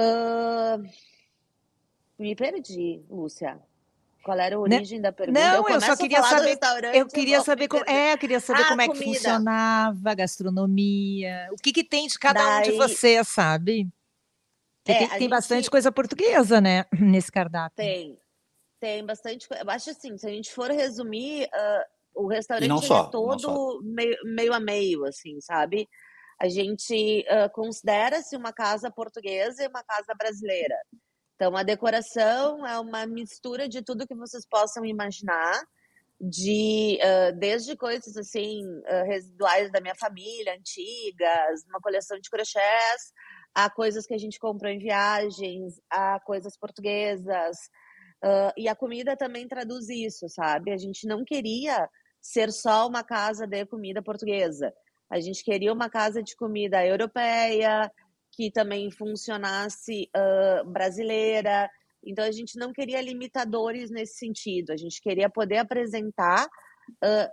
Uh... 0.00 0.82
Me 2.18 2.34
perdi, 2.34 3.04
Lúcia. 3.10 3.60
Qual 4.26 4.36
era 4.40 4.56
a 4.56 4.68
né, 4.68 4.76
origem 4.78 5.00
da 5.00 5.12
pergunta? 5.12 5.38
Não, 5.38 5.68
eu, 5.68 5.74
eu 5.76 5.80
só 5.80 5.96
queria 5.96 6.20
saber. 6.20 6.58
Eu 6.92 7.06
queria 7.06 7.40
saber 7.42 7.68
como, 7.68 7.84
é, 7.88 8.12
eu 8.12 8.18
queria 8.18 8.40
saber 8.40 8.62
ah, 8.62 8.68
como 8.70 8.82
é 8.82 8.88
que 8.88 9.04
funcionava 9.04 10.10
a 10.10 10.14
gastronomia. 10.14 11.48
O 11.52 11.56
que, 11.62 11.72
que 11.72 11.84
tem 11.84 12.08
de 12.08 12.18
cada 12.18 12.42
Daí... 12.42 12.58
um 12.58 12.72
de 12.72 12.76
vocês, 12.76 13.28
sabe? 13.28 13.88
É, 14.84 14.94
tem, 14.94 15.08
tem 15.08 15.18
gente... 15.20 15.30
bastante 15.30 15.70
coisa 15.70 15.92
portuguesa, 15.92 16.60
né? 16.60 16.86
Nesse 16.98 17.30
cardápio. 17.30 17.76
Tem. 17.76 18.18
Tem 18.80 19.06
bastante 19.06 19.46
coisa. 19.46 19.62
Eu 19.62 19.70
acho 19.70 19.90
assim, 19.90 20.18
se 20.18 20.26
a 20.26 20.30
gente 20.30 20.52
for 20.52 20.72
resumir, 20.72 21.44
uh, 21.44 22.24
o 22.24 22.26
restaurante 22.26 22.84
só, 22.84 23.06
é 23.06 23.10
todo 23.12 23.80
meio, 23.84 24.16
meio 24.24 24.52
a 24.52 24.58
meio, 24.58 25.04
assim, 25.04 25.40
sabe? 25.40 25.88
A 26.40 26.48
gente 26.48 27.24
uh, 27.30 27.48
considera-se 27.52 28.36
uma 28.36 28.52
casa 28.52 28.90
portuguesa 28.90 29.62
e 29.62 29.68
uma 29.68 29.84
casa 29.84 30.12
brasileira. 30.18 30.74
Então, 31.36 31.54
a 31.54 31.62
decoração 31.62 32.66
é 32.66 32.78
uma 32.80 33.06
mistura 33.06 33.68
de 33.68 33.82
tudo 33.82 34.06
que 34.06 34.14
vocês 34.14 34.46
possam 34.48 34.84
imaginar, 34.86 35.62
de 36.18 36.98
uh, 37.02 37.38
desde 37.38 37.76
coisas 37.76 38.16
assim 38.16 38.64
uh, 38.64 39.04
residuais 39.04 39.70
da 39.70 39.80
minha 39.80 39.94
família, 39.94 40.54
antigas, 40.54 41.62
uma 41.68 41.78
coleção 41.78 42.18
de 42.18 42.30
crochês, 42.30 43.12
a 43.54 43.68
coisas 43.68 44.06
que 44.06 44.14
a 44.14 44.18
gente 44.18 44.38
comprou 44.38 44.72
em 44.72 44.78
viagens, 44.78 45.78
a 45.90 46.18
coisas 46.20 46.56
portuguesas. 46.56 47.56
Uh, 48.24 48.52
e 48.56 48.66
a 48.66 48.74
comida 48.74 49.14
também 49.14 49.46
traduz 49.46 49.90
isso, 49.90 50.26
sabe? 50.30 50.72
A 50.72 50.78
gente 50.78 51.06
não 51.06 51.22
queria 51.22 51.86
ser 52.18 52.50
só 52.50 52.88
uma 52.88 53.04
casa 53.04 53.46
de 53.46 53.66
comida 53.66 54.02
portuguesa. 54.02 54.72
A 55.10 55.20
gente 55.20 55.44
queria 55.44 55.72
uma 55.72 55.90
casa 55.90 56.22
de 56.22 56.34
comida 56.34 56.84
europeia, 56.84 57.92
que 58.36 58.50
também 58.50 58.90
funcionasse 58.90 60.10
uh, 60.14 60.70
brasileira. 60.70 61.70
Então, 62.04 62.22
a 62.22 62.30
gente 62.30 62.58
não 62.58 62.70
queria 62.70 63.00
limitadores 63.00 63.90
nesse 63.90 64.18
sentido. 64.18 64.70
A 64.72 64.76
gente 64.76 65.00
queria 65.00 65.30
poder 65.30 65.56
apresentar 65.56 66.44
uh, 66.44 67.30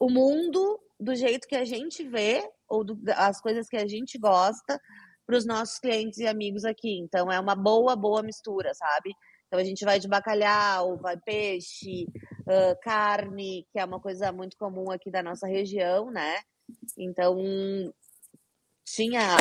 o 0.00 0.10
mundo 0.10 0.80
do 0.98 1.14
jeito 1.14 1.46
que 1.46 1.54
a 1.54 1.64
gente 1.64 2.08
vê, 2.08 2.42
ou 2.66 2.82
do, 2.82 2.98
as 3.14 3.38
coisas 3.38 3.68
que 3.68 3.76
a 3.76 3.86
gente 3.86 4.18
gosta, 4.18 4.80
para 5.26 5.36
os 5.36 5.44
nossos 5.44 5.78
clientes 5.78 6.18
e 6.18 6.26
amigos 6.26 6.64
aqui. 6.64 6.98
Então, 6.98 7.30
é 7.30 7.38
uma 7.38 7.54
boa, 7.54 7.94
boa 7.94 8.22
mistura, 8.22 8.72
sabe? 8.72 9.12
Então, 9.46 9.60
a 9.60 9.64
gente 9.64 9.84
vai 9.84 10.00
de 10.00 10.08
bacalhau, 10.08 10.96
vai 10.96 11.18
peixe, 11.18 12.06
uh, 12.48 12.80
carne, 12.82 13.66
que 13.70 13.78
é 13.78 13.84
uma 13.84 14.00
coisa 14.00 14.32
muito 14.32 14.56
comum 14.56 14.90
aqui 14.90 15.10
da 15.10 15.22
nossa 15.22 15.46
região, 15.46 16.10
né? 16.10 16.38
Então, 16.96 17.36
tinha 18.86 19.36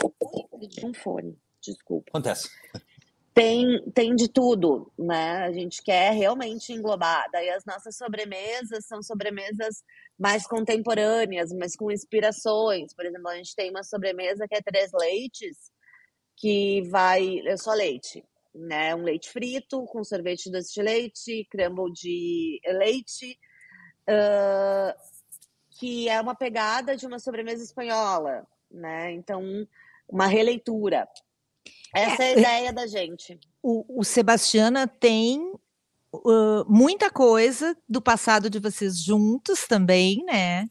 de 0.68 0.86
um 0.86 0.94
fone, 0.94 1.38
desculpa. 1.62 2.10
Acontece. 2.10 2.50
Tem, 3.32 3.84
tem 3.92 4.16
de 4.16 4.28
tudo, 4.28 4.92
né? 4.98 5.44
A 5.44 5.52
gente 5.52 5.84
quer 5.84 6.14
realmente 6.14 6.74
englobar. 6.74 7.30
Daí 7.32 7.50
as 7.50 7.66
nossas 7.66 7.96
sobremesas 7.96 8.86
são 8.88 9.04
sobremesas 9.04 9.84
mais 10.18 10.48
contemporâneas, 10.48 11.52
mas 11.52 11.76
com 11.76 11.92
inspirações. 11.92 12.94
Por 12.94 13.06
exemplo, 13.06 13.28
a 13.28 13.36
gente 13.36 13.56
tem 13.56 13.70
uma 13.70 13.84
sobremesa 13.84 14.48
que 14.48 14.56
é 14.56 14.62
três 14.62 14.90
leites, 14.94 15.58
que 16.36 16.82
vai. 16.90 17.40
É 17.46 17.58
só 17.58 17.74
leite, 17.74 18.24
né? 18.54 18.96
Um 18.96 19.04
leite 19.04 19.30
frito 19.30 19.86
com 19.86 20.04
sorvete 20.04 20.50
doce 20.50 20.74
de 20.74 20.82
leite, 20.82 21.48
crumble 21.52 21.92
de 21.92 22.62
leite, 22.66 23.38
uh, 24.10 24.98
que 25.78 26.08
é 26.08 26.20
uma 26.22 26.36
pegada 26.36 26.96
de 26.96 27.06
uma 27.06 27.20
sobremesa 27.20 27.64
espanhola, 27.64 28.48
né? 28.72 29.12
Então, 29.12 29.44
uma 30.08 30.28
releitura. 30.28 31.08
Essa 31.94 32.24
é, 32.24 32.32
é 32.32 32.34
a 32.34 32.40
ideia 32.40 32.74
da 32.74 32.88
gente. 32.88 33.40
O, 33.62 34.00
o 34.00 34.04
Sebastiana 34.04 34.88
tem 34.88 35.40
uh, 36.14 36.66
muita 36.68 37.10
coisa 37.10 37.76
do 37.88 38.02
passado 38.02 38.50
de 38.50 38.60
vocês 38.60 38.98
juntos 38.98 39.66
também, 39.68 40.24
né? 40.26 40.68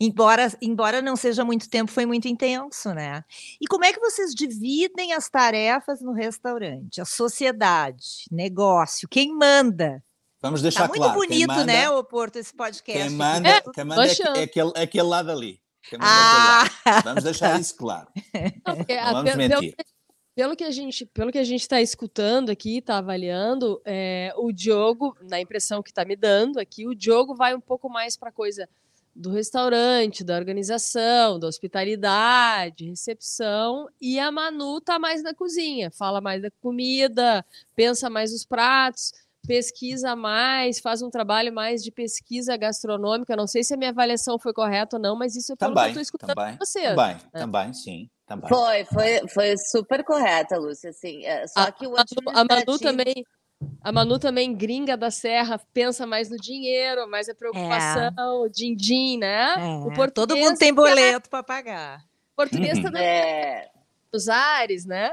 Embora, 0.00 0.52
embora 0.60 1.00
não 1.00 1.14
seja 1.14 1.44
muito 1.44 1.70
tempo, 1.70 1.92
foi 1.92 2.04
muito 2.04 2.26
intenso, 2.26 2.92
né? 2.92 3.22
E 3.60 3.68
como 3.68 3.84
é 3.84 3.92
que 3.92 4.00
vocês 4.00 4.34
dividem 4.34 5.12
as 5.12 5.30
tarefas 5.30 6.00
no 6.00 6.12
restaurante? 6.12 7.00
A 7.00 7.04
sociedade, 7.04 8.24
negócio, 8.28 9.08
quem 9.08 9.32
manda? 9.32 10.02
Vamos 10.40 10.60
deixar 10.60 10.88
tá 10.88 10.94
claro. 10.94 11.12
muito 11.12 11.28
bonito, 11.28 11.46
manda, 11.46 11.64
né, 11.64 11.88
o 11.88 12.02
Porto, 12.02 12.34
esse 12.34 12.52
podcast. 12.52 13.00
Quem 13.00 13.16
manda, 13.16 13.48
é, 13.48 13.60
quem 13.60 13.84
manda 13.84 14.04
é, 14.04 14.40
é, 14.40 14.42
aquele, 14.42 14.72
é 14.74 14.82
aquele 14.82 15.04
lado 15.04 15.30
ali. 15.30 15.61
Ah. 16.00 16.64
Vamos 17.04 17.24
deixar 17.24 17.60
isso 17.60 17.76
claro. 17.76 18.08
Não, 18.66 18.76
Não 18.76 19.12
vamos 19.12 19.36
mentir. 19.36 19.74
Pelo 20.34 20.56
que 20.56 20.64
a 20.64 20.70
gente, 20.70 21.04
pelo 21.04 21.30
que 21.30 21.38
a 21.38 21.44
gente 21.44 21.60
está 21.60 21.82
escutando 21.82 22.48
aqui, 22.48 22.78
está 22.78 22.96
avaliando, 22.96 23.82
é, 23.84 24.32
o 24.36 24.50
Diogo, 24.50 25.14
na 25.28 25.38
impressão 25.38 25.82
que 25.82 25.90
está 25.90 26.06
me 26.06 26.16
dando 26.16 26.58
aqui, 26.58 26.86
o 26.86 26.94
Diogo 26.94 27.34
vai 27.34 27.54
um 27.54 27.60
pouco 27.60 27.90
mais 27.90 28.16
para 28.16 28.32
coisa 28.32 28.66
do 29.14 29.30
restaurante, 29.30 30.24
da 30.24 30.34
organização, 30.36 31.38
da 31.38 31.46
hospitalidade, 31.46 32.88
recepção, 32.88 33.88
e 34.00 34.18
a 34.18 34.32
Manu 34.32 34.80
tá 34.80 34.98
mais 34.98 35.22
na 35.22 35.34
cozinha, 35.34 35.90
fala 35.90 36.18
mais 36.18 36.40
da 36.40 36.50
comida, 36.50 37.44
pensa 37.76 38.08
mais 38.08 38.32
os 38.32 38.46
pratos 38.46 39.12
pesquisa 39.46 40.14
mais, 40.14 40.78
faz 40.78 41.02
um 41.02 41.10
trabalho 41.10 41.52
mais 41.52 41.82
de 41.82 41.90
pesquisa 41.90 42.56
gastronômica. 42.56 43.36
Não 43.36 43.46
sei 43.46 43.64
se 43.64 43.74
a 43.74 43.76
minha 43.76 43.90
avaliação 43.90 44.38
foi 44.38 44.52
correta 44.52 44.96
ou 44.96 45.02
não, 45.02 45.16
mas 45.16 45.36
isso 45.36 45.52
é 45.52 45.56
pelo 45.56 45.74
também, 45.74 45.92
que 45.92 45.98
eu 45.98 46.02
estou 46.02 46.02
escutando 46.02 46.34
também, 46.34 46.56
você. 46.58 46.82
Também, 46.82 47.14
né? 47.14 47.20
também, 47.32 47.74
sim. 47.74 48.10
Também. 48.26 48.48
Foi, 48.48 48.84
foi, 48.84 49.28
foi 49.28 49.56
super 49.58 50.04
correta, 50.04 50.56
Lúcia. 50.56 50.90
Assim, 50.90 51.24
é, 51.24 51.46
só 51.46 51.60
a, 51.60 51.72
que 51.72 51.86
o 51.86 51.94
a 51.96 52.44
Manu 52.44 52.78
também 52.78 53.24
A 53.82 53.92
Manu 53.92 54.18
também, 54.18 54.54
gringa 54.54 54.96
da 54.96 55.10
Serra, 55.10 55.60
pensa 55.72 56.06
mais 56.06 56.30
no 56.30 56.36
dinheiro, 56.36 57.08
mais 57.10 57.28
a 57.28 57.34
preocupação, 57.34 58.46
é. 58.46 58.48
din-din, 58.48 59.18
né? 59.18 59.54
É. 59.58 59.58
O 59.58 59.92
português, 59.92 60.12
Todo 60.14 60.36
mundo 60.36 60.56
tem 60.56 60.72
boleto 60.72 61.28
para 61.28 61.42
pagar. 61.42 62.00
O 62.32 62.36
português 62.36 62.78
uhum. 62.78 62.90
tá 62.90 62.98
é. 62.98 63.70
nos 64.12 64.28
ares, 64.28 64.86
né? 64.86 65.12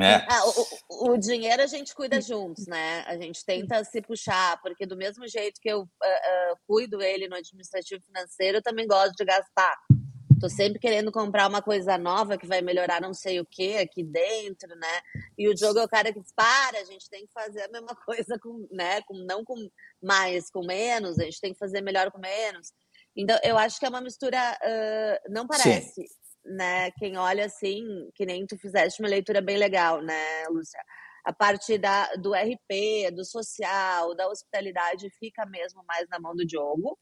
É. 0.00 0.24
Ah, 0.28 0.42
o, 0.46 1.12
o, 1.12 1.16
dinheiro 1.16 1.62
a 1.62 1.66
gente 1.66 1.94
cuida 1.94 2.20
juntos, 2.20 2.66
né? 2.66 3.02
A 3.06 3.16
gente 3.16 3.44
tenta 3.44 3.84
se 3.84 4.00
puxar, 4.00 4.60
porque 4.60 4.86
do 4.86 4.96
mesmo 4.96 5.26
jeito 5.28 5.60
que 5.60 5.68
eu 5.68 5.82
uh, 5.82 5.84
uh, 5.84 6.56
cuido 6.66 7.00
ele 7.02 7.28
no 7.28 7.36
administrativo 7.36 8.02
financeiro, 8.02 8.58
eu 8.58 8.62
também 8.62 8.86
gosto 8.86 9.14
de 9.14 9.24
gastar. 9.24 9.76
Tô 10.40 10.48
sempre 10.48 10.78
querendo 10.78 11.12
comprar 11.12 11.48
uma 11.48 11.62
coisa 11.62 11.96
nova 11.96 12.36
que 12.36 12.46
vai 12.46 12.60
melhorar 12.60 13.00
não 13.00 13.14
sei 13.14 13.40
o 13.40 13.46
que 13.46 13.76
aqui 13.76 14.02
dentro, 14.02 14.74
né? 14.76 15.00
E 15.38 15.48
o 15.48 15.56
jogo 15.56 15.78
é 15.78 15.84
o 15.84 15.88
cara 15.88 16.12
que 16.12 16.20
diz, 16.20 16.32
para, 16.34 16.80
a 16.80 16.84
gente 16.84 17.08
tem 17.08 17.26
que 17.26 17.32
fazer 17.32 17.62
a 17.62 17.68
mesma 17.68 17.94
coisa 18.04 18.38
com, 18.38 18.66
né? 18.70 19.00
Com, 19.02 19.14
não 19.24 19.44
com 19.44 19.56
mais, 20.02 20.50
com 20.50 20.66
menos, 20.66 21.18
a 21.18 21.24
gente 21.24 21.40
tem 21.40 21.52
que 21.52 21.58
fazer 21.58 21.80
melhor 21.80 22.10
com 22.10 22.18
menos. 22.18 22.72
Então, 23.16 23.38
eu 23.44 23.56
acho 23.56 23.78
que 23.78 23.86
é 23.86 23.88
uma 23.88 24.00
mistura, 24.00 24.58
uh, 24.60 25.32
não 25.32 25.46
parece, 25.46 26.02
Sim 26.02 26.23
né? 26.44 26.90
Quem 26.92 27.16
olha 27.16 27.46
assim, 27.46 28.10
que 28.14 28.26
nem 28.26 28.46
tu 28.46 28.58
fizeste 28.58 29.02
uma 29.02 29.08
leitura 29.08 29.40
bem 29.40 29.56
legal, 29.56 30.02
né, 30.02 30.44
Lúcia? 30.48 30.80
A 31.24 31.32
parte 31.32 31.78
da, 31.78 32.06
do 32.16 32.34
RP, 32.34 33.10
do 33.14 33.24
social, 33.24 34.14
da 34.14 34.28
hospitalidade 34.28 35.08
fica 35.18 35.46
mesmo 35.46 35.82
mais 35.86 36.06
na 36.08 36.20
mão 36.20 36.34
do 36.34 36.44
Diogo. 36.44 36.98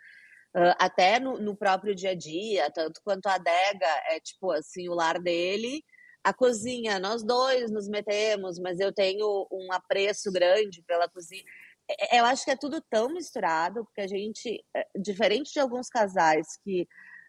Uh, 0.55 0.77
até 0.79 1.19
no, 1.19 1.39
no, 1.39 1.57
próprio 1.57 1.95
dia 1.95 2.11
a 2.11 2.15
dia, 2.15 2.71
tanto 2.71 3.01
quanto 3.03 3.27
a 3.27 3.35
adega 3.35 3.87
é 4.11 4.21
tipo 4.21 4.51
assim, 4.53 4.89
o 4.89 4.95
lar 4.95 5.19
dele. 5.19 5.83
A 6.23 6.33
cozinha, 6.33 7.01
nós 7.01 7.25
dois 7.25 7.71
nos 7.71 7.89
metemos, 7.89 8.59
mas 8.61 8.79
eu 8.79 8.93
tenho 8.93 9.49
um 9.51 9.73
apreço 9.73 10.31
grande 10.31 10.83
pela 10.83 11.09
cozinha. 11.09 11.43
É, 11.91 12.21
eu 12.21 12.25
acho 12.27 12.45
que 12.45 12.51
é 12.51 12.57
tudo 12.57 12.81
tão 12.83 13.09
misturado, 13.09 13.85
porque 13.85 14.03
a 14.03 14.07
gente, 14.07 14.65
é, 14.77 14.87
diferente 14.97 15.53
de 15.53 15.61
alguns 15.61 15.89
casais 15.89 16.57
que 16.63 16.87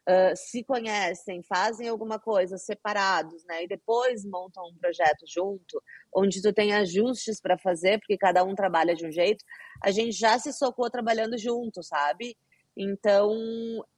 uh, 0.09 0.35
se 0.35 0.63
conhecem, 0.63 1.41
fazem 1.43 1.87
alguma 1.87 2.19
coisa 2.19 2.57
separados, 2.57 3.43
né? 3.45 3.63
E 3.63 3.67
depois 3.67 4.25
montam 4.25 4.67
um 4.67 4.77
projeto 4.77 5.25
junto, 5.27 5.81
onde 6.15 6.41
tu 6.41 6.53
tem 6.53 6.73
ajustes 6.73 7.39
para 7.39 7.57
fazer, 7.57 7.99
porque 7.99 8.17
cada 8.17 8.43
um 8.43 8.55
trabalha 8.55 8.95
de 8.95 9.05
um 9.05 9.11
jeito. 9.11 9.43
A 9.81 9.91
gente 9.91 10.11
já 10.11 10.37
se 10.39 10.51
socou 10.53 10.89
trabalhando 10.89 11.37
junto, 11.37 11.83
sabe? 11.83 12.37
Então 12.75 13.31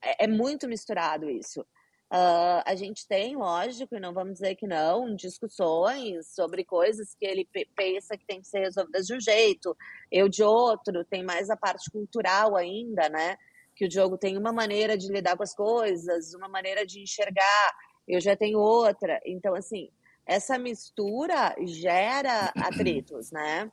é, 0.01 0.25
é 0.25 0.27
muito 0.27 0.67
misturado 0.67 1.29
isso. 1.29 1.65
Uh, 2.13 2.61
a 2.65 2.75
gente 2.75 3.07
tem, 3.07 3.35
lógico, 3.35 3.95
e 3.95 3.99
não 3.99 4.13
vamos 4.13 4.33
dizer 4.33 4.55
que 4.55 4.67
não, 4.67 5.15
discussões 5.15 6.27
sobre 6.35 6.63
coisas 6.63 7.15
que 7.15 7.25
ele 7.25 7.47
pensa 7.75 8.15
que 8.15 8.25
tem 8.25 8.39
que 8.39 8.47
ser 8.47 8.59
resolvidas 8.59 9.07
de 9.07 9.15
um 9.15 9.19
jeito, 9.19 9.75
eu 10.11 10.29
de 10.29 10.43
outro, 10.43 11.03
tem 11.03 11.23
mais 11.23 11.49
a 11.49 11.57
parte 11.57 11.89
cultural 11.89 12.55
ainda, 12.55 13.09
né? 13.09 13.35
Que 13.75 13.85
o 13.85 13.89
Diogo 13.89 14.17
tem 14.17 14.37
uma 14.37 14.53
maneira 14.53 14.97
de 14.97 15.11
lidar 15.11 15.35
com 15.35 15.43
as 15.43 15.53
coisas, 15.53 16.33
uma 16.33 16.47
maneira 16.47 16.85
de 16.85 17.01
enxergar, 17.01 17.75
eu 18.07 18.21
já 18.21 18.35
tenho 18.35 18.59
outra. 18.59 19.19
Então, 19.25 19.53
assim, 19.53 19.89
essa 20.25 20.57
mistura 20.57 21.55
gera 21.65 22.51
atritos, 22.55 23.31
né? 23.31 23.69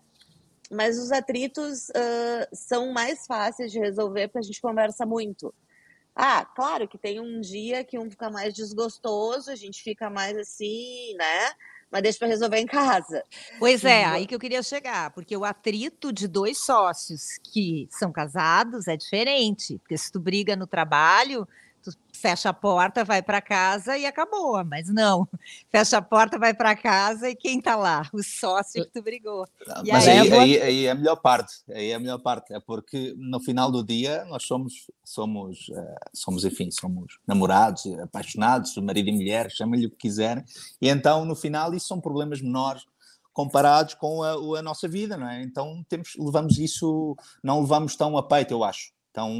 Mas 0.70 0.98
os 0.98 1.12
atritos 1.12 1.88
uh, 1.90 2.48
são 2.52 2.92
mais 2.92 3.26
fáceis 3.26 3.70
de 3.70 3.78
resolver 3.78 4.28
porque 4.28 4.38
a 4.38 4.42
gente 4.42 4.60
conversa 4.60 5.06
muito. 5.06 5.54
Ah, 6.14 6.44
claro 6.44 6.86
que 6.88 6.98
tem 6.98 7.20
um 7.20 7.40
dia 7.40 7.84
que 7.84 7.98
um 7.98 8.10
fica 8.10 8.30
mais 8.30 8.52
desgostoso, 8.52 9.50
a 9.50 9.54
gente 9.54 9.82
fica 9.82 10.10
mais 10.10 10.36
assim, 10.36 11.14
né? 11.14 11.52
Mas 11.92 12.02
deixa 12.02 12.18
para 12.18 12.28
resolver 12.28 12.58
em 12.58 12.66
casa. 12.66 13.22
Pois 13.58 13.84
é, 13.84 14.04
aí 14.04 14.26
que 14.26 14.34
eu 14.34 14.38
queria 14.38 14.62
chegar, 14.62 15.10
porque 15.10 15.36
o 15.36 15.44
atrito 15.44 16.10
de 16.10 16.26
dois 16.26 16.58
sócios 16.58 17.38
que 17.44 17.86
são 17.90 18.10
casados 18.10 18.88
é 18.88 18.96
diferente, 18.96 19.78
porque 19.78 19.98
se 19.98 20.10
tu 20.10 20.18
briga 20.18 20.56
no 20.56 20.66
trabalho, 20.66 21.46
tu 21.82 21.92
fecha 22.12 22.50
a 22.50 22.52
porta, 22.52 23.04
vai 23.04 23.20
para 23.22 23.40
casa 23.40 23.98
e 23.98 24.06
acabou. 24.06 24.64
Mas 24.64 24.88
não, 24.88 25.28
fecha 25.70 25.98
a 25.98 26.02
porta, 26.02 26.38
vai 26.38 26.54
para 26.54 26.76
casa 26.76 27.28
e 27.28 27.34
quem 27.34 27.58
está 27.58 27.74
lá? 27.74 28.08
O 28.12 28.22
sócio 28.22 28.84
que 28.84 28.90
tu 28.90 29.02
brigou. 29.02 29.46
Não, 29.66 29.82
mas 29.86 30.06
aí, 30.06 30.18
aí, 30.18 30.32
aí, 30.32 30.62
aí, 30.62 30.86
é 30.86 30.90
a 30.90 30.94
melhor 30.94 31.16
parte, 31.16 31.52
aí 31.70 31.90
é 31.90 31.94
a 31.94 31.98
melhor 31.98 32.18
parte, 32.18 32.52
é 32.54 32.60
porque 32.60 33.14
no 33.16 33.40
final 33.40 33.70
do 33.70 33.84
dia 33.84 34.24
nós 34.26 34.44
somos, 34.44 34.90
somos, 35.04 35.68
uh, 35.68 35.96
somos 36.14 36.44
enfim, 36.44 36.70
somos 36.70 37.18
namorados, 37.26 37.86
apaixonados, 38.00 38.76
marido 38.76 39.08
e 39.08 39.12
mulher, 39.12 39.50
chamem-lhe 39.50 39.86
o 39.86 39.90
que 39.90 39.96
quiserem, 39.96 40.44
e 40.80 40.88
então 40.88 41.24
no 41.24 41.34
final 41.34 41.74
isso 41.74 41.88
são 41.88 42.00
problemas 42.00 42.40
menores 42.40 42.84
comparados 43.32 43.94
com 43.94 44.22
a, 44.22 44.58
a, 44.58 44.62
nossa 44.62 44.86
vida, 44.86 45.16
não 45.16 45.28
é? 45.28 45.42
Então 45.42 45.84
temos, 45.88 46.12
levamos 46.18 46.58
isso, 46.58 47.16
não 47.42 47.60
levamos 47.60 47.96
tão 47.96 48.16
a 48.16 48.22
peito, 48.22 48.52
eu 48.52 48.62
acho 48.62 48.92
tão 49.12 49.30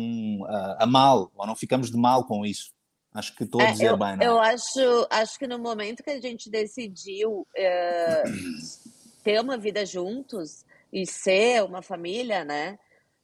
uh, 0.42 0.76
a 0.78 0.86
mal, 0.86 1.30
ou 1.34 1.46
não 1.46 1.56
ficamos 1.56 1.90
de 1.90 1.96
mal 1.96 2.24
com 2.24 2.44
isso. 2.44 2.72
Acho 3.14 3.34
que 3.36 3.44
estou 3.44 3.60
a 3.60 3.64
é, 3.64 3.72
dizer 3.72 3.90
eu, 3.90 3.96
bem, 3.96 4.16
não 4.16 4.22
é? 4.22 4.26
Eu 4.26 4.40
acho, 4.40 5.06
acho 5.10 5.38
que 5.38 5.46
no 5.46 5.58
momento 5.58 6.02
que 6.02 6.10
a 6.10 6.20
gente 6.20 6.50
decidiu 6.50 7.40
uh, 7.40 8.82
ter 9.22 9.40
uma 9.40 9.58
vida 9.58 9.84
juntos 9.84 10.64
e 10.92 11.06
ser 11.06 11.62
uma 11.62 11.82
família, 11.82 12.44
né? 12.44 12.78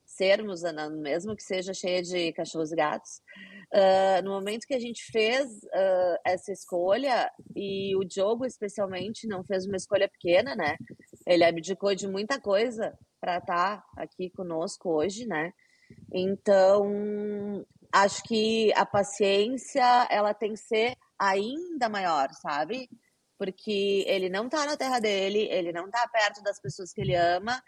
Sermos, 0.04 0.62
mesmo 1.02 1.36
que 1.36 1.42
seja 1.42 1.72
cheia 1.72 2.02
de 2.02 2.32
cachorros 2.32 2.72
e 2.72 2.76
gatos, 2.76 3.20
uh, 3.72 4.22
no 4.24 4.30
momento 4.30 4.66
que 4.66 4.74
a 4.74 4.80
gente 4.80 5.04
fez 5.10 5.46
uh, 5.46 6.18
essa 6.24 6.52
escolha, 6.52 7.30
e 7.54 7.94
o 7.96 8.04
Diogo 8.04 8.44
especialmente 8.44 9.26
não 9.26 9.44
fez 9.44 9.66
uma 9.66 9.76
escolha 9.76 10.08
pequena, 10.08 10.54
né? 10.54 10.76
Ele 11.26 11.44
abdicou 11.44 11.94
de 11.94 12.08
muita 12.08 12.40
coisa 12.40 12.98
para 13.20 13.38
estar 13.38 13.78
tá 13.78 13.84
aqui 13.96 14.30
conosco 14.30 14.90
hoje, 14.90 15.26
né? 15.26 15.52
Então, 16.12 17.64
acho 17.92 18.22
que 18.24 18.72
a 18.74 18.86
paciência 18.86 20.06
ela 20.10 20.34
tem 20.34 20.52
que 20.52 20.60
ser 20.60 20.96
ainda 21.18 21.88
maior, 21.88 22.28
sabe? 22.32 22.88
Porque 23.38 24.04
ele 24.06 24.28
não 24.28 24.48
tá 24.48 24.66
na 24.66 24.76
terra 24.76 24.98
dele, 25.00 25.48
ele 25.50 25.72
não 25.72 25.90
tá 25.90 26.08
perto 26.08 26.42
das 26.42 26.60
pessoas 26.60 26.92
que 26.92 27.00
ele 27.00 27.14
ama. 27.14 27.62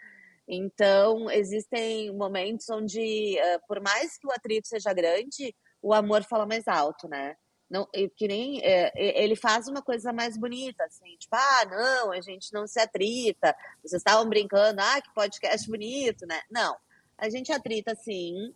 Então, 0.47 1.29
existem 1.31 2.11
momentos 2.15 2.69
onde, 2.69 3.37
por 3.67 3.79
mais 3.81 4.17
que 4.17 4.27
o 4.27 4.31
atrito 4.31 4.67
seja 4.67 4.93
grande, 4.93 5.55
o 5.81 5.93
amor 5.93 6.23
fala 6.23 6.45
mais 6.45 6.67
alto, 6.67 7.07
né? 7.07 7.35
Não, 7.69 7.87
que 8.17 8.27
nem 8.27 8.59
é, 8.61 8.91
ele 8.95 9.33
faz 9.33 9.69
uma 9.69 9.81
coisa 9.81 10.11
mais 10.11 10.37
bonita, 10.37 10.83
assim, 10.83 11.15
tipo, 11.17 11.33
ah, 11.33 11.65
não, 11.69 12.11
a 12.11 12.19
gente 12.19 12.51
não 12.51 12.67
se 12.67 12.77
atrita, 12.81 13.55
vocês 13.81 14.01
estavam 14.01 14.27
brincando, 14.27 14.81
ah, 14.81 15.01
que 15.01 15.13
podcast 15.13 15.69
bonito, 15.69 16.25
né? 16.27 16.41
Não, 16.51 16.75
a 17.21 17.29
gente 17.29 17.51
atrita 17.51 17.93
sim, 17.93 18.51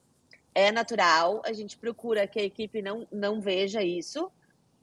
é 0.55 0.71
natural, 0.71 1.41
a 1.45 1.53
gente 1.53 1.77
procura 1.77 2.25
que 2.25 2.39
a 2.39 2.43
equipe 2.43 2.81
não, 2.81 3.07
não 3.11 3.39
veja 3.39 3.83
isso, 3.83 4.31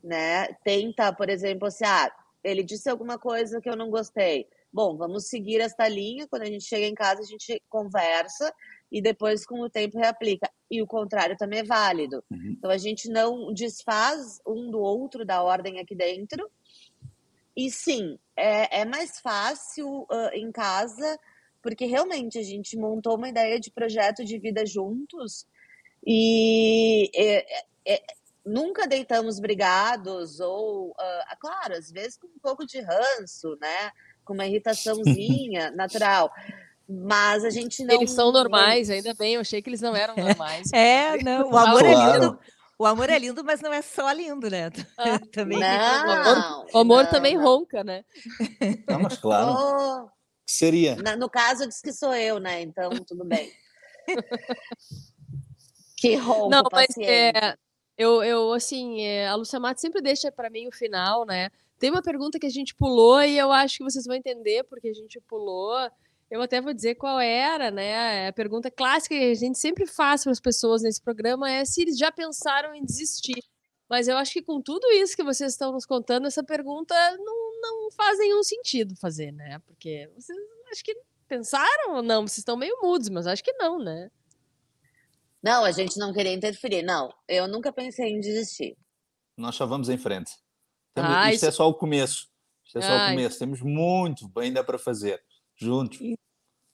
né? 0.02 0.46
Tenta, 0.64 1.12
por 1.12 1.28
exemplo, 1.28 1.66
assim, 1.66 1.84
ah, 1.84 2.10
ele 2.44 2.62
disse 2.62 2.88
alguma 2.88 3.18
coisa 3.18 3.60
que 3.60 3.68
eu 3.68 3.76
não 3.76 3.90
gostei. 3.90 4.46
Bom, 4.72 4.96
vamos 4.96 5.26
seguir 5.26 5.60
esta 5.60 5.88
linha. 5.88 6.28
Quando 6.28 6.42
a 6.42 6.46
gente 6.46 6.64
chega 6.64 6.86
em 6.86 6.94
casa, 6.94 7.22
a 7.22 7.26
gente 7.26 7.60
conversa 7.68 8.54
e 8.90 9.02
depois, 9.02 9.44
com 9.44 9.60
o 9.60 9.68
tempo, 9.68 9.98
reaplica. 9.98 10.48
E 10.70 10.80
o 10.80 10.86
contrário 10.86 11.36
também 11.36 11.60
é 11.60 11.64
válido. 11.64 12.22
Uhum. 12.30 12.54
Então, 12.56 12.70
a 12.70 12.78
gente 12.78 13.08
não 13.10 13.52
desfaz 13.52 14.40
um 14.46 14.70
do 14.70 14.78
outro 14.78 15.24
da 15.24 15.42
ordem 15.42 15.80
aqui 15.80 15.94
dentro. 15.94 16.48
E 17.56 17.70
sim, 17.70 18.18
é, 18.36 18.80
é 18.80 18.84
mais 18.84 19.18
fácil 19.20 20.02
uh, 20.02 20.30
em 20.32 20.50
casa 20.52 21.18
porque 21.62 21.86
realmente 21.86 22.38
a 22.38 22.42
gente 22.42 22.76
montou 22.76 23.16
uma 23.16 23.28
ideia 23.28 23.58
de 23.58 23.70
projeto 23.70 24.24
de 24.24 24.38
vida 24.38 24.66
juntos 24.66 25.46
e 26.04 27.10
é, 27.14 27.46
é, 27.86 28.02
nunca 28.44 28.86
deitamos 28.86 29.38
brigados 29.38 30.40
ou, 30.40 30.90
uh, 30.90 31.36
claro, 31.38 31.74
às 31.74 31.90
vezes 31.90 32.16
com 32.16 32.26
um 32.26 32.40
pouco 32.42 32.66
de 32.66 32.80
ranço, 32.80 33.56
né? 33.60 33.90
Com 34.24 34.34
uma 34.34 34.46
irritaçãozinha 34.46 35.70
natural. 35.76 36.30
Mas 36.88 37.44
a 37.44 37.50
gente 37.50 37.84
não. 37.84 37.94
Eles 37.94 38.10
são 38.10 38.32
normais, 38.32 38.88
não... 38.88 38.96
ainda 38.96 39.14
bem, 39.14 39.34
eu 39.34 39.40
achei 39.40 39.62
que 39.62 39.70
eles 39.70 39.80
não 39.80 39.94
eram 39.94 40.16
normais. 40.16 40.72
É, 40.72 41.22
não, 41.22 41.50
o 41.50 41.56
amor 41.56 41.80
claro. 41.80 41.86
é 41.86 42.18
lindo. 42.18 42.38
O 42.78 42.86
amor 42.86 43.08
é 43.08 43.18
lindo, 43.18 43.44
mas 43.44 43.60
não 43.60 43.72
é 43.72 43.80
só 43.80 44.10
lindo, 44.10 44.50
né? 44.50 44.68
Ah, 44.98 45.20
também 45.32 45.60
não, 45.60 45.68
o 45.68 46.10
amor, 46.10 46.66
o 46.72 46.78
amor 46.78 47.04
não, 47.04 47.10
também 47.10 47.36
não. 47.36 47.44
ronca, 47.44 47.84
né? 47.84 48.04
Não, 48.88 49.00
mas 49.00 49.18
claro. 49.18 49.52
Oh, 49.52 50.08
Seria. 50.46 50.96
Na, 50.96 51.16
no 51.16 51.30
caso, 51.30 51.66
diz 51.66 51.80
que 51.80 51.92
sou 51.92 52.14
eu, 52.14 52.38
né? 52.38 52.60
Então, 52.62 52.90
tudo 53.06 53.24
bem. 53.24 53.52
que 55.96 56.16
roubo, 56.16 56.50
Não, 56.50 56.62
mas 56.70 56.96
é, 56.98 57.56
eu, 57.96 58.22
eu, 58.22 58.52
assim, 58.52 59.00
é, 59.02 59.28
a 59.28 59.34
Lúcia 59.34 59.60
Matos 59.60 59.80
sempre 59.80 60.02
deixa 60.02 60.32
para 60.32 60.50
mim 60.50 60.66
o 60.66 60.72
final, 60.72 61.24
né? 61.24 61.50
Tem 61.78 61.90
uma 61.90 62.02
pergunta 62.02 62.38
que 62.38 62.46
a 62.46 62.50
gente 62.50 62.74
pulou 62.74 63.22
e 63.22 63.36
eu 63.36 63.50
acho 63.50 63.78
que 63.78 63.84
vocês 63.84 64.06
vão 64.06 64.14
entender 64.16 64.64
porque 64.64 64.88
a 64.88 64.94
gente 64.94 65.20
pulou. 65.20 65.76
Eu 66.30 66.40
até 66.40 66.60
vou 66.60 66.72
dizer 66.72 66.94
qual 66.94 67.20
era, 67.20 67.70
né? 67.70 68.28
A 68.28 68.32
pergunta 68.32 68.70
clássica 68.70 69.14
que 69.14 69.30
a 69.30 69.34
gente 69.34 69.58
sempre 69.58 69.86
faz 69.86 70.22
para 70.22 70.32
as 70.32 70.40
pessoas 70.40 70.82
nesse 70.82 71.02
programa 71.02 71.50
é 71.50 71.64
se 71.64 71.82
eles 71.82 71.98
já 71.98 72.10
pensaram 72.10 72.74
em 72.74 72.84
desistir. 72.84 73.42
Mas 73.88 74.08
eu 74.08 74.16
acho 74.16 74.32
que 74.32 74.42
com 74.42 74.60
tudo 74.60 74.90
isso 74.92 75.14
que 75.14 75.22
vocês 75.22 75.52
estão 75.52 75.72
nos 75.72 75.84
contando, 75.84 76.26
essa 76.26 76.42
pergunta 76.42 76.94
não, 77.18 77.51
não 77.62 77.90
faz 77.92 78.18
nenhum 78.18 78.42
sentido 78.42 78.96
fazer, 78.96 79.32
né? 79.32 79.58
Porque 79.60 80.10
vocês 80.14 80.36
acho 80.70 80.84
que 80.84 80.96
pensaram 81.28 81.96
ou 81.96 82.02
não? 82.02 82.22
Vocês 82.26 82.38
estão 82.38 82.56
meio 82.56 82.76
mudos, 82.82 83.08
mas 83.08 83.26
acho 83.26 83.42
que 83.42 83.52
não, 83.54 83.78
né? 83.78 84.10
Não, 85.42 85.64
a 85.64 85.72
gente 85.72 85.98
não 85.98 86.12
queria 86.12 86.32
interferir. 86.32 86.82
Não, 86.82 87.12
eu 87.28 87.48
nunca 87.48 87.72
pensei 87.72 88.10
em 88.10 88.20
desistir. 88.20 88.76
Nós 89.36 89.54
só 89.54 89.66
vamos 89.66 89.88
em 89.88 89.98
frente. 89.98 90.32
Temos, 90.94 91.10
ah, 91.10 91.32
isto 91.32 91.36
isso... 91.36 91.46
é 91.46 91.50
só 91.50 91.68
o 91.68 91.74
começo. 91.74 92.28
Isto 92.64 92.78
é 92.78 92.82
só 92.82 92.92
ah, 92.92 93.06
o 93.06 93.10
começo. 93.10 93.38
Temos 93.38 93.60
muito 93.60 94.30
ainda 94.36 94.62
para 94.62 94.78
fazer 94.78 95.22
juntos. 95.56 95.98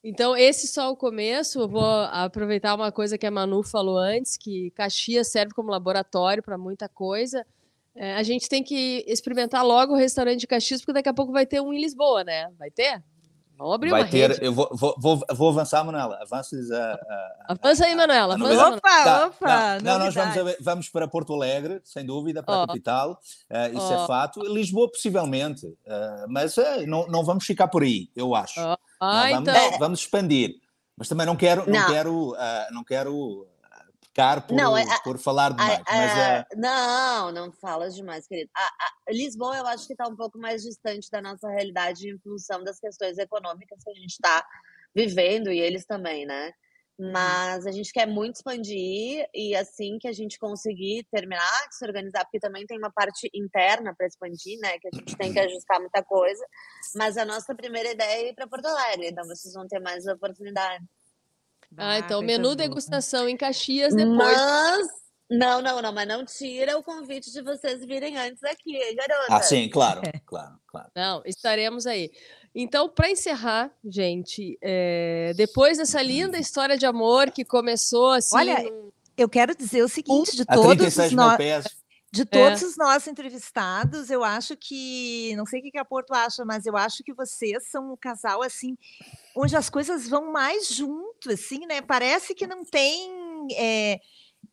Então, 0.05 0.37
esse 0.37 0.69
só 0.69 0.91
o 0.91 0.97
começo. 0.97 1.61
Eu 1.61 1.69
vou 1.69 1.83
aproveitar 1.83 2.75
uma 2.75 2.93
coisa 2.93 3.17
que 3.17 3.27
a 3.27 3.31
Manu 3.31 3.63
falou 3.63 3.97
antes, 3.97 4.37
que 4.37 4.71
Caxias 4.73 5.29
serve 5.29 5.55
como 5.55 5.71
laboratório 5.71 6.43
para 6.43 6.59
muita 6.59 6.89
coisa. 6.89 7.47
É, 7.97 8.15
a 8.15 8.23
gente 8.23 8.49
tem 8.49 8.63
que 8.63 9.05
experimentar 9.07 9.65
logo 9.65 9.93
o 9.93 9.97
restaurante 9.97 10.41
de 10.41 10.47
Caxias, 10.47 10.81
porque 10.81 10.93
daqui 10.93 11.09
a 11.09 11.15
pouco 11.15 11.33
vai 11.33 11.45
ter 11.45 11.61
um 11.61 11.73
em 11.73 11.81
Lisboa, 11.81 12.23
né? 12.23 12.49
Vai 12.59 12.71
ter? 12.71 13.03
Vamos 13.59 13.75
abrir 13.75 13.91
vai 13.91 14.03
uma 14.03 14.09
ter, 14.09 14.31
rede. 14.31 14.45
Eu 14.45 14.55
vou, 14.55 14.69
vou, 14.73 14.95
vou, 14.97 15.21
vou 15.35 15.49
avançar, 15.49 15.85
Manuela. 15.85 16.17
Avança, 16.23 16.57
a, 16.57 17.53
a, 17.53 17.55
Avança 17.55 17.87
aí, 17.87 17.97
Manuela. 17.97 18.35
Avança, 18.35 18.69
opa, 18.69 19.05
tá, 19.05 19.27
opa. 19.27 19.79
Não, 19.83 19.99
não 19.99 20.05
nós 20.05 20.15
vamos, 20.15 20.57
vamos 20.61 20.89
para 20.89 21.09
Porto 21.09 21.35
Alegre, 21.35 21.81
sem 21.83 22.07
dúvida, 22.07 22.41
para 22.41 22.61
oh. 22.61 22.63
a 22.63 22.67
capital. 22.69 23.21
Uh, 23.51 23.77
isso 23.77 23.89
oh. 23.91 24.05
é 24.05 24.07
fato. 24.07 24.41
Lisboa, 24.43 24.89
possivelmente. 24.89 25.67
Uh, 25.67 26.29
mas 26.29 26.57
uh, 26.57 26.87
não, 26.87 27.09
não 27.09 27.25
vamos 27.25 27.45
ficar 27.45 27.67
por 27.67 27.83
aí, 27.83 28.09
eu 28.15 28.33
acho. 28.33 28.61
Oh. 28.61 28.77
Ah, 29.01 29.25
não, 29.25 29.45
vamos, 29.45 29.49
então... 29.49 29.79
vamos 29.81 30.01
expandir. 30.01 30.55
Mas 30.97 31.09
também 31.09 31.27
não 31.27 31.35
quero, 31.37 31.69
não, 31.69 31.81
não 31.81 31.87
quero, 31.87 32.37
não 32.71 32.85
quero 32.85 33.47
pecar 34.19 34.47
por, 34.47 34.57
não, 34.57 34.75
a, 34.75 35.01
por 35.01 35.19
falar 35.19 35.51
demais. 35.51 35.81
A, 35.87 35.97
mas, 35.97 36.19
a, 36.19 36.47
não, 36.57 37.33
não 37.33 37.53
falas 37.53 37.95
demais, 37.95 38.27
querido. 38.27 38.51
Lisboa 39.09 39.57
eu 39.57 39.67
acho 39.67 39.87
que 39.87 39.93
está 39.93 40.09
um 40.09 40.17
pouco 40.17 40.39
mais 40.39 40.63
distante 40.63 41.09
da 41.11 41.23
nossa 41.23 41.49
realidade 41.49 42.11
em 42.11 42.19
função 42.19 42.65
das 42.65 42.81
questões 42.81 43.17
econômicas 43.17 43.79
que 43.83 43.91
a 43.91 43.95
gente 43.95 44.11
está 44.11 44.45
vivendo 44.95 45.51
e 45.51 45.61
eles 45.61 45.87
também, 45.87 46.27
né? 46.27 46.53
Uhum. 46.99 47.13
Mas 47.13 47.65
a 47.65 47.71
gente 47.71 47.93
quer 47.93 48.07
muito 48.07 48.37
expandir 48.37 49.25
e 49.33 49.55
assim 49.55 49.99
que 50.01 50.09
a 50.09 50.13
gente 50.13 50.37
conseguir 50.37 51.07
terminar 51.13 51.69
de 51.69 51.77
se 51.77 51.87
organizar, 51.87 52.25
porque 52.25 52.41
também 52.41 52.67
tem 52.67 52.77
uma 52.77 52.91
parte 52.91 53.31
interna 53.33 53.95
para 53.97 54.09
expandir, 54.09 54.59
né? 54.59 54.81
Que 54.81 54.89
a 54.89 54.97
gente 54.97 55.17
tem 55.17 55.33
que 55.33 55.39
ajustar 55.39 55.79
muita 55.79 56.03
coisa. 56.03 56.45
Mas 56.97 57.17
a 57.17 57.25
nossa 57.25 57.55
primeira 57.55 57.93
ideia 57.93 58.27
é 58.27 58.29
ir 58.31 58.35
para 58.35 58.49
Porto 58.49 58.67
Alegre, 58.67 59.11
então 59.11 59.25
vocês 59.27 59.55
vão 59.55 59.69
ter 59.69 59.79
mais 59.79 60.05
oportunidade. 60.09 60.85
Ah, 61.77 61.99
então 61.99 62.23
menu 62.23 62.55
degustação 62.55 63.29
em 63.29 63.37
Caxias 63.37 63.95
depois. 63.95 64.17
Mas 64.17 64.89
não, 65.31 65.61
não, 65.61 65.83
não, 65.83 65.93
mas 65.93 66.09
não 66.09 66.25
tira 66.25 66.79
o 66.79 66.83
convite 66.83 67.31
de 67.31 67.43
vocês 67.43 67.85
virem 67.85 68.17
antes 68.17 68.43
aqui, 68.45 68.75
hein, 68.75 68.97
garota? 68.97 69.27
Ah, 69.29 69.43
sim, 69.43 69.69
claro, 69.69 70.01
claro, 70.25 70.59
claro. 70.67 70.91
Não, 70.97 71.23
estaremos 71.27 71.87
aí. 71.87 72.11
Então, 72.55 72.89
para 72.89 73.11
encerrar, 73.11 73.71
gente, 73.85 74.59
é, 74.63 75.33
depois 75.37 75.77
dessa 75.77 76.01
linda 76.01 76.39
história 76.39 76.79
de 76.79 76.87
amor 76.87 77.31
que 77.31 77.45
começou 77.45 78.11
assim. 78.13 78.37
Olha, 78.37 78.57
eu 79.19 79.29
quero 79.29 79.55
dizer 79.55 79.83
o 79.83 79.89
seguinte: 79.89 80.35
de 80.35 80.47
todos 80.47 80.97
os 80.97 81.13
nossos. 81.13 81.77
De 82.11 82.25
todos 82.25 82.63
é. 82.63 82.67
os 82.67 82.77
nossos 82.77 83.07
entrevistados, 83.07 84.09
eu 84.09 84.25
acho 84.25 84.57
que, 84.57 85.35
não 85.37 85.45
sei 85.45 85.61
o 85.61 85.63
que 85.63 85.79
a 85.79 85.85
Porto 85.85 86.15
acha, 86.15 86.43
mas 86.45 86.65
eu 86.65 86.75
acho 86.75 87.05
que 87.05 87.13
vocês 87.13 87.71
são 87.71 87.93
um 87.93 87.97
casal 87.97 88.43
assim, 88.43 88.79
onde 89.37 89.55
as 89.55 89.69
coisas 89.69 90.09
vão 90.09 90.33
mais 90.33 90.69
junto, 90.69 91.31
assim, 91.31 91.67
né? 91.67 91.83
Parece 91.83 92.35
que 92.35 92.47
não 92.47 92.65
tem 92.65 93.47
é, 93.55 94.01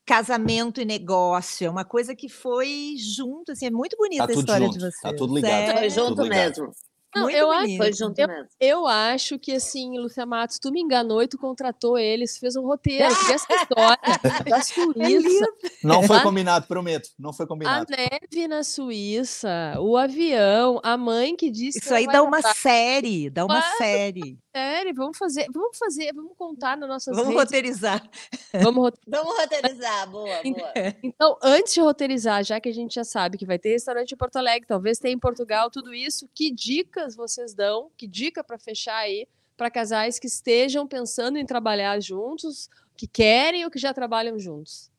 casamento 0.06 0.82
e 0.82 0.86
negócio, 0.86 1.66
é 1.66 1.70
uma 1.70 1.86
coisa 1.86 2.14
que 2.14 2.28
foi 2.28 2.96
junto, 2.98 3.54
assim, 3.54 3.68
é 3.68 3.72
muito 3.72 3.96
bonita 3.96 4.28
tá 4.28 4.34
a 4.34 4.36
história 4.36 4.66
junto, 4.66 4.78
de 4.78 4.80
vocês. 4.86 5.02
Tá 5.02 5.16
tudo 5.16 5.36
ligado. 5.36 5.54
É, 5.54 5.78
foi 5.78 5.90
junto 5.90 6.26
mesmo. 6.26 6.72
Não, 7.16 7.30
eu 7.30 7.50
acho, 7.52 7.78
foi 7.78 7.94
junto 7.94 8.20
eu, 8.20 8.28
mesmo. 8.28 8.48
eu 8.60 8.88
acho 8.88 9.40
que 9.40 9.54
assim, 9.54 9.98
Lúcia 9.98 10.26
Matos, 10.26 10.60
tu 10.60 10.72
me 10.72 10.82
enganou 10.82 11.24
e 11.24 11.28
tu 11.28 11.38
contratou 11.38 11.98
eles, 11.98 12.38
fez 12.38 12.56
um 12.56 12.66
roteiro, 12.66 13.06
essa 13.06 13.54
história 13.54 13.98
da 14.50 14.62
Suíça. 14.62 15.46
Não 15.84 16.04
foi 16.04 16.20
combinado, 16.22 16.68
prometo, 16.68 17.10
não 17.18 17.32
foi 17.32 17.48
combinado. 17.48 17.86
A 17.94 17.98
neve 17.98 18.48
na 18.48 18.64
Suíça, 18.64 19.76
o 19.80 19.96
avião, 19.96 20.80
a 20.84 20.98
mãe 20.98 21.36
que 21.36 21.50
disse 21.50 21.80
Isso 21.80 21.94
aí 21.94 22.06
dá 22.06 22.22
uma 22.22 22.42
série, 22.42 23.30
dá 23.30 23.46
uma 23.46 23.62
série. 23.78 24.38
Série, 24.56 24.94
vamos 24.94 25.18
fazer, 25.18 25.48
vamos 25.52 25.78
fazer, 25.78 26.14
vamos 26.14 26.32
contar 26.38 26.78
nas 26.78 26.88
nossas 26.88 27.14
Vamos 27.14 27.34
redes. 27.34 27.44
roteirizar. 27.44 28.10
Vamos, 28.54 28.84
rot... 28.84 28.98
vamos 29.06 29.38
roteirizar, 29.38 30.10
boa, 30.10 30.42
boa. 30.44 30.74
Então, 31.04 31.38
antes 31.44 31.74
de 31.74 31.82
roteirizar, 31.82 32.42
já 32.42 32.62
que 32.62 32.70
a 32.70 32.74
gente 32.74 32.96
já 32.96 33.04
sabe 33.04 33.38
que 33.38 33.46
vai 33.46 33.60
ter 33.60 33.72
restaurante 33.72 34.14
em 34.14 34.18
Porto 34.18 34.38
Alegre, 34.38 34.66
talvez 34.66 34.98
tenha 34.98 35.14
em 35.14 35.20
Portugal, 35.20 35.70
tudo 35.70 35.94
isso, 35.94 36.30
que 36.34 36.52
dicas 36.52 36.86
dicas 36.86 37.16
vocês 37.18 37.54
dão? 37.54 37.92
Que 37.98 38.08
dica 38.08 38.44
para 38.46 38.58
fechar 38.58 38.96
aí 38.96 39.28
para 39.58 39.70
casais 39.70 40.20
que 40.20 40.28
estejam 40.28 40.88
pensando 40.88 41.38
em 41.38 41.46
trabalhar 41.46 42.00
juntos, 42.00 42.70
que 42.96 43.08
querem 43.08 43.66
ou 43.66 43.72
que 43.72 43.78
já 43.78 43.94
trabalham 43.94 44.40
juntos? 44.40 44.90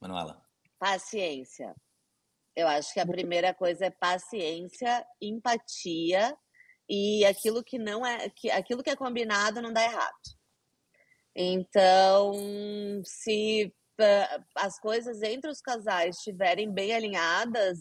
Manuela. 0.00 0.40
Paciência. 0.78 1.74
Eu 2.54 2.68
acho 2.68 2.94
que 2.94 3.00
a 3.00 3.06
primeira 3.06 3.52
coisa 3.52 3.86
é 3.86 3.90
paciência, 3.90 5.04
empatia 5.20 6.36
e 6.90 7.24
aquilo 7.24 7.62
que 7.62 7.78
não 7.78 8.04
é, 8.04 8.28
que 8.30 8.50
aquilo 8.50 8.82
que 8.82 8.90
é 8.90 8.96
combinado 8.96 9.62
não 9.62 9.72
dá 9.72 9.84
errado. 9.84 10.12
Então, 11.34 12.32
se 13.04 13.72
uh, 14.00 14.44
as 14.56 14.78
coisas 14.80 15.22
entre 15.22 15.48
os 15.48 15.60
casais 15.60 16.16
estiverem 16.16 16.70
bem 16.72 16.92
alinhadas, 16.92 17.78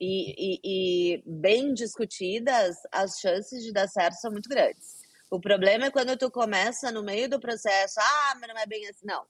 e, 0.00 0.34
e, 0.38 0.60
e 0.64 1.22
bem 1.26 1.74
discutidas, 1.74 2.76
as 2.92 3.18
chances 3.18 3.64
de 3.64 3.72
dar 3.72 3.88
certo 3.88 4.14
são 4.14 4.30
muito 4.30 4.48
grandes. 4.48 4.98
O 5.30 5.40
problema 5.40 5.86
é 5.86 5.90
quando 5.90 6.16
tu 6.16 6.30
começa 6.30 6.90
no 6.92 7.02
meio 7.02 7.28
do 7.28 7.40
processo, 7.40 8.00
ah, 8.00 8.36
mas 8.40 8.48
não 8.48 8.58
é 8.58 8.66
bem 8.66 8.88
assim. 8.88 9.04
Não. 9.04 9.26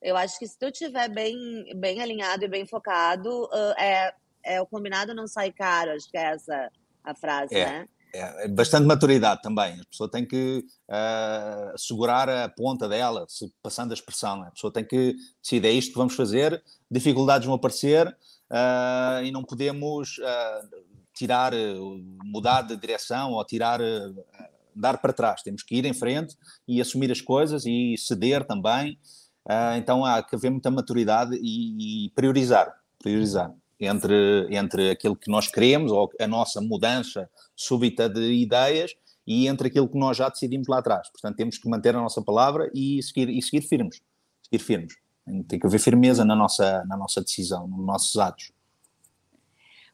Eu 0.00 0.16
acho 0.16 0.38
que 0.38 0.46
se 0.46 0.58
tu 0.58 0.66
estiver 0.66 1.08
bem, 1.08 1.36
bem 1.76 2.00
alinhado 2.00 2.44
e 2.44 2.48
bem 2.48 2.66
focado, 2.66 3.44
uh, 3.44 3.74
é, 3.78 4.14
é 4.44 4.60
o 4.60 4.66
combinado 4.66 5.14
não 5.14 5.26
sai 5.26 5.52
caro, 5.52 5.92
acho 5.92 6.10
que 6.10 6.16
é 6.16 6.32
essa 6.32 6.70
a 7.04 7.14
frase, 7.14 7.54
é, 7.54 7.66
né? 7.66 7.88
É, 8.14 8.44
é 8.44 8.48
bastante 8.48 8.86
maturidade 8.86 9.40
também. 9.40 9.80
A 9.80 9.84
pessoa 9.90 10.10
tem 10.10 10.26
que 10.26 10.64
uh, 10.88 11.78
segurar 11.78 12.28
a 12.28 12.48
ponta 12.48 12.88
dela, 12.88 13.24
se, 13.28 13.50
passando 13.62 13.92
a 13.92 13.94
expressão. 13.94 14.42
A 14.42 14.50
pessoa 14.50 14.72
tem 14.72 14.84
que 14.84 15.16
decidir, 15.42 15.66
é 15.66 15.72
isto 15.72 15.92
que 15.92 15.98
vamos 15.98 16.14
fazer, 16.14 16.62
dificuldades 16.90 17.46
vão 17.46 17.54
aparecer, 17.54 18.06
uh, 18.08 19.24
e 19.24 19.30
não 19.30 19.42
podemos 19.42 20.18
uh, 20.18 20.68
tirar, 21.14 21.52
mudar 22.24 22.62
de 22.62 22.76
direção 22.76 23.32
ou 23.32 23.44
tirar, 23.44 23.80
dar 24.74 24.98
para 24.98 25.12
trás. 25.12 25.42
Temos 25.42 25.62
que 25.62 25.76
ir 25.76 25.86
em 25.86 25.94
frente 25.94 26.36
e 26.68 26.80
assumir 26.80 27.10
as 27.10 27.20
coisas 27.20 27.64
e 27.64 27.96
ceder 27.96 28.44
também. 28.44 28.98
Então 29.76 30.04
há 30.04 30.22
que 30.22 30.36
haver 30.36 30.50
muita 30.50 30.70
maturidade 30.70 31.36
e, 31.36 32.06
e, 32.06 32.10
priorizar, 32.10 32.72
priorizar 33.02 33.52
entre, 33.84 34.48
entre 34.50 34.90
aquilo 34.90 35.16
que 35.16 35.30
nós 35.30 35.48
queremos 35.48 35.90
ou 35.90 36.10
a 36.20 36.26
nossa 36.26 36.60
mudança 36.60 37.28
súbita 37.56 38.08
de 38.08 38.32
ideias 38.32 38.92
e 39.26 39.48
entre 39.48 39.68
aquilo 39.68 39.88
que 39.88 39.98
nós 39.98 40.16
já 40.16 40.28
decidimos 40.28 40.68
lá 40.68 40.78
atrás. 40.78 41.08
Portanto, 41.10 41.36
temos 41.36 41.58
que 41.58 41.68
manter 41.68 41.94
a 41.94 42.00
nossa 42.00 42.22
palavra 42.22 42.70
e 42.74 43.02
seguir, 43.02 43.28
e 43.28 43.42
seguir 43.42 43.62
firmes. 43.62 44.00
Seguir 44.42 44.64
firmes. 44.64 44.94
Tem 45.48 45.58
que 45.58 45.66
haver 45.66 45.78
firmeza 45.78 46.24
na 46.24 46.34
nossa, 46.34 46.84
na 46.86 46.96
nossa 46.96 47.20
decisão, 47.20 47.66
nos 47.68 47.86
nossos 47.86 48.16
atos. 48.16 48.50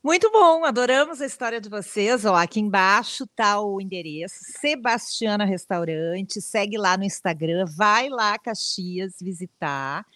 Muito 0.02 0.30
bom, 0.30 0.64
adoramos 0.64 1.20
a 1.20 1.26
história 1.26 1.60
de 1.60 1.68
vocês. 1.68 2.24
Ó, 2.24 2.34
aqui 2.34 2.60
embaixo 2.60 3.24
está 3.24 3.60
o 3.60 3.80
endereço, 3.80 4.36
Sebastiana 4.60 5.44
Restaurante. 5.44 6.40
Segue 6.40 6.78
lá 6.78 6.96
no 6.96 7.04
Instagram, 7.04 7.66
vai 7.76 8.08
lá, 8.08 8.38
Caxias, 8.38 9.16
visitar. 9.20 10.06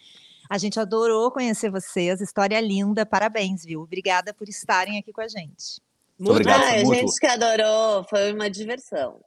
A 0.53 0.57
gente 0.59 0.79
adorou 0.79 1.31
conhecer 1.31 1.71
vocês, 1.71 2.21
história 2.21 2.61
linda, 2.61 3.07
parabéns, 3.07 3.65
viu? 3.65 3.81
Obrigada 3.81 4.35
por 4.35 4.47
estarem 4.47 4.99
aqui 4.99 5.11
com 5.11 5.21
a 5.21 5.27
gente. 5.27 5.81
Muito 6.15 6.29
obrigado. 6.29 6.61
Ah, 6.61 6.73
a 6.73 6.83
gente 6.83 7.19
que 7.19 7.25
adorou, 7.25 8.03
foi 8.03 8.31
uma 8.31 8.51
diversão. 8.51 9.19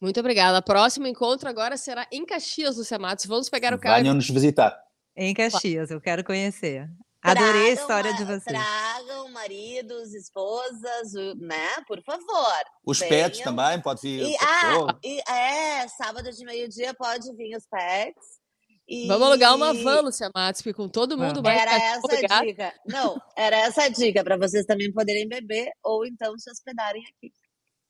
Muito 0.00 0.18
obrigada. 0.18 0.62
Próximo 0.62 1.06
encontro 1.06 1.46
agora 1.46 1.76
será 1.76 2.06
em 2.10 2.24
Caxias, 2.24 2.78
Lúcia 2.78 2.98
Matos. 2.98 3.26
Vamos 3.26 3.50
pegar 3.50 3.74
o 3.74 3.78
carro. 3.78 4.00
Venham 4.00 4.14
nos 4.14 4.30
visitar. 4.30 4.82
Em 5.14 5.34
Caxias, 5.34 5.90
eu 5.90 6.00
quero 6.00 6.24
conhecer. 6.24 6.88
Adorei 7.20 7.52
tragam, 7.52 7.66
a 7.66 7.72
história 7.74 8.14
de 8.14 8.24
vocês. 8.24 8.44
Tragam 8.44 9.28
maridos, 9.32 10.14
esposas, 10.14 11.12
né? 11.36 11.68
Por 11.86 12.02
favor. 12.02 12.64
Os 12.82 12.98
venham. 12.98 13.10
pets 13.10 13.40
também, 13.40 13.78
pode 13.82 14.00
vir. 14.00 14.22
E, 14.22 14.36
ah, 14.40 14.98
e, 15.04 15.20
é, 15.30 15.86
sábado 15.88 16.32
de 16.32 16.42
meio-dia 16.46 16.94
pode 16.94 17.30
vir 17.34 17.54
os 17.54 17.66
pets. 17.66 18.45
E... 18.88 19.08
Vamos 19.08 19.26
alugar 19.26 19.54
uma 19.54 19.72
van, 19.74 20.00
Lucia 20.02 20.30
Matos, 20.34 20.62
porque 20.62 20.74
com 20.74 20.88
todo 20.88 21.18
mundo 21.18 21.42
vai 21.42 21.58
Era 21.58 21.74
essa 21.74 22.36
a 22.36 22.44
dica. 22.44 22.72
Não, 22.86 23.20
era 23.36 23.56
essa 23.56 23.82
a 23.82 23.88
dica, 23.88 24.22
para 24.22 24.36
vocês 24.36 24.64
também 24.64 24.92
poderem 24.92 25.28
beber 25.28 25.70
ou 25.82 26.06
então 26.06 26.38
se 26.38 26.50
hospedarem 26.50 27.02
aqui. 27.02 27.32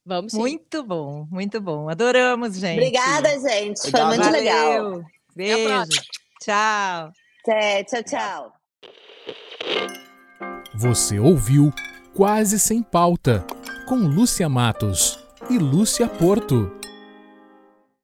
Vamos 0.05 0.33
sim. 0.33 0.39
Muito 0.39 0.83
bom, 0.83 1.27
muito 1.31 1.61
bom. 1.61 1.89
Adoramos, 1.89 2.57
gente. 2.57 2.79
Obrigada, 2.79 3.29
gente. 3.41 3.91
Foi 3.91 4.05
muito 4.05 4.23
Valeu. 4.23 4.33
legal. 4.33 5.03
Beijo. 5.35 6.01
Tchau. 6.41 7.13
É, 7.49 7.85
tchau, 7.85 8.03
tchau. 8.03 8.53
Você 10.75 11.19
ouviu 11.19 11.73
Quase 12.15 12.59
Sem 12.59 12.83
Pauta, 12.83 13.47
com 13.87 13.97
Lúcia 13.97 14.49
Matos 14.49 15.19
e 15.51 15.59
Lúcia 15.59 16.09
Porto. 16.09 16.86